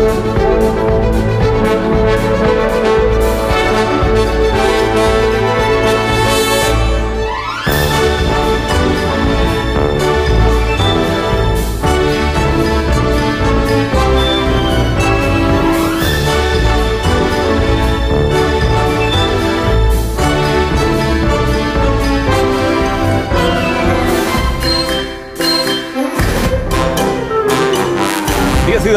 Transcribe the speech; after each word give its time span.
y 0.00 0.49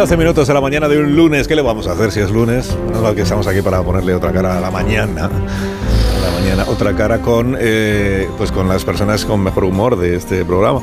12 0.03 0.17
minutos 0.17 0.49
de 0.49 0.53
la 0.53 0.59
mañana 0.59 0.89
de 0.89 0.97
un 0.97 1.15
lunes. 1.15 1.47
¿Qué 1.47 1.55
le 1.55 1.61
vamos 1.61 1.87
a 1.87 1.93
hacer 1.93 2.11
si 2.11 2.19
es 2.19 2.29
lunes? 2.29 2.77
Menos 2.87 3.15
que 3.15 3.21
estamos 3.21 3.47
aquí 3.47 3.61
para 3.61 3.81
ponerle 3.83 4.13
otra 4.13 4.33
cara 4.33 4.57
a 4.57 4.59
la 4.59 4.69
mañana. 4.69 5.27
A 5.27 5.29
la 5.29 6.41
mañana, 6.41 6.65
otra 6.67 6.93
cara 6.93 7.21
con, 7.21 7.55
eh, 7.57 8.29
pues 8.37 8.51
con 8.51 8.67
las 8.67 8.83
personas 8.83 9.23
con 9.23 9.41
mejor 9.41 9.63
humor 9.63 9.97
de 9.97 10.17
este 10.17 10.43
programa 10.43 10.81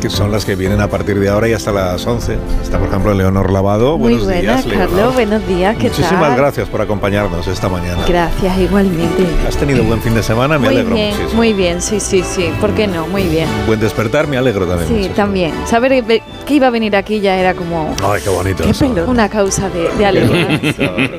que 0.00 0.08
son 0.10 0.32
las 0.32 0.44
que 0.44 0.56
vienen 0.56 0.80
a 0.80 0.88
partir 0.88 1.18
de 1.20 1.28
ahora 1.28 1.46
y 1.48 1.52
hasta 1.52 1.72
las 1.72 2.06
11. 2.06 2.36
Está, 2.62 2.78
por 2.78 2.88
ejemplo, 2.88 3.12
Leonor 3.14 3.50
Lavado. 3.52 3.98
Muy 3.98 4.14
buenos 4.14 4.24
buenas, 4.26 4.64
días, 4.64 4.78
Carlos. 4.78 5.14
Buenos 5.14 5.46
días, 5.46 5.76
¿qué 5.76 5.88
Muchísimas 5.88 6.20
tal? 6.28 6.36
gracias 6.36 6.68
por 6.68 6.80
acompañarnos 6.80 7.46
esta 7.46 7.68
mañana. 7.68 8.02
Gracias, 8.08 8.58
igualmente. 8.58 9.26
¿Has 9.46 9.56
tenido 9.56 9.84
buen 9.84 10.00
fin 10.00 10.14
de 10.14 10.22
semana? 10.22 10.58
Me 10.58 10.68
muy 10.68 10.76
alegro 10.76 10.94
bien, 10.94 11.10
muchísimo. 11.10 11.34
muy 11.34 11.52
bien, 11.52 11.82
sí, 11.82 12.00
sí, 12.00 12.22
sí. 12.22 12.50
¿Por 12.60 12.70
qué 12.72 12.86
no? 12.86 13.06
Muy 13.08 13.24
bien. 13.24 13.46
Buen 13.66 13.78
despertar, 13.80 14.26
me 14.26 14.38
alegro 14.38 14.66
también. 14.66 14.88
Sí, 15.04 15.10
también. 15.14 15.52
Saber 15.66 16.02
que 16.04 16.54
iba 16.54 16.66
a 16.68 16.70
venir 16.70 16.96
aquí 16.96 17.20
ya 17.20 17.36
era 17.36 17.54
como 17.54 17.94
Ay, 18.02 18.20
qué 18.24 18.30
bonito. 18.30 18.64
qué 18.64 19.02
una 19.02 19.28
causa 19.28 19.68
de, 19.68 19.88
de 19.98 20.06
alegría. 20.06 20.60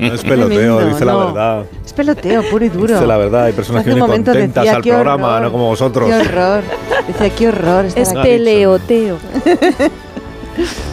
No 0.02 0.13
es 0.13 0.21
peloteo, 0.23 0.48
Tremendo, 0.77 0.85
dice 0.88 1.05
la 1.05 1.12
no. 1.13 1.26
verdad. 1.27 1.66
Es 1.85 1.93
peloteo 1.93 2.43
puro 2.49 2.66
y 2.66 2.70
duro. 2.70 2.93
Dice 2.95 3.05
la 3.07 3.18
verdad, 3.18 3.43
hay 3.45 3.54
personas 3.54 3.82
Hace 3.82 3.90
que 3.91 3.95
vienen 3.95 4.23
contentas 4.23 4.63
decía, 4.63 4.76
al 4.77 4.82
"Qué 4.82 4.91
programa, 4.91 5.27
horror, 5.27 5.41
no 5.43 5.51
como 5.51 5.68
vosotros. 5.68 6.10
Qué 6.10 6.16
horror. 6.16 6.63
Decía, 7.07 7.29
qué 7.35 7.48
horror. 7.49 7.85
Es 7.95 8.13
Lo 8.13 8.21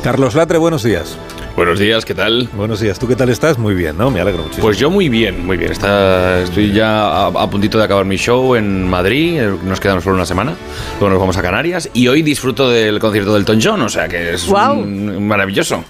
Carlos 0.02 0.34
Latre, 0.34 0.58
buenos 0.58 0.82
días. 0.82 1.16
Buenos 1.56 1.80
días, 1.80 2.04
¿qué 2.04 2.14
tal? 2.14 2.48
Buenos 2.52 2.78
días. 2.78 3.00
¿Tú 3.00 3.08
qué 3.08 3.16
tal 3.16 3.30
estás? 3.30 3.58
Muy 3.58 3.74
bien, 3.74 3.98
¿no? 3.98 4.12
Me 4.12 4.20
alegro 4.20 4.44
muchísimo. 4.44 4.64
Pues 4.64 4.78
yo 4.78 4.90
muy 4.90 5.08
bien, 5.08 5.44
muy 5.44 5.56
bien. 5.56 5.72
Está, 5.72 6.40
estoy 6.42 6.72
ya 6.72 7.08
a, 7.08 7.26
a 7.26 7.50
puntito 7.50 7.78
de 7.78 7.84
acabar 7.84 8.04
mi 8.04 8.16
show 8.16 8.54
en 8.54 8.88
Madrid. 8.88 9.40
eh, 9.40 9.52
Nos 9.64 9.80
quedamos 9.80 10.04
solo 10.04 10.14
una 10.14 10.26
semana. 10.26 10.54
Luego 11.00 11.10
nos 11.14 11.18
vamos 11.20 11.36
a 11.36 11.42
Canarias. 11.42 11.90
Y 11.94 12.06
hoy 12.06 12.22
disfruto 12.22 12.70
del 12.70 13.00
concierto 13.00 13.32
del 13.32 13.40
Elton 13.40 13.58
John. 13.60 13.82
O 13.82 13.88
sea 13.88 14.06
que 14.06 14.34
es 14.34 14.46
Guau. 14.46 14.76
mm, 14.76 15.20
maravilloso. 15.26 15.82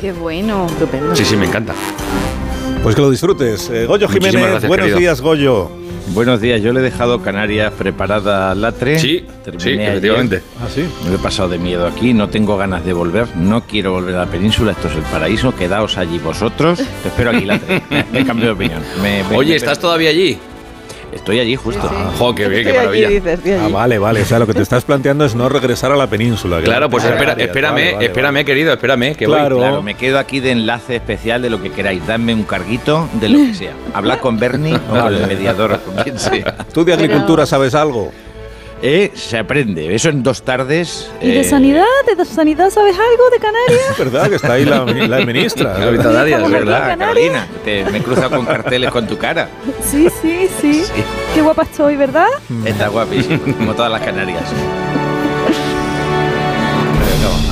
Qué 0.00 0.12
bueno. 0.12 0.66
Sí, 1.14 1.26
sí, 1.26 1.36
me 1.36 1.44
encanta. 1.46 1.74
Pues 2.82 2.94
que 2.94 3.02
lo 3.02 3.10
disfrutes. 3.10 3.68
Eh, 3.68 3.84
Goyo 3.84 4.06
Muchísimas 4.08 4.30
Jiménez, 4.30 4.50
gracias, 4.52 4.68
buenos 4.68 4.84
querido. 4.84 4.98
días, 5.00 5.20
Goyo. 5.20 5.70
Buenos 6.08 6.40
días, 6.40 6.60
yo 6.60 6.72
le 6.72 6.80
he 6.80 6.82
dejado 6.82 7.22
Canarias 7.22 7.72
preparada 7.78 8.50
al 8.50 8.60
Latre. 8.60 8.98
Sí, 8.98 9.24
Terminé 9.44 9.62
sí, 9.62 9.68
ayer. 9.70 9.88
efectivamente. 9.88 10.42
¿Ah, 10.60 10.66
sí? 10.74 10.84
Me 11.08 11.14
he 11.14 11.18
pasado 11.18 11.48
de 11.48 11.58
miedo 11.58 11.86
aquí, 11.86 12.12
no 12.12 12.28
tengo 12.28 12.56
ganas 12.56 12.84
de 12.84 12.92
volver, 12.92 13.28
no 13.36 13.62
quiero 13.62 13.92
volver 13.92 14.16
a 14.16 14.24
la 14.24 14.26
península, 14.26 14.72
esto 14.72 14.88
es 14.88 14.96
el 14.96 15.02
paraíso, 15.02 15.54
quedaos 15.54 15.96
allí 15.98 16.18
vosotros. 16.18 16.78
Te 17.02 17.08
espero 17.08 17.30
aquí, 17.30 17.44
Latre. 17.44 17.82
Me 18.12 18.20
he 18.20 18.24
cambiado 18.24 18.54
de 18.54 18.64
opinión. 18.64 18.82
Me- 19.02 19.22
me- 19.24 19.36
Oye, 19.36 19.50
me- 19.50 19.56
¿estás 19.56 19.78
todavía 19.78 20.10
allí? 20.10 20.36
Estoy 21.12 21.40
allí 21.40 21.56
justo. 21.56 21.88
Jo, 22.18 22.34
qué 22.34 22.48
bien, 22.48 22.64
qué 22.66 22.72
maravilla. 22.72 23.08
dices, 23.08 23.34
estoy 23.38 23.52
Ah, 23.52 23.64
allí. 23.64 23.72
vale, 23.72 23.98
vale. 23.98 24.22
O 24.22 24.24
sea, 24.24 24.38
lo 24.38 24.46
que 24.46 24.54
te 24.54 24.62
estás 24.62 24.84
planteando 24.84 25.24
es 25.24 25.34
no 25.34 25.48
regresar 25.48 25.90
a 25.92 25.96
la 25.96 26.06
península. 26.06 26.60
Claro, 26.60 26.88
pues 26.88 27.04
espera, 27.04 27.32
espérame, 27.32 27.74
Vale, 27.74 27.92
vale, 27.94 28.06
espérame, 28.06 28.32
vale. 28.34 28.44
querido, 28.44 28.72
espérame, 28.72 29.14
que 29.16 29.24
Claro. 29.24 29.56
voy. 29.56 29.64
Claro, 29.66 29.82
me 29.82 29.94
quedo 29.94 30.18
aquí 30.18 30.40
de 30.40 30.52
enlace 30.52 30.96
especial 30.96 31.42
de 31.42 31.50
lo 31.50 31.60
que 31.60 31.70
queráis. 31.70 32.06
Dadme 32.06 32.32
un 32.34 32.44
carguito 32.44 33.08
de 33.20 33.28
lo 33.28 33.38
que 33.38 33.54
sea. 33.54 33.72
Habla 33.92 34.20
con 34.20 34.38
Bernie 34.38 34.76
o 34.76 35.00
con 35.00 35.14
el 35.14 35.26
mediador 35.26 35.72
o 35.72 35.78
con 35.80 35.96
quien 36.04 36.18
sea. 36.18 36.56
¿Tú 36.72 36.84
de 36.84 36.92
agricultura 36.94 37.44
sabes 37.46 37.74
algo? 37.74 38.12
Eh, 38.82 39.10
se 39.14 39.36
aprende. 39.36 39.94
Eso 39.94 40.08
en 40.08 40.22
dos 40.22 40.42
tardes. 40.42 41.10
¿Y 41.20 41.28
de 41.28 41.40
eh, 41.40 41.44
sanidad? 41.44 41.84
¿De 42.16 42.24
sanidad 42.24 42.70
sabes 42.70 42.94
algo 42.94 43.30
de 43.30 43.38
Canarias? 43.38 43.90
Es 43.92 43.98
verdad 43.98 44.28
que 44.30 44.36
está 44.36 44.52
ahí 44.54 44.64
la, 44.64 44.84
la 45.08 45.24
ministra. 45.26 45.78
La 45.78 45.90
veterinaria, 45.90 46.36
Es 46.38 46.50
verdad. 46.50 46.80
verdad, 46.88 46.98
Carolina. 46.98 47.46
Te- 47.64 47.84
me 47.84 47.98
he 47.98 48.02
cruzado 48.02 48.30
con 48.36 48.46
carteles 48.46 48.90
con 48.90 49.06
tu 49.06 49.18
cara. 49.18 49.48
Sí, 49.84 50.08
sí, 50.22 50.48
sí. 50.60 50.84
Sí. 50.84 51.04
Qué 51.34 51.42
guapa 51.42 51.62
estoy, 51.64 51.96
¿verdad? 51.96 52.26
Está 52.64 52.88
guapísimo, 52.88 53.40
como 53.58 53.74
todas 53.74 53.92
las 53.92 54.00
Canarias. 54.00 54.42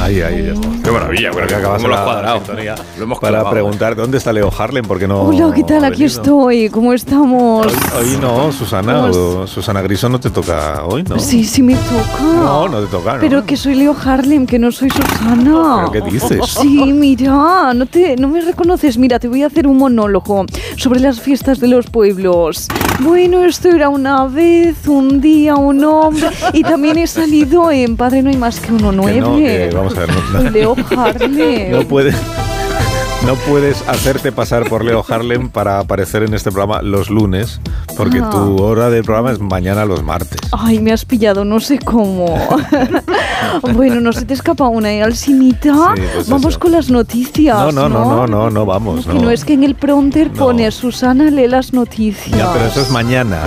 Ahí, 0.09 0.23
ahí, 0.23 0.43
ya 0.43 0.53
está. 0.55 0.69
Qué 0.83 0.91
maravilla, 0.91 1.31
Creo 1.31 1.47
que 1.47 1.55
bueno, 1.55 1.59
acabas 1.59 1.83
¿cómo 1.83 1.95
lo 1.95 2.03
cuadrado? 2.03 2.37
sintonía 2.39 2.75
Lo 2.97 3.05
hemos 3.05 3.19
Para 3.19 3.31
clavado, 3.33 3.51
preguntar 3.51 3.95
dónde 3.95 4.17
está 4.17 4.33
Leo 4.33 4.51
Harlem, 4.57 4.87
porque 4.87 5.07
no. 5.07 5.21
Hola, 5.21 5.53
¿qué 5.55 5.65
tal? 5.65 5.85
Aquí 5.85 6.05
estoy. 6.05 6.71
¿Cómo 6.71 6.95
estamos? 6.95 7.67
Hoy, 7.67 7.75
hoy 7.99 8.19
no, 8.19 8.51
Susana. 8.51 9.13
Susana 9.47 9.83
Griso 9.83 10.09
no 10.09 10.19
te 10.19 10.31
toca 10.31 10.83
hoy, 10.87 11.03
¿no? 11.03 11.19
Sí, 11.19 11.45
sí 11.45 11.63
me 11.63 11.75
toca. 11.75 12.23
No, 12.23 12.69
no 12.69 12.81
te 12.81 12.87
toca, 12.87 13.15
¿no? 13.17 13.21
Pero 13.21 13.45
que 13.45 13.55
soy 13.59 13.75
Leo 13.75 13.95
Harlem, 14.03 14.47
que 14.47 14.59
no 14.59 14.73
soy 14.73 14.89
Susana. 14.89 15.91
¿Pero 15.93 15.93
qué 15.93 16.11
dices? 16.11 16.41
Sí, 16.59 16.91
mira, 16.95 17.75
no, 17.75 17.85
te, 17.85 18.17
no 18.17 18.29
me 18.29 18.41
reconoces. 18.41 18.97
Mira, 18.97 19.19
te 19.19 19.29
voy 19.29 19.43
a 19.43 19.49
hacer 19.49 19.67
un 19.67 19.77
monólogo 19.77 20.47
sobre 20.79 21.01
las 21.01 21.21
fiestas 21.21 21.61
de 21.61 21.69
los 21.69 21.85
pueblos. 21.91 22.67
Bueno, 23.01 23.45
esto 23.45 23.69
era 23.69 23.91
una 23.91 24.25
vez, 24.25 24.89
un 24.89 25.21
día, 25.21 25.57
un 25.57 25.85
hombre. 25.85 26.29
Y 26.55 26.63
también 26.63 26.97
he 26.97 27.07
salido 27.07 27.71
en 27.71 27.99
Padre 27.99 28.23
No 28.23 28.31
hay 28.31 28.39
más 28.39 28.59
que 28.59 28.73
uno 28.73 28.91
Que 28.91 28.97
nueve. 28.97 29.21
no, 29.21 29.37
que 29.37 29.71
vamos 29.75 29.98
ver. 29.99 30.53
No, 31.71 31.83
puedes. 31.89 32.15
No 33.27 33.35
puedes 33.35 33.87
hacerte 33.89 34.33
pasar 34.33 34.67
por 34.71 34.83
Leo 34.85 35.05
Harlem 35.07 35.51
para 35.51 35.81
aparecer 35.81 36.23
en 36.23 36.33
este 36.35 36.51
programa 36.51 36.81
los 36.83 37.11
lunes, 37.11 37.61
porque 37.97 38.21
Ah. 38.23 38.31
tu 38.31 38.63
hora 38.63 38.89
del 38.89 39.05
programa 39.05 39.33
es 39.33 39.39
mañana 39.41 39.85
los 39.85 40.03
martes. 40.03 40.39
Ay, 40.53 40.79
me 40.79 40.93
has 40.93 41.05
pillado, 41.05 41.45
no 41.45 41.61
sé 41.61 41.79
cómo. 41.79 42.39
bueno, 43.75 44.01
no 44.01 44.13
se 44.15 44.25
te 44.25 44.33
escapa 44.33 44.69
una, 44.69 44.93
¿eh, 44.93 45.03
Alcinita? 45.03 45.75
Sí, 45.97 46.03
pues 46.15 46.29
Vamos 46.29 46.51
eso. 46.53 46.61
con 46.61 46.73
las 46.73 46.89
noticias. 46.91 47.55
No, 47.59 47.73
no, 47.73 47.89
no, 47.91 48.05
no, 48.05 48.27
no, 48.27 48.51
no 48.51 48.65
vamos. 48.65 49.05
Que 49.05 49.13
No, 49.13 49.23
no 49.23 49.31
es 49.31 49.45
que 49.45 49.53
en 49.55 49.65
el 49.65 49.75
prompter 49.75 50.29
No. 50.29 50.47
pone 50.47 50.71
Susana 50.71 51.25
lee 51.31 51.49
las 51.49 51.75
noticias. 51.75 52.31
Ya, 52.39 52.51
pero 52.53 52.67
eso 52.67 52.81
es 52.81 52.91
mañana. 52.91 53.41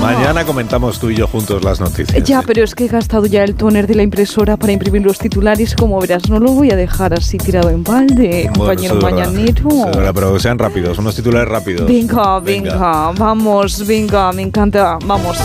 Mañana 0.00 0.44
comentamos 0.44 0.98
tú 0.98 1.10
y 1.10 1.16
yo 1.16 1.26
juntos 1.26 1.62
las 1.62 1.78
noticias. 1.80 2.22
Ya, 2.24 2.40
pero 2.42 2.64
es 2.64 2.74
que 2.74 2.84
he 2.86 2.88
gastado 2.88 3.26
ya 3.26 3.42
el 3.44 3.54
toner 3.54 3.86
de 3.86 3.96
la 3.96 4.02
impresora 4.02 4.56
para 4.56 4.72
imprimir 4.72 5.02
los 5.02 5.18
titulares. 5.18 5.74
Como 5.74 6.00
verás, 6.00 6.30
no 6.30 6.38
lo 6.38 6.52
voy 6.52 6.70
a 6.70 6.76
dejar 6.76 7.12
así 7.12 7.36
tirado 7.36 7.68
en 7.70 7.82
balde, 7.84 8.44
Bueno, 8.54 8.58
compañero 8.58 8.94
eso 8.98 9.06
es 9.26 9.96
verdad, 9.96 10.12
pero 10.14 10.38
sean 10.38 10.58
rápidos, 10.58 10.98
unos 10.98 11.14
titulares 11.14 11.48
rápidos. 11.48 11.86
Venga, 11.86 12.40
venga, 12.40 13.12
vamos, 13.12 13.86
venga, 13.86 14.32
me 14.32 14.42
encanta, 14.42 14.98
vamos. 15.04 15.38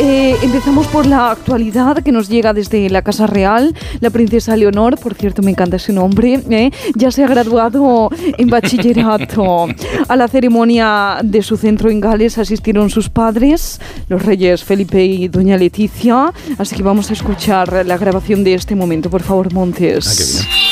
Eh, 0.00 0.36
empezamos 0.42 0.86
por 0.86 1.06
la 1.06 1.32
actualidad 1.32 2.02
que 2.02 2.12
nos 2.12 2.28
llega 2.28 2.52
desde 2.52 2.88
la 2.88 3.02
Casa 3.02 3.26
Real. 3.26 3.74
La 4.00 4.10
princesa 4.10 4.56
Leonor, 4.56 4.98
por 4.98 5.14
cierto, 5.14 5.42
me 5.42 5.50
encanta 5.50 5.76
ese 5.76 5.92
nombre, 5.92 6.42
¿eh? 6.50 6.70
ya 6.94 7.10
se 7.10 7.24
ha 7.24 7.28
graduado 7.28 8.10
en 8.38 8.48
bachillerato. 8.48 9.68
A 10.08 10.16
la 10.16 10.28
ceremonia 10.28 11.18
de 11.22 11.42
su 11.42 11.56
centro 11.56 11.90
en 11.90 12.00
Gales 12.00 12.38
asistieron 12.38 12.90
sus 12.90 13.08
padres, 13.08 13.80
los 14.08 14.22
reyes 14.22 14.64
Felipe 14.64 15.04
y 15.04 15.28
doña 15.28 15.56
Leticia. 15.56 16.32
Así 16.58 16.74
que 16.74 16.82
vamos 16.82 17.10
a 17.10 17.12
escuchar 17.12 17.84
la 17.86 17.98
grabación 17.98 18.44
de 18.44 18.54
este 18.54 18.74
momento, 18.74 19.10
por 19.10 19.22
favor, 19.22 19.52
Montes. 19.52 20.06
Ah, 20.08 20.14
qué 20.16 20.24
bien. 20.24 20.62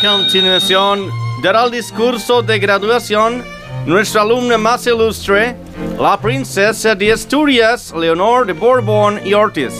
continuación, 0.00 1.10
dará 1.42 1.64
el 1.64 1.70
discurso 1.70 2.42
de 2.42 2.58
graduación 2.58 3.44
nuestra 3.86 4.22
alumna 4.22 4.58
más 4.58 4.86
ilustre, 4.86 5.56
la 5.98 6.20
princesa 6.20 6.94
de 6.94 7.12
Asturias, 7.12 7.92
Leonor 7.96 8.46
de 8.46 8.52
Borbón 8.52 9.20
y 9.24 9.34
Ortiz. 9.34 9.72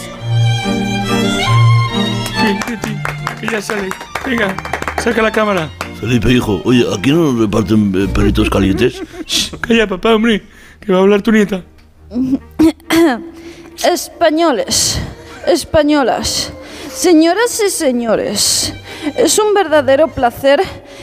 Ya 3.50 3.62
sale. 3.62 3.88
Venga, 4.26 4.54
saca 5.02 5.22
la 5.22 5.32
cámara. 5.32 5.70
Felipe, 6.00 6.32
hijo, 6.32 6.60
oye, 6.64 6.84
¿aquí 6.96 7.10
no 7.10 7.32
nos 7.32 7.40
reparten 7.40 7.92
eh, 7.94 8.08
perritos 8.12 8.48
calientes? 8.48 9.02
Calla, 9.60 9.86
papá, 9.86 10.14
hombre, 10.14 10.42
que 10.80 10.92
va 10.92 10.98
a 10.98 11.00
hablar 11.02 11.22
tu 11.22 11.32
nieta. 11.32 11.62
Españoles, 13.84 15.00
españolas, 15.46 16.52
señoras 16.92 17.62
y 17.66 17.70
señores, 17.70 18.74
es 19.16 19.38
un 19.38 19.54
verdadero 19.54 20.08
placer 20.08 20.60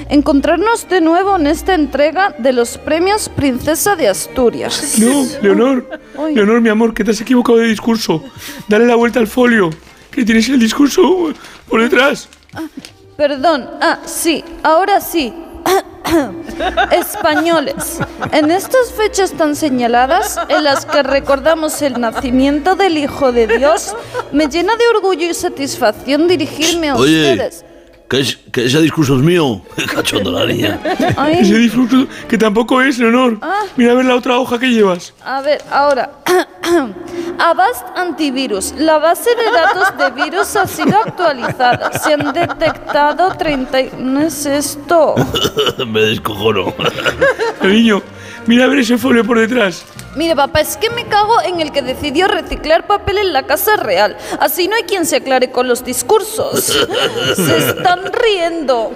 encontrarnos 0.10 0.88
de 0.90 1.02
nuevo 1.02 1.36
en 1.36 1.48
esta 1.48 1.74
entrega 1.74 2.36
de 2.38 2.54
los 2.54 2.78
premios 2.78 3.30
Princesa 3.30 3.96
de 3.96 4.08
Asturias. 4.08 4.96
No, 5.00 5.26
Leonor. 5.42 5.90
Ay. 6.18 6.36
Leonor, 6.36 6.62
mi 6.62 6.70
amor, 6.70 6.94
que 6.94 7.04
te 7.04 7.12
has 7.12 7.22
equivocado 7.22 7.58
de 7.60 7.68
discurso. 7.68 8.24
Dale 8.68 8.86
la 8.86 8.96
vuelta 8.96 9.20
al 9.20 9.28
folio, 9.28 9.70
que 10.12 10.24
tienes 10.24 10.48
el 10.50 10.60
discurso 10.60 11.34
por 11.68 11.82
detrás. 11.82 12.30
Perdón, 13.16 13.70
ah, 13.82 14.00
sí, 14.06 14.44
ahora 14.64 15.02
sí. 15.02 15.34
Españoles, 16.92 18.00
en 18.32 18.52
estas 18.52 18.94
fechas 18.94 19.34
tan 19.34 19.56
señaladas 19.56 20.40
en 20.48 20.64
las 20.64 20.86
que 20.86 21.04
recordamos 21.04 21.82
el 21.82 22.00
nacimiento 22.00 22.76
del 22.76 22.98
Hijo 22.98 23.32
de 23.32 23.48
Dios, 23.48 23.96
me 24.32 24.48
llena 24.48 24.76
de 24.78 24.88
orgullo 24.96 25.30
y 25.30 25.34
satisfacción 25.34 26.28
dirigirme 26.28 26.90
a 26.90 26.96
Oye. 26.96 27.32
ustedes. 27.32 27.66
Que, 28.10 28.22
es, 28.22 28.38
que 28.54 28.66
ese 28.66 28.82
discurso 28.82 29.16
es 29.18 29.22
mío. 29.22 29.62
Cachondo 29.96 30.32
la 30.32 30.46
niña. 30.46 30.80
Ay, 31.18 31.40
Ese 31.42 31.58
discurso 31.58 32.08
que 32.30 32.38
tampoco 32.38 32.82
es, 32.82 32.98
Leonor. 33.00 33.38
Ah. 33.42 33.64
Mira 33.76 33.92
a 33.92 33.96
ver 33.96 34.06
la 34.06 34.16
otra 34.16 34.38
hoja 34.40 34.58
que 34.58 34.68
llevas. 34.70 35.14
a 35.26 35.42
ver, 35.42 35.62
ahora. 35.72 36.12
Avast 37.40 37.86
Antivirus. 37.96 38.74
La 38.78 38.98
base 38.98 39.30
de 39.36 39.52
datos 39.52 39.98
de 39.98 40.24
virus 40.24 40.56
ha 40.56 40.66
sido 40.68 40.98
actualizada. 40.98 41.92
Se 42.00 42.14
han 42.14 42.34
detectado 42.34 43.30
30... 43.38 43.82
y- 43.82 43.92
¿No 44.00 44.22
es 44.22 44.46
esto? 44.46 45.16
Me 45.88 46.02
descojono. 46.02 46.74
Cariño, 47.62 48.02
mira 48.48 48.66
a 48.66 48.68
ver 48.68 48.80
ese 48.80 48.98
folio 48.98 49.24
por 49.26 49.38
detrás. 49.40 49.86
Mire, 50.18 50.36
papá, 50.36 50.62
es 50.62 50.78
que 50.78 50.90
me 50.90 51.06
cago 51.06 51.40
en 51.44 51.62
el 51.62 51.72
que 51.72 51.84
decidió 51.84 52.28
reciclar 52.28 52.88
papel 52.88 53.20
en 53.20 53.34
la 53.34 53.44
Casa 53.44 53.76
Real. 53.76 54.18
Así 54.40 54.68
no 54.68 54.76
hay 54.76 54.82
quien 54.82 55.06
se 55.06 55.18
aclare 55.18 55.52
con 55.52 55.68
los 55.68 55.86
discursos. 55.86 56.66
Se 57.36 57.58
están 57.58 58.12
riendo. 58.12 58.94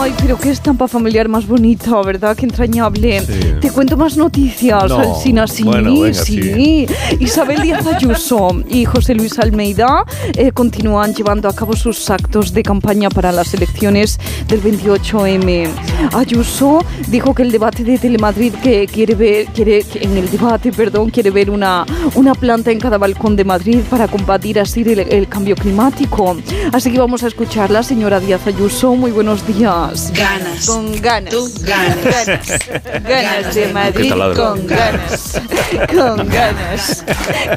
Ay, 0.00 0.14
pero 0.22 0.38
qué 0.38 0.50
estampa 0.50 0.86
familiar 0.86 1.28
más 1.28 1.44
bonita, 1.44 2.00
¿verdad? 2.02 2.36
Qué 2.36 2.46
entrañable. 2.46 3.20
Sí. 3.20 3.40
Te 3.60 3.70
cuento 3.72 3.96
más 3.96 4.16
noticias, 4.16 4.88
No. 4.88 4.98
Alsina, 4.98 5.48
sí, 5.48 5.64
Bueno, 5.64 5.90
venga, 6.00 6.14
sí. 6.14 6.86
Isabel 7.18 7.60
Díaz 7.62 7.84
Ayuso 7.84 8.62
y 8.68 8.84
José 8.84 9.16
Luis 9.16 9.36
Almeida 9.40 10.04
eh, 10.36 10.52
continúan 10.52 11.14
llevando 11.14 11.48
a 11.48 11.52
cabo 11.52 11.74
sus 11.74 12.08
actos 12.10 12.52
de 12.52 12.62
campaña 12.62 13.08
para 13.10 13.32
las 13.32 13.52
elecciones 13.54 14.20
del 14.46 14.62
28M. 14.62 15.68
Ayuso 16.14 16.78
dijo 17.08 17.34
que 17.34 17.42
el 17.42 17.50
debate 17.50 17.82
de 17.82 17.98
Telemadrid 17.98 18.54
que 18.54 18.86
quiere 18.86 19.16
ver, 19.16 19.46
quiere, 19.46 19.82
que 19.82 20.04
en 20.04 20.16
el 20.16 20.30
debate, 20.30 20.70
perdón, 20.70 21.10
quiere 21.10 21.30
ver 21.30 21.50
una, 21.50 21.84
una 22.14 22.36
planta 22.36 22.70
en 22.70 22.78
cada 22.78 22.98
balcón 22.98 23.34
de 23.34 23.44
Madrid 23.44 23.80
para 23.90 24.06
combatir 24.06 24.60
así 24.60 24.82
el, 24.82 25.00
el 25.00 25.26
cambio 25.28 25.56
climático. 25.56 26.36
Así 26.72 26.92
que 26.92 27.00
vamos 27.00 27.24
a 27.24 27.26
escucharla, 27.26 27.82
señora 27.82 28.20
Díaz 28.20 28.46
Ayuso. 28.46 28.94
Muy 28.94 29.10
buenos 29.10 29.44
días. 29.44 29.87
Ganas. 30.12 30.66
Con 30.66 31.00
ganas. 31.00 31.30
Tú 31.32 31.48
ganas. 31.62 32.26
Ganas. 32.26 33.02
Ganas 33.02 33.54
de 33.54 33.68
Madrid. 33.72 34.12
Con 34.36 34.66
ganas. 34.66 35.40
Con 35.88 36.28
ganas. 36.28 37.04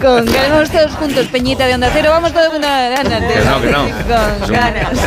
Con 0.02 0.26
ganas. 0.26 0.50
Vamos 0.50 0.70
todos 0.72 0.92
juntos, 0.94 1.28
Peñita 1.28 1.66
de 1.68 1.74
Onda 1.76 1.90
Cero. 1.94 2.10
Vamos 2.12 2.32
todos 2.34 2.50
con 2.50 2.62
ganas. 2.62 3.04
de- 3.04 3.28
Que 3.28 3.46
no, 3.46 3.62
que 3.62 3.70
no. 3.70 3.82
Con 4.42 4.52
ganas. 4.52 5.00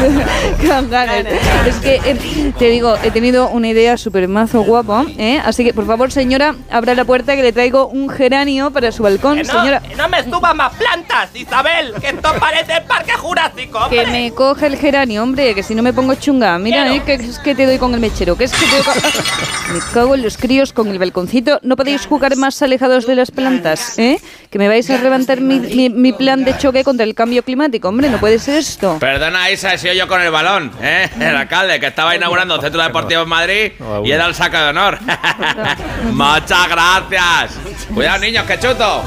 Con 0.66 0.90
ganas. 0.90 1.24
Es 1.66 1.76
que 1.76 1.94
eh, 2.04 2.52
te 2.58 2.66
digo, 2.68 2.96
he 3.02 3.10
tenido 3.10 3.48
una 3.48 3.68
idea 3.68 3.96
súper 3.96 4.28
mazo 4.28 4.62
guapa. 4.62 5.04
¿eh? 5.18 5.40
Así 5.44 5.64
que, 5.64 5.72
por 5.74 5.86
favor, 5.86 6.12
señora, 6.12 6.54
abra 6.70 6.94
la 6.94 7.04
puerta 7.04 7.34
que 7.36 7.42
le 7.42 7.52
traigo 7.52 7.86
un 7.88 8.08
geranio 8.10 8.70
para 8.70 8.92
su 8.92 9.02
balcón. 9.02 9.36
Que 9.38 9.44
no, 9.44 9.52
Señora. 9.52 9.80
que 9.80 9.94
no 9.96 10.08
me 10.08 10.22
suban 10.24 10.56
más 10.56 10.72
plantas, 10.74 11.28
Isabel, 11.34 11.94
que 12.00 12.08
esto 12.08 12.32
parece 12.38 12.74
el 12.74 12.82
parque 12.84 13.12
jurásico, 13.12 13.78
hombre. 13.78 14.04
Que 14.04 14.10
me 14.10 14.30
coge 14.32 14.66
el 14.66 14.76
geranio, 14.76 15.22
hombre, 15.22 15.54
que 15.54 15.62
si 15.62 15.74
no 15.74 15.82
me 15.82 15.92
pongo 15.92 16.14
chunga. 16.14 16.58
Mira, 16.58 16.82
Quiero. 16.84 16.94
eh, 16.94 17.02
que 17.18 17.26
es 17.28 17.38
que 17.38 17.54
te 17.54 17.66
doy 17.66 17.78
con 17.78 17.94
el 17.94 18.00
mechero, 18.00 18.36
que 18.36 18.44
es 18.44 18.52
que 18.52 18.64
te 18.66 18.70
doy 18.76 18.82
con... 18.82 18.94
Me 19.74 19.80
cago 19.92 20.14
en 20.14 20.22
los 20.22 20.36
críos 20.36 20.72
con 20.72 20.88
el 20.88 20.98
balconcito. 20.98 21.58
¿No 21.62 21.76
podéis 21.76 22.06
jugar 22.06 22.36
más 22.36 22.60
alejados 22.62 23.06
de 23.06 23.14
las 23.14 23.30
plantas, 23.30 23.98
eh? 23.98 24.18
Que 24.50 24.58
me 24.58 24.68
vais 24.68 24.88
a 24.90 24.98
levantar 24.98 25.40
mi, 25.40 25.58
mi- 25.58 25.90
mi 25.90 26.12
plan 26.12 26.44
de 26.44 26.56
choque 26.56 26.84
contra 26.84 27.04
el 27.04 27.14
cambio 27.14 27.42
climático, 27.42 27.88
hombre, 27.88 28.08
no 28.08 28.18
puede 28.18 28.38
ser 28.38 28.58
esto. 28.58 28.98
Perdona, 29.00 29.50
Isa, 29.50 29.74
he 29.74 29.78
sido 29.78 29.94
yo 29.94 30.06
con 30.06 30.20
el 30.20 30.30
balón, 30.30 30.70
¿eh? 30.80 31.08
El 31.20 31.34
alcalde 31.36 31.80
que 31.80 31.86
estaba 31.88 32.14
inaugurando 32.14 32.54
un 32.56 32.60
centro 32.60 32.82
deportivo 32.82 33.22
en 33.22 33.28
Madrid 33.28 33.72
y 34.04 34.10
era 34.12 34.26
el 34.26 34.34
saco 34.34 34.56
de 34.56 34.68
honor. 34.68 34.98
Muchas 36.12 36.68
gracias. 36.68 37.58
Cuidado, 37.92 38.18
niños, 38.20 38.44
que 38.44 38.58
chuto. 38.58 39.02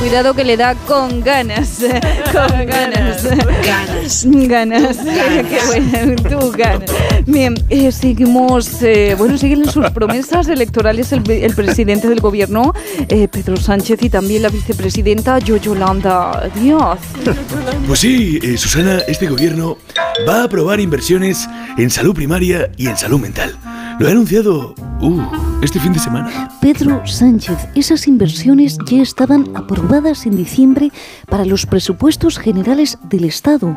Cuidado 0.00 0.34
que 0.34 0.44
le 0.44 0.56
da 0.56 0.74
con 0.74 1.20
ganas, 1.22 1.80
eh, 1.82 2.00
con 2.32 2.66
ganas. 2.66 3.22
Ganas. 3.64 4.24
Ganas. 4.26 4.96
Qué 4.98 5.60
bueno, 5.66 6.16
tú 6.28 6.50
ganas. 6.56 6.90
Eh, 7.68 7.92
seguimos. 7.92 8.82
eh, 8.82 9.14
bueno, 9.18 9.36
siguen 9.38 9.64
sus 9.70 9.88
promesas 9.94 10.48
electorales 10.48 11.12
el, 11.12 11.28
el 11.30 11.54
presidente 11.54 12.08
del 12.08 12.20
gobierno, 12.20 12.72
eh, 13.08 13.28
Pedro 13.28 13.56
Sánchez, 13.56 14.02
y 14.02 14.10
también 14.10 14.42
la 14.42 14.48
vicepresidenta 14.48 15.38
Yo- 15.38 15.56
Yolanda 15.56 16.50
Díaz. 16.54 16.98
Pues 17.86 18.00
sí, 18.00 18.38
eh, 18.42 18.56
Susana, 18.56 18.98
este 19.08 19.26
gobierno 19.26 19.78
va 20.28 20.40
a 20.40 20.44
aprobar 20.44 20.80
inversiones 20.80 21.48
en 21.76 21.90
salud 21.90 22.14
primaria 22.14 22.70
y 22.76 22.86
en 22.88 22.96
salud 22.96 23.18
mental. 23.20 23.56
Lo 23.98 24.06
he 24.08 24.12
anunciado 24.12 24.74
uh, 25.00 25.20
este 25.62 25.80
fin 25.80 25.92
de 25.92 25.98
semana. 25.98 26.50
Pedro 26.60 27.04
Sánchez, 27.04 27.56
esas 27.74 28.06
inversiones 28.06 28.78
ya 28.86 29.02
estaban 29.02 29.50
aprobadas 29.56 30.24
en 30.26 30.36
diciembre 30.36 30.92
para 31.28 31.44
los 31.44 31.66
presupuestos 31.66 32.38
generales 32.38 32.98
del 33.10 33.24
Estado. 33.24 33.76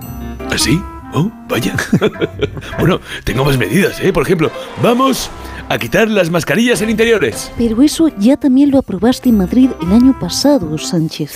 ¿Así? 0.52 0.80
Oh, 1.14 1.30
vaya. 1.50 1.76
bueno, 2.80 3.00
tengo 3.24 3.44
más 3.44 3.58
medidas, 3.58 4.00
¿eh? 4.02 4.14
Por 4.14 4.24
ejemplo, 4.24 4.50
vamos 4.82 5.30
a 5.70 5.78
quitar 5.78 6.08
las 6.10 6.30
mascarillas 6.30 6.82
en 6.82 6.90
interiores. 6.90 7.52
Pero 7.58 7.82
eso 7.82 8.10
ya 8.18 8.38
también 8.38 8.72
lo 8.72 8.78
aprobaste 8.80 9.30
en 9.30 9.38
Madrid 9.38 9.70
el 9.82 9.92
año 9.92 10.18
pasado, 10.20 10.78
Sánchez. 10.78 11.36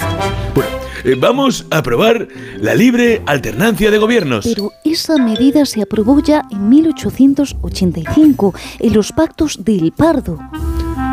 Bueno, 0.54 0.70
eh, 1.04 1.16
vamos 1.18 1.66
a 1.72 1.78
aprobar 1.80 2.28
la 2.60 2.74
libre 2.74 3.22
alternancia 3.26 3.92
de 3.92 3.98
gobiernos. 3.98 4.46
Pero 4.46 4.72
esa 4.84 5.18
medida 5.18 5.66
se 5.66 5.82
aprobó 5.82 6.20
ya 6.22 6.44
en 6.52 6.70
1885, 6.70 8.54
en 8.80 8.94
los 8.94 9.12
pactos 9.12 9.64
del 9.64 9.92
Pardo. 9.92 10.40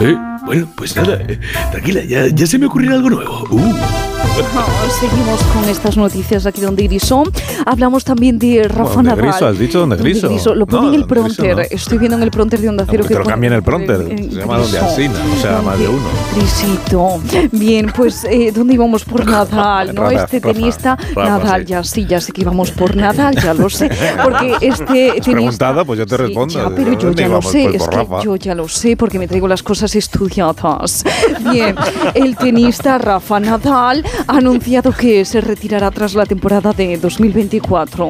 Eh, 0.01 0.17
Bueno, 0.45 0.69
pues 0.77 0.97
nada, 0.97 1.21
eh, 1.29 1.39
tranquila, 1.71 2.03
ya, 2.05 2.27
ya 2.29 2.47
se 2.47 2.59
me 2.59 2.67
ocurrirá 2.67 2.95
algo 2.95 3.11
nuevo. 3.11 3.45
Uh. 3.51 4.12
Oh, 4.35 4.91
seguimos 4.99 5.43
con 5.55 5.69
estas 5.69 5.97
noticias 5.99 6.47
aquí 6.47 6.63
donde 6.63 6.85
Griso. 6.85 7.23
Hablamos 7.67 8.03
también 8.03 8.39
de 8.39 8.63
Rafa 8.67 8.95
¿Dónde 8.95 9.11
Nadal. 9.11 9.27
Griso? 9.31 9.47
¿Has 9.47 9.59
dicho 9.59 9.81
dónde 9.81 9.97
Griso? 9.97 10.55
Lo 10.55 10.67
pone 10.67 10.83
No, 10.83 10.89
en 10.89 10.95
el 10.95 11.07
donde 11.07 11.23
Griso 11.23 11.37
pronter. 11.43 11.57
no. 11.57 11.63
Estoy 11.77 11.99
viendo 11.99 12.17
en 12.17 12.23
el 12.23 12.31
pronter 12.31 12.61
de 12.61 12.69
Onda 12.71 12.87
Cero 12.89 13.03
que 13.03 13.09
que 13.09 13.15
te 13.15 13.21
lo 13.21 13.27
cambien 13.27 13.53
el 13.53 13.63
pronter. 13.63 14.01
eh, 14.09 14.29
Se 14.31 14.39
llama 14.41 14.57
donde 14.59 14.79
Griso. 14.79 14.87
Alsina, 14.91 15.15
o 15.37 15.41
sea, 15.43 15.61
más 15.63 15.79
de 15.79 15.89
uno. 15.89 16.03
Grisito. 16.35 17.21
Bien, 17.53 17.93
pues, 17.95 18.25
eh, 18.25 18.53
¿dónde 18.55 18.73
íbamos 18.75 19.05
por 19.05 19.27
Nadal? 19.31 19.95
¿no? 19.95 20.03
Rafa, 20.05 20.25
este 20.25 20.41
tenista, 20.41 20.97
Rafa, 21.15 21.29
Nadal, 21.29 21.61
sí. 21.63 21.67
ya 21.69 21.85
sí, 21.85 22.07
ya 22.07 22.21
sé 22.21 22.33
que 22.33 22.41
íbamos 22.41 22.71
por 22.71 22.97
Nadal, 22.97 23.35
ya 23.37 23.53
lo 23.53 23.69
sé. 23.69 23.91
Porque 24.25 24.57
este 24.63 24.85
tenista. 25.11 25.31
preguntado, 25.33 25.85
pues 25.85 25.99
yo 25.99 26.07
te 26.07 26.17
respondo. 26.17 26.55
Ya, 26.55 26.75
pero 26.75 26.93
yo 26.95 27.09
¿Dónde 27.09 27.23
ya 27.23 27.29
lo 27.29 27.43
sé, 27.43 27.69
Pues 27.71 27.83
es 27.83 27.89
que 27.89 28.07
yo 28.25 28.37
ya 28.37 28.55
lo 28.55 28.67
sé 28.69 28.97
porque 28.97 29.19
me 29.19 29.29
traigo 29.29 29.47
las 29.47 29.63
cosas 29.63 29.95
estudiadas. 29.95 31.05
Bien, 31.53 31.77
el 32.15 32.35
tenista 32.37 32.97
Rafa 32.97 33.39
Nadal 33.39 34.05
ha 34.27 34.37
anunciado 34.37 34.93
que 34.93 35.25
se 35.25 35.41
retirará 35.41 35.91
tras 35.91 36.15
la 36.15 36.27
temporada 36.27 36.73
de 36.73 36.97
2024. 36.97 38.09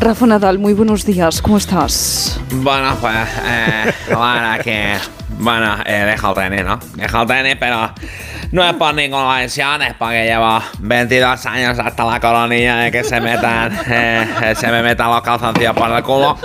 Rafa 0.00 0.26
Nadal, 0.26 0.58
muy 0.58 0.72
buenos 0.72 1.04
días, 1.04 1.42
¿cómo 1.42 1.58
estás? 1.58 2.40
Bueno, 2.50 2.96
pues, 3.00 3.28
eh, 3.44 3.92
bueno, 4.08 4.62
que. 4.62 4.96
Bueno, 5.38 5.76
eh, 5.86 6.04
dejo 6.06 6.28
el 6.28 6.34
tenis, 6.34 6.64
¿no? 6.64 6.78
Dejo 6.94 7.22
el 7.22 7.26
tenis, 7.26 7.56
pero 7.58 7.92
no 8.52 8.62
es 8.62 8.74
por 8.74 8.94
ninguna 8.94 9.40
lesión, 9.40 9.80
es 9.80 9.94
porque 9.94 10.24
llevo 10.24 10.60
22 10.80 11.46
años 11.46 11.78
hasta 11.78 12.04
la 12.04 12.20
coronilla 12.20 12.76
de 12.76 12.92
que 12.92 13.02
se 13.02 13.18
metan, 13.18 13.72
eh, 13.88 14.54
se 14.54 14.68
me 14.68 14.82
metan 14.82 15.10
los 15.10 15.22
calzoncillos 15.22 15.74
por 15.74 15.90
el 15.90 16.02
culo. 16.02 16.36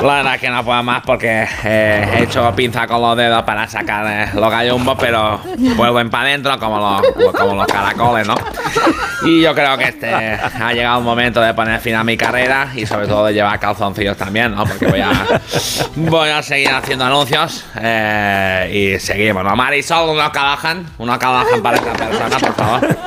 La 0.00 0.14
verdad 0.14 0.40
que 0.40 0.48
no 0.48 0.64
puedo 0.64 0.82
más 0.82 1.02
porque 1.04 1.46
eh, 1.64 2.08
he 2.14 2.22
hecho 2.22 2.50
pinza 2.56 2.86
con 2.86 3.02
los 3.02 3.14
dedos 3.14 3.42
para 3.42 3.68
sacar 3.68 4.06
eh, 4.06 4.30
los 4.32 4.50
gallumbos, 4.50 4.96
pero 4.98 5.38
vuelven 5.76 6.08
para 6.08 6.30
adentro 6.30 6.58
como 6.58 6.78
los, 6.78 7.32
como 7.34 7.54
los 7.54 7.66
caracoles, 7.66 8.26
¿no? 8.26 8.34
Y 9.26 9.40
yo 9.40 9.54
creo 9.54 9.78
que 9.78 9.84
este 9.84 10.12
ha 10.12 10.72
llegado 10.74 10.98
el 10.98 11.04
momento 11.04 11.40
de 11.40 11.54
poner 11.54 11.80
fin 11.80 11.94
a 11.94 12.04
mi 12.04 12.14
carrera 12.14 12.70
y 12.76 12.84
sobre 12.84 13.06
todo 13.06 13.24
de 13.24 13.32
llevar 13.32 13.58
calzoncillos 13.58 14.18
también, 14.18 14.54
¿no? 14.54 14.66
Porque 14.66 14.86
voy 14.86 15.00
a, 15.00 15.10
voy 15.96 16.28
a 16.28 16.42
seguir 16.42 16.68
haciendo 16.68 17.06
anuncios 17.06 17.64
eh, 17.80 18.96
y 18.96 19.00
seguimos, 19.00 19.42
¿no? 19.42 19.56
Marisol, 19.56 20.10
uno 20.10 20.30
Callahan, 20.30 20.84
uno 20.98 21.18
Callahan 21.18 21.62
para 21.62 21.78
esta 21.78 21.92
persona, 21.94 22.38
por 22.38 22.54
favor. 22.54 22.98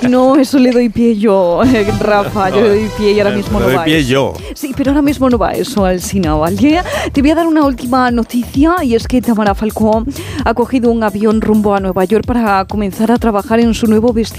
Sí. 0.00 0.06
No, 0.08 0.36
eso 0.36 0.58
le 0.60 0.70
doy 0.70 0.90
pie 0.90 1.16
yo, 1.18 1.62
eh, 1.64 1.90
Rafa, 1.98 2.50
yo 2.50 2.60
le 2.60 2.68
doy 2.68 2.90
pie 2.96 3.10
y 3.12 3.18
ahora 3.18 3.30
Le- 3.30 3.36
mismo 3.38 3.58
le 3.58 3.64
no 3.64 3.70
doy 3.70 3.76
va 3.78 3.84
pie 3.84 3.98
eso. 3.98 4.08
yo. 4.08 4.32
Sí, 4.54 4.72
pero 4.76 4.92
ahora 4.92 5.02
mismo 5.02 5.28
no 5.28 5.38
va 5.38 5.52
eso 5.52 5.84
al 5.84 6.00
Sina, 6.00 6.34
¿vale? 6.34 6.82
Te 7.12 7.20
voy 7.20 7.30
a 7.32 7.34
dar 7.34 7.46
una 7.48 7.64
última 7.64 8.12
noticia 8.12 8.76
y 8.84 8.94
es 8.94 9.08
que 9.08 9.20
Tamara 9.20 9.56
Falcón 9.56 10.06
ha 10.44 10.54
cogido 10.54 10.92
un 10.92 11.02
avión 11.02 11.40
rumbo 11.40 11.74
a 11.74 11.80
Nueva 11.80 12.04
York 12.04 12.24
para 12.26 12.64
comenzar 12.66 13.10
a 13.10 13.16
trabajar 13.18 13.58
en 13.58 13.74
su 13.74 13.88
nuevo 13.88 14.12
vestido 14.12 14.35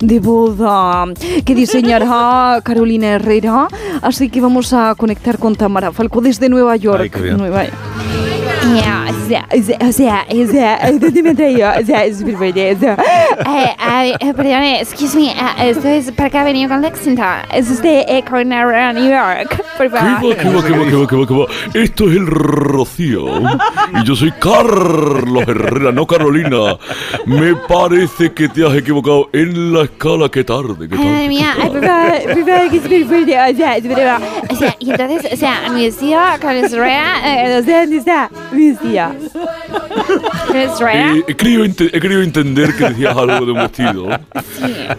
de 0.00 0.18
boda 0.20 1.04
que 1.44 1.54
diseñará 1.54 2.60
Carolina 2.64 3.08
Herrera. 3.08 3.68
Así 4.00 4.30
que 4.30 4.40
vamos 4.40 4.72
a 4.72 4.94
conectar 4.94 5.38
con 5.38 5.54
Tamara 5.54 5.92
Falcón 5.92 6.24
desde 6.24 6.48
Nueva 6.48 6.76
York. 6.76 7.14
Ay, 7.20 8.35
Ya, 8.74 9.04
o 9.08 9.28
sea, 9.28 9.46
o 9.80 9.92
sea, 9.92 10.26
o 10.28 10.46
sea, 10.50 10.90
¿dónde 10.92 11.22
me 11.22 11.34
traía? 11.34 11.76
O 11.80 11.84
sea, 11.86 12.04
es 12.04 12.18
súper 12.18 12.36
eh, 12.56 12.76
eh, 14.20 14.34
perdone, 14.34 14.80
excuse 14.80 15.16
me, 15.16 15.30
eh, 15.30 15.70
esto 15.70 15.88
es 15.88 16.10
para 16.12 16.40
ha 16.40 16.44
venido 16.44 16.68
con 16.68 16.82
Lexington. 16.82 17.26
Es 17.52 17.70
usted 17.70 18.04
eh, 18.08 18.24
con 18.28 18.52
Herrera, 18.52 18.92
New 18.92 19.08
York, 19.08 19.62
por 19.76 19.86
¿Qué 19.86 19.94
va, 19.94 20.00
favor. 20.00 20.36
qué 20.36 20.48
va, 20.48 20.62
qué 20.64 20.72
va, 20.72 20.84
qué 20.86 20.96
va, 20.96 21.06
qué 21.06 21.16
va, 21.16 21.26
qué 21.26 21.34
va? 21.34 21.46
Esto 21.74 22.10
es 22.10 22.16
el 22.16 22.26
Rocío. 22.26 23.26
Y 24.00 24.04
yo 24.04 24.16
soy 24.16 24.32
Carlos 24.32 25.44
Herrera, 25.46 25.92
no 25.92 26.06
Carolina. 26.06 26.76
Me 27.26 27.54
parece 27.54 28.32
que 28.32 28.48
te 28.48 28.66
has 28.66 28.74
equivocado 28.74 29.28
en 29.32 29.72
la 29.72 29.84
escala. 29.84 30.28
Qué 30.28 30.44
tarde, 30.44 30.88
qué 30.88 30.96
Ay, 30.96 30.98
madre 30.98 31.12
tarde. 31.14 31.28
mía, 31.28 31.54
ay, 31.60 31.68
por 31.70 31.84
favor, 31.84 32.22
por 32.34 32.44
favor, 32.48 32.70
que 32.70 32.76
es 32.76 32.82
súper 32.82 33.04
fuerte, 33.06 33.40
o 33.52 33.56
sea, 33.56 33.76
es 33.76 33.88
verdad. 33.88 34.20
O 34.50 34.54
sea, 34.54 34.76
y 34.78 34.90
entonces, 34.90 35.32
o 35.32 35.36
sea, 35.36 35.68
mi 35.72 35.84
vestido 35.84 36.20
con 36.40 36.50
Herrera, 36.50 37.12
eh, 37.24 37.58
o 37.58 37.64
sea, 37.64 37.80
¿dónde 37.80 37.96
está 37.96 38.30
Eh, 41.16 41.24
he, 41.28 41.34
querido 41.34 41.64
ente- 41.64 41.90
he 41.92 42.00
querido 42.00 42.22
entender 42.22 42.74
que 42.76 42.84
decías 42.90 43.16
algo 43.16 43.46
de 43.46 43.52
un 43.52 43.58
vestido. 43.58 44.08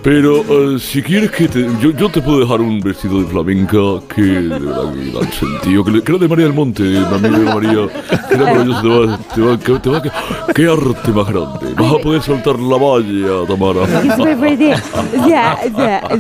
Pero 0.04 0.76
eh, 0.76 0.80
si 0.80 1.02
quieres 1.02 1.32
que 1.32 1.48
te. 1.48 1.66
Yo, 1.82 1.92
yo 1.92 2.10
te 2.10 2.22
puedo 2.22 2.40
dejar 2.40 2.62
un 2.62 2.80
vestido 2.80 3.22
de 3.22 3.28
flamenca 3.28 3.78
que 4.14 4.22
de 4.22 4.48
verdad 4.50 4.94
que 4.94 5.12
da 5.12 5.32
sentido. 5.32 5.84
Que, 5.84 6.02
que 6.04 6.12
era 6.12 6.20
de 6.20 6.28
María 6.28 6.46
del 6.46 6.54
Monte, 6.54 6.84
mi 6.84 6.98
amiga 6.98 7.56
María. 7.56 7.88
Que 8.30 8.36
era 8.36 8.46
maravilloso. 8.46 8.82
Te 8.82 8.88
va, 8.90 9.36
te 9.36 9.42
va, 9.42 9.60
que- 9.60 9.80
te 9.80 9.90
va, 9.90 10.02
que- 10.02 10.12
qué 10.54 10.68
arte 10.72 11.12
más 11.12 11.28
grande. 11.28 11.74
Vas 11.76 11.94
a 11.94 11.98
poder 12.00 12.22
soltar 12.22 12.60
la 12.60 12.78
valla, 12.78 13.48
Tamara. 13.48 13.80
O 13.82 13.88
sea, 13.88 14.02
yo 14.02 14.08
no 14.08 14.16
creo, 14.24 14.38
tantas 14.54 15.66
cosas, 15.68 15.68
pasan 15.92 15.96
tantas 15.96 16.14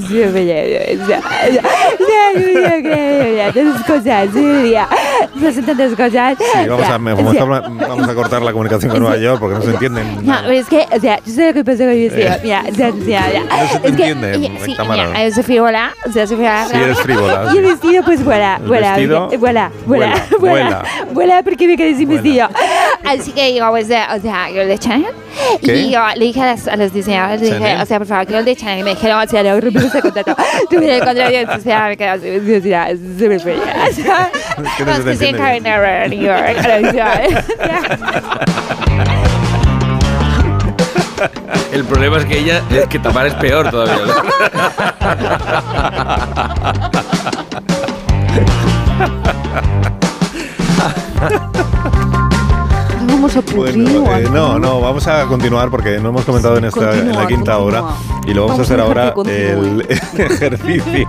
cosas. 5.93 5.97
Sí, 6.37 6.43
vamos, 6.69 6.83
a, 6.83 6.87
sea, 7.23 7.26
vamos, 7.33 7.59
o 7.59 7.69
sea, 7.77 7.85
a, 7.85 7.87
vamos 7.89 8.07
a 8.09 8.15
cortar 8.15 8.41
la 8.41 8.51
comunicación 8.51 8.91
con 8.91 9.01
Nueva 9.01 9.17
York 9.17 9.39
porque 9.39 9.55
no 9.55 9.61
se 9.61 9.69
entienden. 9.71 10.25
No, 10.25 10.35
pero 10.41 10.51
es 10.53 10.67
que, 10.67 10.85
o 10.95 10.99
sea, 10.99 11.19
yo 11.25 11.33
sé 11.33 11.47
lo 11.47 11.53
que 11.53 11.63
pasa 11.65 11.77
con 11.79 11.89
mi 11.93 12.07
vestido. 12.07 12.29
Mira, 12.43 12.63
o 12.69 12.75
sea, 12.75 12.89
o 12.89 12.91
sea, 12.91 12.91
mira. 12.93 13.21
No 13.49 13.67
se 13.67 13.79
te 13.79 13.87
es 13.89 13.95
que, 13.95 14.07
entiende, 14.07 14.37
oye, 14.37 14.51
sí, 14.65 14.75
Tamara. 14.75 15.07
mira, 15.07 15.23
yo 15.27 15.33
soy 15.33 15.43
frívola, 15.43 15.91
o 16.07 16.11
sea, 16.11 16.27
soy 16.27 16.37
frívola. 16.37 16.67
Sí, 16.69 16.77
eres 16.77 16.99
frívola, 16.99 17.43
Y 17.53 17.57
el 17.57 17.63
sí. 17.65 17.71
vestido, 17.71 18.03
pues, 18.03 18.23
vuela, 18.23 18.57
El 18.61 18.67
vuela, 18.67 18.89
vestido, 18.95 19.29
vuela, 19.39 19.71
vuela, 19.85 20.13
vuela, 20.39 20.83
vuela, 21.13 21.43
porque 21.43 21.67
me 21.67 21.77
quedé 21.77 21.95
sin 21.95 22.09
vestido. 22.09 22.47
Así 23.05 23.31
que 23.31 23.55
yo, 23.55 23.69
pues, 23.69 23.89
eh, 23.89 24.01
o 24.15 24.19
sea, 24.21 24.49
yo 24.49 24.63
le 24.63 24.77
Chanel. 24.77 25.11
Y 25.61 25.91
yo 25.91 25.99
le 26.15 26.25
dije 26.25 26.41
a, 26.41 26.45
las- 26.47 26.67
a 26.67 26.75
los 26.75 26.91
diseñadores, 26.91 27.41
le 27.41 27.51
dije, 27.59 27.77
o 27.81 27.85
sea, 27.85 27.99
por 27.99 28.07
favor, 28.07 28.25
quiero 28.25 28.39
el 28.39 28.45
de 28.45 28.55
Chanel. 28.55 28.79
Y 28.79 28.83
me 28.83 28.89
dijeron, 28.91 29.21
o 29.21 29.27
sea, 29.29 29.43
le 29.43 29.59
rompimos 29.61 29.93
el 29.93 30.01
contrato. 30.01 30.35
Tuve 30.69 30.97
el 30.97 31.03
contrato 31.03 31.57
o 31.57 31.61
sea, 31.61 31.87
me 31.89 31.97
quedé 31.97 32.19
sin 32.19 32.47
vestido, 32.47 32.79
se 33.19 33.29
me 33.29 33.39
fue. 33.39 33.55
O 33.87 33.93
sea, 33.93 34.29
que 34.77 34.85
no 34.85 34.91
se 34.93 34.97
nos 34.97 35.05
te 35.05 35.11
que 35.11 35.17
sí, 35.17 35.25
entiende. 35.25 35.37
Karen 35.37 35.65
Herrera, 35.65 36.07
New 36.07 36.21
York. 36.21 36.57
El 41.71 41.85
problema 41.85 42.17
es 42.17 42.25
que 42.25 42.39
ella 42.39 42.61
es 42.69 42.87
que 42.87 42.99
Tamara 42.99 43.27
es 43.27 43.33
peor 43.35 43.69
todavía. 43.69 44.13
Vamos 53.07 53.35
a 53.35 53.41
Bueno, 53.55 54.15
eh, 54.15 54.27
no, 54.31 54.59
no, 54.59 54.81
vamos 54.81 55.07
a 55.07 55.25
continuar 55.25 55.69
porque 55.69 55.99
no 55.99 56.09
hemos 56.09 56.25
comentado 56.25 56.57
en 56.57 56.65
esta 56.65 56.93
en 56.93 57.09
la 57.09 57.15
Continúa, 57.15 57.27
quinta 57.27 57.57
hora 57.57 57.83
y 58.27 58.33
lo 58.33 58.47
vamos, 58.47 58.57
Vamos 58.57 58.59
a 58.59 58.61
hacer 58.61 58.79
ahora 58.79 59.13
el 59.25 59.85
ejercicio. 59.89 61.07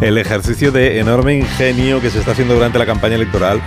El 0.00 0.18
ejercicio 0.18 0.72
de 0.72 1.00
enorme 1.00 1.38
ingenio 1.38 2.00
que 2.00 2.10
se 2.10 2.20
está 2.20 2.32
haciendo 2.32 2.54
durante 2.54 2.78
la 2.78 2.86
campaña 2.86 3.16
electoral 3.16 3.60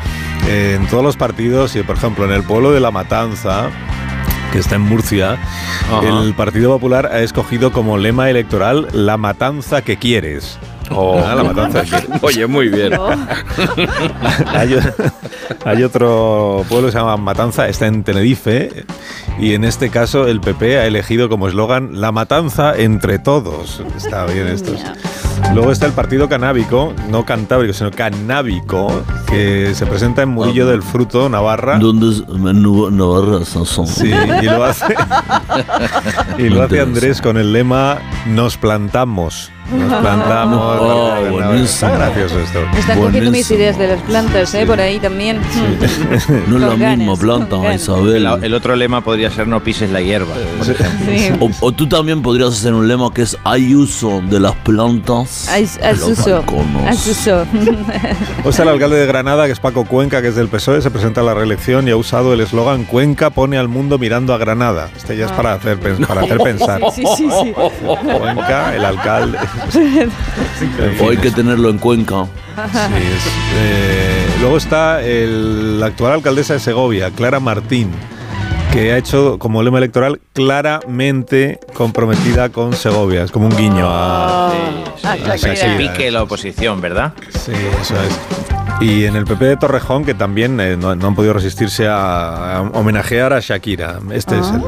en 0.47 0.88
todos 0.88 1.03
los 1.03 1.17
partidos 1.17 1.75
y 1.75 1.83
por 1.83 1.97
ejemplo 1.97 2.25
en 2.25 2.31
el 2.31 2.43
pueblo 2.43 2.71
de 2.71 2.79
La 2.79 2.91
Matanza 2.91 3.69
que 4.51 4.59
está 4.59 4.75
en 4.75 4.81
Murcia, 4.81 5.39
Ajá. 5.91 6.07
el 6.07 6.35
Partido 6.35 6.69
Popular 6.69 7.07
ha 7.12 7.21
escogido 7.21 7.71
como 7.71 7.97
lema 7.97 8.29
electoral 8.29 8.88
la 8.93 9.17
matanza 9.17 9.81
que 9.81 9.97
quieres. 9.97 10.59
Ah, 10.91 11.33
la 11.35 11.43
matanza. 11.53 11.83
Oye, 12.21 12.47
muy 12.47 12.69
bien. 12.69 12.93
hay, 15.65 15.83
otro 15.83 16.65
pueblo 16.69 16.87
que 16.87 16.91
se 16.91 16.97
llama 16.97 17.17
Matanza, 17.17 17.67
está 17.67 17.87
en 17.87 18.03
Tenerife, 18.03 18.85
y 19.39 19.53
en 19.53 19.63
este 19.63 19.89
caso 19.89 20.27
el 20.27 20.41
PP 20.41 20.79
ha 20.79 20.85
elegido 20.85 21.29
como 21.29 21.47
eslogan 21.47 22.01
La 22.01 22.11
matanza 22.11 22.75
entre 22.75 23.19
todos. 23.19 23.81
Está 23.97 24.25
bien 24.25 24.47
esto. 24.47 24.73
Luego 25.53 25.71
está 25.71 25.85
el 25.85 25.91
partido 25.91 26.27
canábico, 26.29 26.93
no 27.09 27.25
cantábrico, 27.25 27.73
sino 27.73 27.91
canábico, 27.91 29.03
que 29.27 29.75
se 29.75 29.85
presenta 29.85 30.23
en 30.23 30.29
Murillo 30.29 30.65
del 30.67 30.81
Fruto, 30.81 31.29
Navarra. 31.29 31.77
¿Dónde 31.77 32.09
es 32.09 32.27
Navarra, 32.27 33.45
Sansón? 33.45 33.85
Sí, 33.85 34.11
y 34.41 34.45
lo 34.45 34.63
hace, 34.63 34.95
y 36.37 36.49
lo 36.49 36.63
hace 36.63 36.79
Andrés 36.79 37.21
con 37.21 37.37
el 37.37 37.53
lema 37.53 37.99
Nos 38.27 38.57
plantamos. 38.57 39.51
Nos 39.71 39.93
plantamos. 40.01 40.77
Oh, 40.81 41.15
Está 41.15 41.29
buenísimo. 41.47 41.91
gracioso 41.93 42.39
esto. 42.39 42.59
Están 42.77 42.99
cogiendo 42.99 43.31
mis 43.31 43.49
ideas 43.49 43.77
de 43.79 43.87
las 43.87 44.01
plantas, 44.01 44.53
¿eh? 44.55 44.65
Por 44.65 44.79
ahí 44.79 44.99
también. 44.99 45.39
No 46.47 46.57
es 46.57 46.71
misma 46.71 46.75
ganas, 46.75 47.19
planta. 47.19 47.73
Isabel. 47.73 48.25
El, 48.25 48.43
el 48.43 48.53
otro 48.53 48.75
lema 48.75 49.01
podría 49.01 49.29
ser 49.31 49.47
no 49.47 49.63
pises 49.63 49.89
la 49.91 50.01
hierba. 50.01 50.33
por 50.57 50.69
ejemplo. 50.69 51.05
Sí. 51.15 51.31
O, 51.61 51.67
o 51.67 51.71
tú 51.71 51.87
también 51.87 52.21
podrías 52.21 52.49
hacer 52.49 52.73
un 52.73 52.87
lema 52.87 53.11
que 53.13 53.21
es 53.23 53.37
hay 53.43 53.73
uso 53.73 54.21
de 54.29 54.39
las 54.39 54.53
plantas. 54.57 55.47
Ay, 55.49 55.65
de 55.65 55.93
los 55.93 56.03
Asuso. 56.09 56.31
balconos". 56.35 56.87
Asuso. 56.87 57.45
O 58.43 58.51
sea, 58.51 58.63
el 58.63 58.69
alcalde 58.69 58.97
de 58.97 59.05
Granada, 59.07 59.45
que 59.45 59.53
es 59.53 59.59
Paco 59.59 59.85
Cuenca, 59.85 60.21
que 60.21 60.27
es 60.27 60.35
del 60.35 60.49
PSOE, 60.49 60.81
se 60.81 60.91
presenta 60.91 61.21
a 61.21 61.23
la 61.23 61.33
reelección 61.33 61.87
y 61.87 61.91
ha 61.91 61.95
usado 61.95 62.33
el 62.33 62.41
eslogan 62.41 62.83
Cuenca 62.83 63.29
pone 63.29 63.57
al 63.57 63.69
mundo 63.69 63.97
mirando 63.97 64.33
a 64.33 64.37
Granada. 64.37 64.89
Este 64.95 65.15
ya 65.17 65.25
es 65.27 65.31
para 65.31 65.53
hacer, 65.53 65.77
para 66.05 66.23
hacer 66.24 66.38
pensar. 66.39 66.82
Sí, 66.94 67.03
sí, 67.18 67.27
sí. 67.42 67.53
Cuenca, 67.53 68.75
el 68.75 68.86
alcalde. 68.86 69.38
Hay 71.10 71.18
que 71.18 71.32
tenerlo 71.32 71.70
en 71.70 71.77
Cuenca. 71.77 72.25
Sí, 72.72 72.77
es, 72.77 73.25
eh, 73.58 74.25
luego 74.42 74.58
está 74.58 75.01
el- 75.01 75.80
la 75.80 75.88
actual 75.88 76.13
alcaldesa 76.13 76.53
de 76.53 76.60
Segovia, 76.60 77.10
Clara 77.12 77.39
Martín, 77.39 77.89
que 78.72 78.94
ha 78.94 78.98
hecho 78.98 79.38
como 79.39 79.62
lema 79.63 79.77
electoral 79.80 80.20
claramente 80.34 81.60
comprometida 81.74 82.50
con 82.50 82.74
Segovia. 82.74 83.24
Es 83.24 83.32
como 83.32 83.48
un 83.48 83.56
guiño 83.58 83.88
a... 83.89 84.50
Ah, 84.50 84.53
Para 85.01 85.15
que 85.34 85.38
se 85.39 85.56
Shakira. 85.56 85.77
pique 85.77 86.12
la 86.12 86.24
oposición, 86.24 86.80
¿verdad? 86.82 87.13
Sí, 87.30 87.51
eso 87.82 87.96
es. 87.96 88.20
Y 88.82 89.06
en 89.06 89.15
el 89.15 89.25
PP 89.25 89.46
de 89.46 89.58
Torrejón, 89.58 90.03
que 90.03 90.13
también 90.13 90.60
eh, 90.60 90.75
no, 90.77 90.96
no 90.96 91.08
han 91.08 91.15
podido 91.15 91.34
resistirse 91.34 91.88
a, 91.88 92.58
a 92.58 92.62
homenajear 92.62 93.32
a 93.34 93.39
Shakira. 93.39 94.00
Este 94.12 94.38
es 94.39 94.48
el 94.48 94.62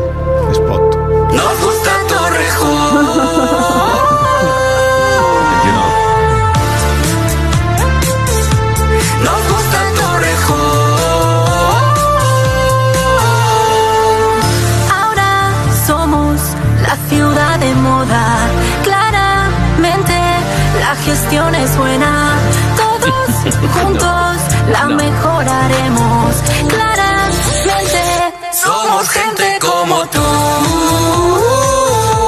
la 21.36 21.52
gestión 21.52 21.56
es 21.56 21.78
buena. 21.78 22.38
Todos 22.78 23.56
juntos 23.74 24.38
la 24.72 24.86
mejoraremos. 24.86 26.36
Claramente 26.70 28.34
Somos 28.54 29.10
gente 29.10 29.58
como 29.60 30.06
tú. 30.08 30.20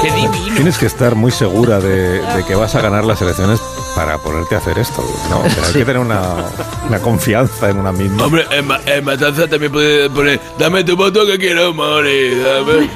¡Qué 0.04 0.12
divino! 0.12 0.56
Tienes 0.56 0.78
que 0.78 0.86
estar 0.86 1.16
muy 1.16 1.32
segura 1.32 1.80
de, 1.80 2.20
de 2.22 2.46
que 2.46 2.56
vas 2.56 2.76
a 2.76 2.82
ganar 2.82 3.04
las 3.06 3.22
elecciones 3.22 3.60
para 3.96 4.18
ponerte 4.20 4.56
a 4.56 4.58
hacer 4.60 4.78
esto. 4.78 5.04
¿no? 5.30 5.40
O 5.40 5.50
sea, 5.50 5.66
hay 5.66 5.74
que 5.74 5.86
tener 5.86 5.98
una, 6.00 6.22
una 6.88 7.00
confianza 7.00 7.70
en 7.70 7.80
una 7.80 7.92
misma. 7.92 8.26
Hombre, 8.26 8.46
en, 8.52 8.68
Ma- 8.68 8.80
en 8.86 9.04
Matanza 9.06 9.48
también 9.48 9.72
puede 9.72 10.10
poner 10.10 10.40
Dame 10.60 10.84
tu 10.84 10.96
voto 10.96 11.26
que 11.26 11.38
quiero 11.38 11.74
morir. 11.74 12.44
Dame. 12.44 12.90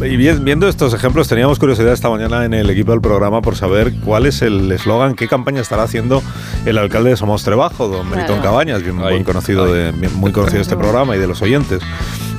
Y, 0.00 0.04
y 0.06 0.16
vi- 0.16 0.32
viendo 0.40 0.68
estos 0.68 0.94
ejemplos, 0.94 1.28
teníamos 1.28 1.58
curiosidad 1.58 1.92
esta 1.92 2.08
mañana 2.10 2.44
en 2.44 2.54
el 2.54 2.68
equipo 2.70 2.92
del 2.92 3.00
programa 3.00 3.40
por 3.42 3.56
saber 3.56 3.92
cuál 4.04 4.26
es 4.26 4.42
el 4.42 4.70
eslogan, 4.72 5.14
qué 5.14 5.28
campaña 5.28 5.60
estará 5.60 5.82
haciendo 5.84 6.22
el 6.66 6.78
alcalde 6.78 7.10
de 7.10 7.16
Somos 7.16 7.42
Trebajo, 7.44 7.88
don 7.88 8.08
Melitón 8.10 8.40
Cabañas, 8.40 8.82
bien, 8.82 8.96
Ay, 8.98 9.12
buen 9.14 9.24
conocido 9.24 9.72
de, 9.72 9.92
bien- 9.92 10.14
muy 10.14 10.32
conocido 10.32 10.56
de 10.58 10.62
este 10.62 10.76
programa 10.76 11.16
y 11.16 11.18
de 11.18 11.26
los 11.26 11.42
oyentes. 11.42 11.82